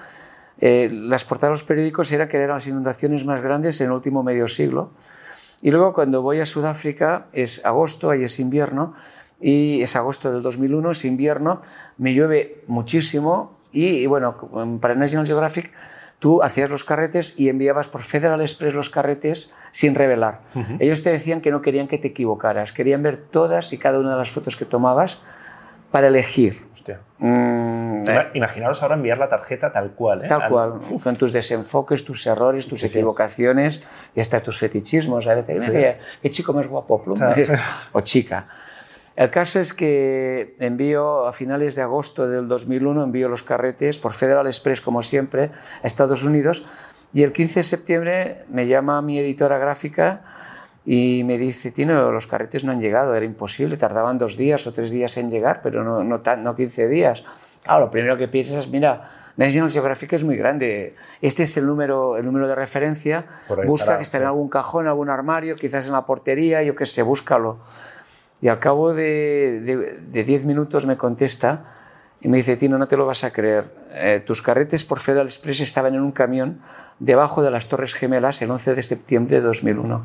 eh, 0.61 0.89
las 0.91 1.25
portadas 1.25 1.51
de 1.51 1.55
los 1.55 1.65
periódicos 1.65 2.13
era 2.13 2.29
que 2.29 2.37
eran 2.39 2.57
las 2.57 2.67
inundaciones 2.67 3.25
más 3.25 3.43
grandes 3.43 3.81
en 3.81 3.89
el 3.89 3.93
último 3.93 4.23
medio 4.23 4.49
siglo. 4.49 4.93
Y 5.63 5.71
luego 5.71 5.93
cuando 5.93 6.23
voy 6.23 6.41
a 6.41 6.47
Sudáfrica 6.47 7.27
es 7.33 7.65
agosto, 7.65 8.11
ahí 8.11 8.25
es 8.25 8.39
invierno, 8.39 8.95
y 9.41 9.83
es 9.83 9.97
agosto 9.97 10.33
del 10.33 10.43
2001, 10.43 10.91
es 10.91 11.05
invierno, 11.05 11.63
me 11.99 12.15
llueve 12.15 12.63
muchísimo 12.67 13.59
y, 13.73 13.87
y 13.87 14.07
bueno, 14.07 14.37
para 14.81 14.95
National 14.95 15.27
Geographic 15.27 15.73
tú 16.19 16.43
hacías 16.43 16.71
los 16.71 16.85
carretes 16.85 17.39
y 17.39 17.49
enviabas 17.49 17.89
por 17.89 18.03
Federal 18.03 18.41
Express 18.41 18.75
los 18.75 18.91
carretes 18.91 19.53
sin 19.71 19.95
revelar. 19.95 20.41
Ellos 20.79 21.03
te 21.03 21.11
decían 21.11 21.41
que 21.41 21.51
no 21.51 21.63
querían 21.63 21.89
que 21.89 21.99
te 21.99 22.09
equivocaras, 22.09 22.73
querían 22.73 23.03
ver 23.03 23.17
todas 23.17 23.73
y 23.73 23.79
cada 23.79 23.99
una 23.99 24.13
de 24.13 24.17
las 24.17 24.31
fotos 24.31 24.57
que 24.57 24.65
tomabas 24.65 25.21
para 25.91 26.09
elegir. 26.09 26.67
Mm, 27.19 28.09
eh. 28.09 28.29
Imaginaros 28.35 28.83
ahora 28.83 28.95
enviar 28.95 29.19
la 29.19 29.29
tarjeta 29.29 29.73
tal 29.73 29.93
cual. 29.93 30.25
¿eh? 30.25 30.29
Tal 30.29 30.49
cual, 30.49 30.81
con 31.03 31.17
tus 31.17 31.33
desenfoques, 31.33 32.05
tus 32.05 32.27
errores, 32.27 32.67
tus 32.67 32.83
equivocaciones 32.85 34.11
y 34.15 34.21
hasta 34.21 34.41
tus 34.43 34.59
fetichismos. 34.59 35.27
A 35.27 35.35
veces, 35.35 35.99
qué 36.23 36.31
chico 36.31 36.53
más 36.53 36.67
guapo, 36.67 37.03
o 37.93 38.01
chica. 38.03 38.47
El 39.17 39.31
caso 39.31 39.59
es 39.61 39.73
que 39.73 40.55
envío 40.61 41.27
a 41.27 41.33
finales 41.33 41.75
de 41.75 41.83
agosto 41.83 42.29
del 42.29 42.49
2001, 42.49 43.03
envío 43.03 43.29
los 43.29 43.43
carretes 43.43 43.99
por 43.99 44.13
Federal 44.13 44.47
Express, 44.47 44.83
como 44.83 45.01
siempre, 45.01 45.51
a 45.83 45.87
Estados 45.87 46.23
Unidos. 46.23 46.65
Y 47.15 47.23
el 47.23 47.33
15 47.33 47.61
de 47.61 47.65
septiembre 47.65 48.45
me 48.51 48.67
llama 48.67 49.01
mi 49.01 49.19
editora 49.19 49.57
gráfica 49.57 50.23
y 50.85 51.23
me 51.25 51.39
dice, 51.39 51.71
Tino, 51.71 52.13
los 52.13 52.27
carretes 52.27 52.63
no 52.65 52.73
han 52.73 52.81
llegado, 52.81 53.15
era 53.15 53.25
imposible, 53.25 53.79
tardaban 53.79 54.19
dos 54.19 54.37
días 54.37 54.67
o 54.67 54.73
tres 54.75 54.91
días 54.91 55.17
en 55.17 55.31
llegar, 55.31 55.61
pero 55.63 55.83
no, 55.83 56.05
no, 56.05 56.21
no 56.37 56.55
15 56.55 56.87
días. 56.87 57.25
Ah, 57.67 57.81
lo 57.81 57.91
primero 57.91 58.19
que 58.19 58.29
piensas, 58.29 58.69
mira, 58.69 59.09
National 59.37 59.71
Geographic 59.71 60.13
es 60.13 60.25
muy 60.25 60.37
grande. 60.37 60.95
Este 61.23 61.45
es 61.45 61.57
el 61.57 61.67
número, 61.67 62.17
el 62.17 62.25
número 62.25 62.47
de 62.47 62.55
referencia. 62.55 63.25
Busca 63.67 63.97
que 63.97 64.03
esté 64.03 64.19
en 64.19 64.25
algún 64.25 64.49
cajón, 64.49 64.85
en 64.85 64.89
algún 64.89 65.11
armario, 65.11 65.57
quizás 65.57 65.87
en 65.87 65.95
la 65.95 66.07
portería, 66.07 66.63
yo 66.63 66.77
qué 66.77 66.87
sé, 66.87 67.03
búscalo. 67.03 67.59
Y 68.47 68.49
al 68.49 68.61
cabo 68.61 68.95
de 68.95 69.99
10 70.13 70.45
minutos 70.45 70.87
me 70.87 70.97
contesta 70.97 71.65
y 72.21 72.29
me 72.29 72.37
dice, 72.37 72.57
Tino, 72.57 72.79
no 72.79 72.87
te 72.87 72.97
lo 72.97 73.05
vas 73.05 73.25
a 73.25 73.33
creer. 73.33 73.65
Eh, 73.91 74.23
tus 74.25 74.41
carretes 74.41 74.85
por 74.85 75.01
Federal 75.01 75.27
Express 75.27 75.63
estaban 75.63 75.97
en 75.97 76.01
un 76.01 76.13
camión 76.13 76.61
debajo 77.01 77.43
de 77.43 77.51
las 77.51 77.67
Torres 77.67 77.95
Gemelas 77.95 78.41
el 78.43 78.53
11 78.53 78.77
de 78.77 78.83
septiembre 78.85 79.41
de 79.41 79.43
2001. 79.43 80.01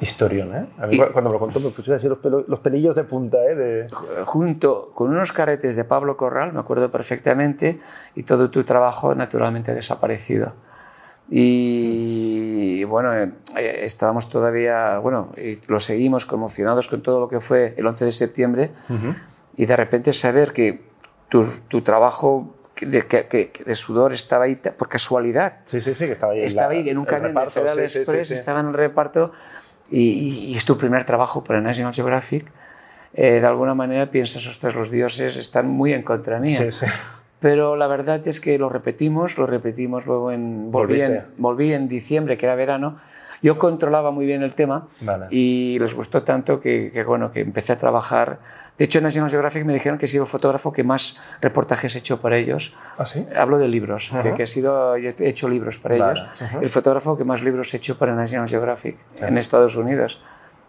Historión, 0.00 0.54
¿eh? 0.54 0.68
A 0.78 0.86
mí 0.86 0.96
cuando 0.96 1.30
me 1.30 1.32
lo 1.32 1.40
contó 1.40 1.58
me 1.58 1.70
puse 1.70 1.92
así 1.92 2.06
los, 2.06 2.20
los, 2.22 2.60
pelillos 2.60 2.94
de 2.94 3.02
punta, 3.02 3.38
¿eh? 3.38 3.56
De... 3.56 3.86
Junto 4.24 4.92
con 4.94 5.10
unos 5.10 5.32
carretes 5.32 5.74
de 5.74 5.82
Pablo 5.82 6.16
Corral, 6.16 6.52
me 6.52 6.60
acuerdo 6.60 6.92
perfectamente, 6.92 7.80
y 8.14 8.22
todo 8.22 8.48
tu 8.48 8.62
trabajo 8.62 9.16
naturalmente 9.16 9.72
ha 9.72 9.74
desaparecido. 9.74 10.52
Y 11.30 12.84
bueno, 12.84 13.14
eh, 13.14 13.30
eh, 13.56 13.80
estábamos 13.82 14.28
todavía, 14.28 14.98
bueno, 14.98 15.32
y 15.36 15.58
lo 15.66 15.78
seguimos 15.78 16.24
conmocionados 16.24 16.88
con 16.88 17.02
todo 17.02 17.20
lo 17.20 17.28
que 17.28 17.40
fue 17.40 17.74
el 17.76 17.86
11 17.86 18.06
de 18.06 18.12
septiembre 18.12 18.70
y 19.56 19.66
de 19.66 19.76
repente 19.76 20.12
saber 20.12 20.52
que 20.52 20.88
tu, 21.28 21.46
tu 21.68 21.82
trabajo 21.82 22.54
de, 22.80 23.06
que, 23.06 23.52
de, 23.64 23.74
sudor 23.74 24.12
estaba 24.12 24.44
ahí 24.44 24.56
por 24.56 24.88
casualidad. 24.88 25.58
Sí, 25.66 25.80
sí, 25.80 25.92
sí, 25.94 26.06
que 26.06 26.12
estaba 26.12 26.32
ahí. 26.32 26.42
Estaba 26.42 26.72
ahí 26.72 26.88
en 26.88 26.96
un 26.96 27.04
camión 27.04 27.34
de 27.34 27.50
Federal 27.50 27.78
Express, 27.80 28.30
estaba 28.30 28.60
en 28.60 28.68
el 28.68 28.74
reparto 28.74 29.32
y, 29.90 30.50
y, 30.50 30.56
es 30.56 30.64
tu 30.64 30.78
primer 30.78 31.04
trabajo 31.04 31.44
para 31.44 31.60
National 31.60 31.92
Geographic. 31.92 32.46
Eh, 33.14 33.40
de 33.40 33.46
alguna 33.46 33.74
manera 33.74 34.10
piensas, 34.10 34.46
ostras, 34.46 34.74
los 34.74 34.90
dioses 34.90 35.36
están 35.36 35.66
muy 35.68 35.92
en 35.92 36.02
contra 36.02 36.38
mía. 36.38 36.58
Sí, 36.58 36.72
sí. 36.72 36.86
Pero 37.40 37.76
la 37.76 37.86
verdad 37.86 38.26
es 38.26 38.40
que 38.40 38.58
lo 38.58 38.68
repetimos, 38.68 39.38
lo 39.38 39.46
repetimos 39.46 40.06
luego 40.06 40.32
en... 40.32 40.70
Volví, 40.72 41.00
en, 41.00 41.22
volví 41.36 41.72
en 41.72 41.88
diciembre, 41.88 42.36
que 42.36 42.46
era 42.46 42.56
verano. 42.56 42.96
Yo 43.40 43.56
controlaba 43.56 44.10
muy 44.10 44.26
bien 44.26 44.42
el 44.42 44.54
tema 44.54 44.88
vale. 45.00 45.26
y 45.30 45.78
les 45.78 45.94
gustó 45.94 46.24
tanto 46.24 46.58
que, 46.58 46.90
que, 46.92 47.04
bueno, 47.04 47.30
que 47.30 47.40
empecé 47.40 47.72
a 47.72 47.78
trabajar. 47.78 48.40
De 48.76 48.84
hecho, 48.84 48.98
en 48.98 49.04
National 49.04 49.30
Geographic 49.30 49.64
me 49.64 49.72
dijeron 49.72 49.96
que 49.96 50.06
he 50.06 50.08
sido 50.08 50.24
el 50.24 50.28
fotógrafo 50.28 50.72
que 50.72 50.82
más 50.82 51.20
reportajes 51.40 51.94
he 51.94 51.98
hecho 52.00 52.20
para 52.20 52.36
ellos. 52.36 52.74
¿Ah, 52.96 53.06
sí? 53.06 53.24
Hablo 53.36 53.58
de 53.58 53.68
libros, 53.68 54.10
uh 54.10 54.16
-huh. 54.16 54.22
que, 54.22 54.34
que, 54.34 54.42
he, 54.42 54.46
sido, 54.46 54.96
he 54.96 55.14
hecho 55.20 55.48
libros 55.48 55.78
para 55.78 55.96
vale. 55.96 56.20
ellos. 56.20 56.28
Uh 56.40 56.44
-huh. 56.44 56.62
El 56.62 56.68
fotógrafo 56.68 57.16
que 57.16 57.24
más 57.24 57.40
libros 57.42 57.72
he 57.74 57.76
hecho 57.76 57.96
para 57.96 58.12
National 58.16 58.48
Geographic 58.48 58.96
uh 58.96 59.20
-huh. 59.22 59.28
en 59.28 59.38
Estados 59.38 59.76
Unidos 59.76 60.20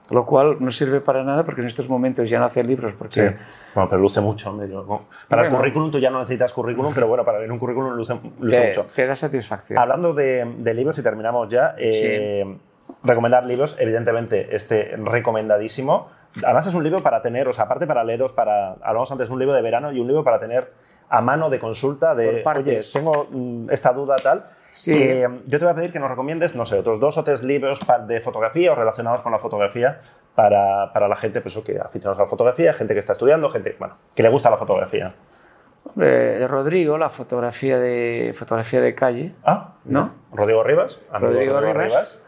lo 0.10 0.26
cual 0.26 0.58
no 0.60 0.72
sirve 0.72 1.02
para 1.02 1.24
nada 1.24 1.44
porque 1.44 1.62
en 1.62 1.68
estos 1.68 1.90
momentos 1.90 2.30
ya 2.30 2.40
no 2.40 2.46
hacen 2.46 2.68
libros. 2.68 2.94
Porque... 2.94 3.30
Sí. 3.30 3.36
Bueno, 3.76 3.90
pero 3.90 4.02
luce 4.02 4.22
mucho. 4.22 4.52
Medio, 4.54 4.84
¿no? 4.84 5.06
Para 5.28 5.44
bueno, 5.44 5.56
el 5.56 5.62
currículum 5.62 5.92
tú 5.92 6.00
ya 6.00 6.10
no 6.10 6.20
necesitas 6.20 6.54
currículum, 6.54 6.94
pero 6.94 7.08
bueno, 7.08 7.24
para 7.24 7.40
ver 7.40 7.52
un 7.52 7.60
currículum 7.60 7.94
luce, 7.94 8.20
luce 8.40 8.60
te, 8.60 8.68
mucho. 8.68 8.86
Te 8.94 9.06
da 9.06 9.16
satisfacción. 9.16 9.78
Hablando 9.78 10.14
de, 10.14 10.56
de 10.58 10.74
libros 10.74 10.98
y 10.98 11.04
terminamos 11.04 11.48
ya, 11.50 11.76
eh, 11.78 12.44
sí. 12.46 12.60
recomendar 13.04 13.46
libros, 13.46 13.76
evidentemente 13.80 14.56
este 14.56 14.96
recomendadísimo. 14.98 16.10
Además 16.44 16.68
es 16.68 16.74
un 16.74 16.84
libro 16.84 17.00
para 17.00 17.22
tener, 17.22 17.48
o 17.48 17.54
sea, 17.54 17.66
aparte 17.66 17.88
para 17.88 18.04
leeros, 18.04 18.34
para, 18.34 18.74
hablamos 18.82 19.12
antes 19.12 19.28
de 19.28 19.34
un 19.34 19.40
libro 19.40 19.54
de 19.54 19.62
verano 19.62 19.92
y 19.92 20.00
un 20.00 20.08
libro 20.08 20.24
para 20.24 20.40
tener 20.40 20.72
a 21.10 21.22
mano 21.22 21.50
de 21.50 21.60
consulta 21.60 22.14
de, 22.14 22.44
oye, 22.46 22.80
tengo 22.94 23.28
mm, 23.32 23.70
esta 23.72 23.92
duda 23.94 24.16
tal, 24.22 24.46
Sí. 24.72 24.94
Eh, 24.94 25.28
yo 25.48 25.60
te 25.60 25.66
voy 25.66 25.72
a 25.72 25.76
pedir 25.76 25.92
que 25.92 26.00
nos 26.00 26.10
recomiendes, 26.10 26.56
no 26.56 26.66
sé, 26.66 26.78
otros 26.78 27.00
dos 27.00 27.18
o 27.18 27.24
tres 27.24 27.44
libros 27.44 27.80
de 28.08 28.22
fotografía 28.22 28.72
o 28.72 28.76
relacionados 28.76 29.22
con 29.22 29.32
la 29.32 29.40
fotografía 29.40 30.00
para, 30.36 30.94
para 30.94 31.08
la 31.08 31.16
gente 31.16 31.42
pues, 31.42 31.58
que 31.58 31.80
aficionados 31.80 32.20
a 32.20 32.24
la 32.24 32.28
fotografía, 32.28 32.74
gente 32.74 32.94
que 32.94 33.00
está 33.00 33.14
estudiando, 33.14 33.50
gente 33.50 33.76
bueno, 33.80 33.98
que 34.16 34.24
le 34.24 34.30
gusta 34.30 34.50
la 34.50 34.58
fotografía. 34.58 35.14
Eh, 36.00 36.46
Rodrigo, 36.48 36.98
la 36.98 37.10
fotografía 37.10 37.78
de, 37.80 38.34
fotografía 38.36 38.80
de 38.82 38.96
calle. 38.96 39.34
Ah, 39.44 39.74
¿no? 39.86 40.14
Rodrigo 40.32 40.64
Rivas. 40.64 41.00
Rodrigo, 41.12 41.54
Rodrigo 41.54 41.60
Rivas. 41.60 41.78
Rivas. 41.78 42.20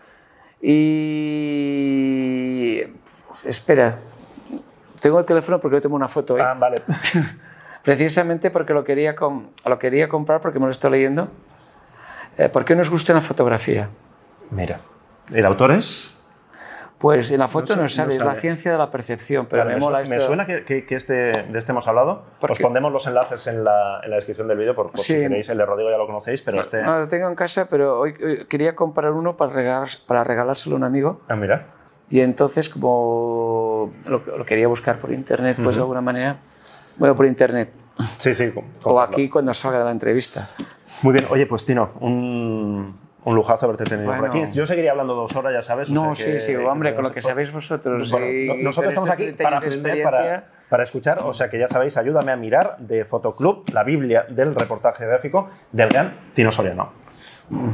Y. 0.61 1.21
Espera, 3.45 3.99
tengo 4.99 5.19
el 5.19 5.25
teléfono 5.25 5.59
porque 5.59 5.77
yo 5.77 5.81
tengo 5.81 5.95
una 5.95 6.07
foto 6.07 6.35
hoy. 6.35 6.41
Ah, 6.41 6.55
vale. 6.57 6.81
Precisamente 7.83 8.51
porque 8.51 8.73
lo 8.73 8.83
quería, 8.83 9.15
lo 9.65 9.79
quería 9.79 10.07
comprar 10.07 10.39
porque 10.41 10.59
me 10.59 10.65
lo 10.65 10.71
estoy 10.71 10.91
leyendo. 10.91 11.29
Eh, 12.37 12.49
¿Por 12.49 12.65
qué 12.65 12.75
nos 12.75 12.89
gusta 12.89 13.13
la 13.13 13.21
fotografía? 13.21 13.89
Mira, 14.49 14.79
¿el 15.33 15.45
autor 15.45 15.71
es? 15.71 16.17
Pues 16.97 17.31
en 17.31 17.39
la 17.39 17.47
foto 17.47 17.75
no, 17.75 17.81
no 17.81 17.89
sale, 17.89 18.15
no 18.15 18.21
es 18.21 18.25
la 18.25 18.35
ciencia 18.35 18.71
de 18.71 18.77
la 18.77 18.91
percepción, 18.91 19.47
pero 19.47 19.63
vale, 19.63 19.73
me 19.73 19.81
mola 19.81 19.97
me 19.97 20.03
esto. 20.03 20.15
Me 20.15 20.19
suena 20.21 20.45
que, 20.45 20.63
que, 20.63 20.85
que 20.85 20.95
este, 20.95 21.13
de 21.13 21.57
este 21.57 21.71
hemos 21.71 21.87
hablado. 21.87 22.23
Os 22.39 22.59
pondremos 22.59 22.91
los 22.91 23.07
enlaces 23.07 23.47
en 23.47 23.63
la, 23.63 24.01
en 24.03 24.11
la 24.11 24.17
descripción 24.17 24.47
del 24.47 24.59
vídeo, 24.59 24.75
por, 24.75 24.91
por 24.91 24.99
sí. 24.99 25.13
si 25.15 25.19
queréis. 25.21 25.49
El 25.49 25.57
de 25.57 25.65
Rodrigo 25.65 25.89
ya 25.89 25.97
lo 25.97 26.05
conocéis, 26.05 26.43
pero 26.43 26.61
este... 26.61 26.83
No, 26.83 26.99
lo 26.99 27.07
tengo 27.07 27.27
en 27.27 27.33
casa, 27.33 27.67
pero 27.67 27.99
hoy, 27.99 28.13
hoy 28.23 28.45
quería 28.45 28.75
comprar 28.75 29.13
uno 29.13 29.35
para, 29.35 29.51
regalar, 29.51 29.87
para 30.05 30.23
regalárselo 30.23 30.75
a 30.75 30.77
un 30.77 30.83
amigo. 30.83 31.21
Ah, 31.27 31.35
mira. 31.35 31.65
Y 32.11 32.19
entonces, 32.19 32.69
como 32.69 33.93
lo, 34.05 34.21
lo 34.37 34.45
quería 34.45 34.67
buscar 34.67 34.99
por 34.99 35.11
internet, 35.11 35.55
pues 35.55 35.67
uh 35.67 35.69
-huh. 35.69 35.75
de 35.75 35.81
alguna 35.81 36.01
manera... 36.01 36.37
Bueno, 36.97 37.15
por 37.15 37.25
internet. 37.25 37.71
Sí, 38.19 38.33
sí. 38.35 38.53
O 38.83 39.01
aquí 39.01 39.27
cuando 39.27 39.55
salga 39.55 39.79
de 39.79 39.85
la 39.85 39.91
entrevista. 39.91 40.49
Muy 41.03 41.13
bien. 41.13 41.27
Oye, 41.29 41.45
pues 41.45 41.65
Tino, 41.65 41.91
un, 41.99 42.97
un 43.23 43.35
lujazo 43.35 43.65
haberte 43.65 43.83
tenido 43.83 44.07
bueno. 44.07 44.21
por 44.21 44.29
aquí. 44.29 44.51
Yo 44.53 44.65
seguiría 44.65 44.91
hablando 44.91 45.15
dos 45.15 45.35
horas, 45.35 45.53
ya 45.53 45.61
sabes. 45.61 45.91
No, 45.91 46.11
o 46.11 46.15
sea 46.15 46.33
que, 46.33 46.39
sí, 46.39 46.53
sí, 46.53 46.55
hombre, 46.55 46.93
con 46.95 47.03
lo 47.03 47.11
que 47.11 47.21
sabéis 47.21 47.51
vosotros. 47.51 48.11
Bueno, 48.11 48.27
y 48.27 48.63
nosotros 48.63 48.93
estamos 48.93 49.09
aquí 49.09 49.31
para 49.31 49.57
aprender, 49.57 50.03
para, 50.03 50.47
para, 50.69 50.83
escuchar. 50.83 51.19
O 51.23 51.33
sea 51.33 51.49
que 51.49 51.59
ya 51.59 51.67
sabéis, 51.67 51.97
ayúdame 51.97 52.31
a 52.31 52.35
mirar 52.35 52.77
de 52.79 53.05
Fotoclub, 53.05 53.65
la 53.73 53.83
Biblia 53.83 54.25
del 54.29 54.55
reportaje 54.55 55.05
gráfico 55.05 55.49
del 55.71 55.89
gran 55.89 56.31
Tino 56.33 56.51
Soriano. 56.51 57.01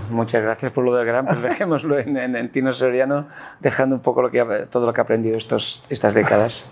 Muchas 0.09 0.41
gracias 0.41 0.71
por 0.71 0.83
lo 0.83 0.95
del 0.95 1.05
gran, 1.05 1.25
pues 1.25 1.41
dejémoslo 1.43 1.99
en, 1.99 2.17
en, 2.17 2.35
en, 2.35 2.51
Tino 2.51 2.71
Soriano, 2.71 3.27
dejando 3.59 3.95
un 3.95 4.01
poco 4.01 4.23
lo 4.23 4.29
que, 4.31 4.43
todo 4.69 4.87
lo 4.87 4.93
que 4.93 5.01
he 5.01 5.03
aprendido 5.03 5.37
estos, 5.37 5.85
estas 5.89 6.15
décadas. 6.15 6.71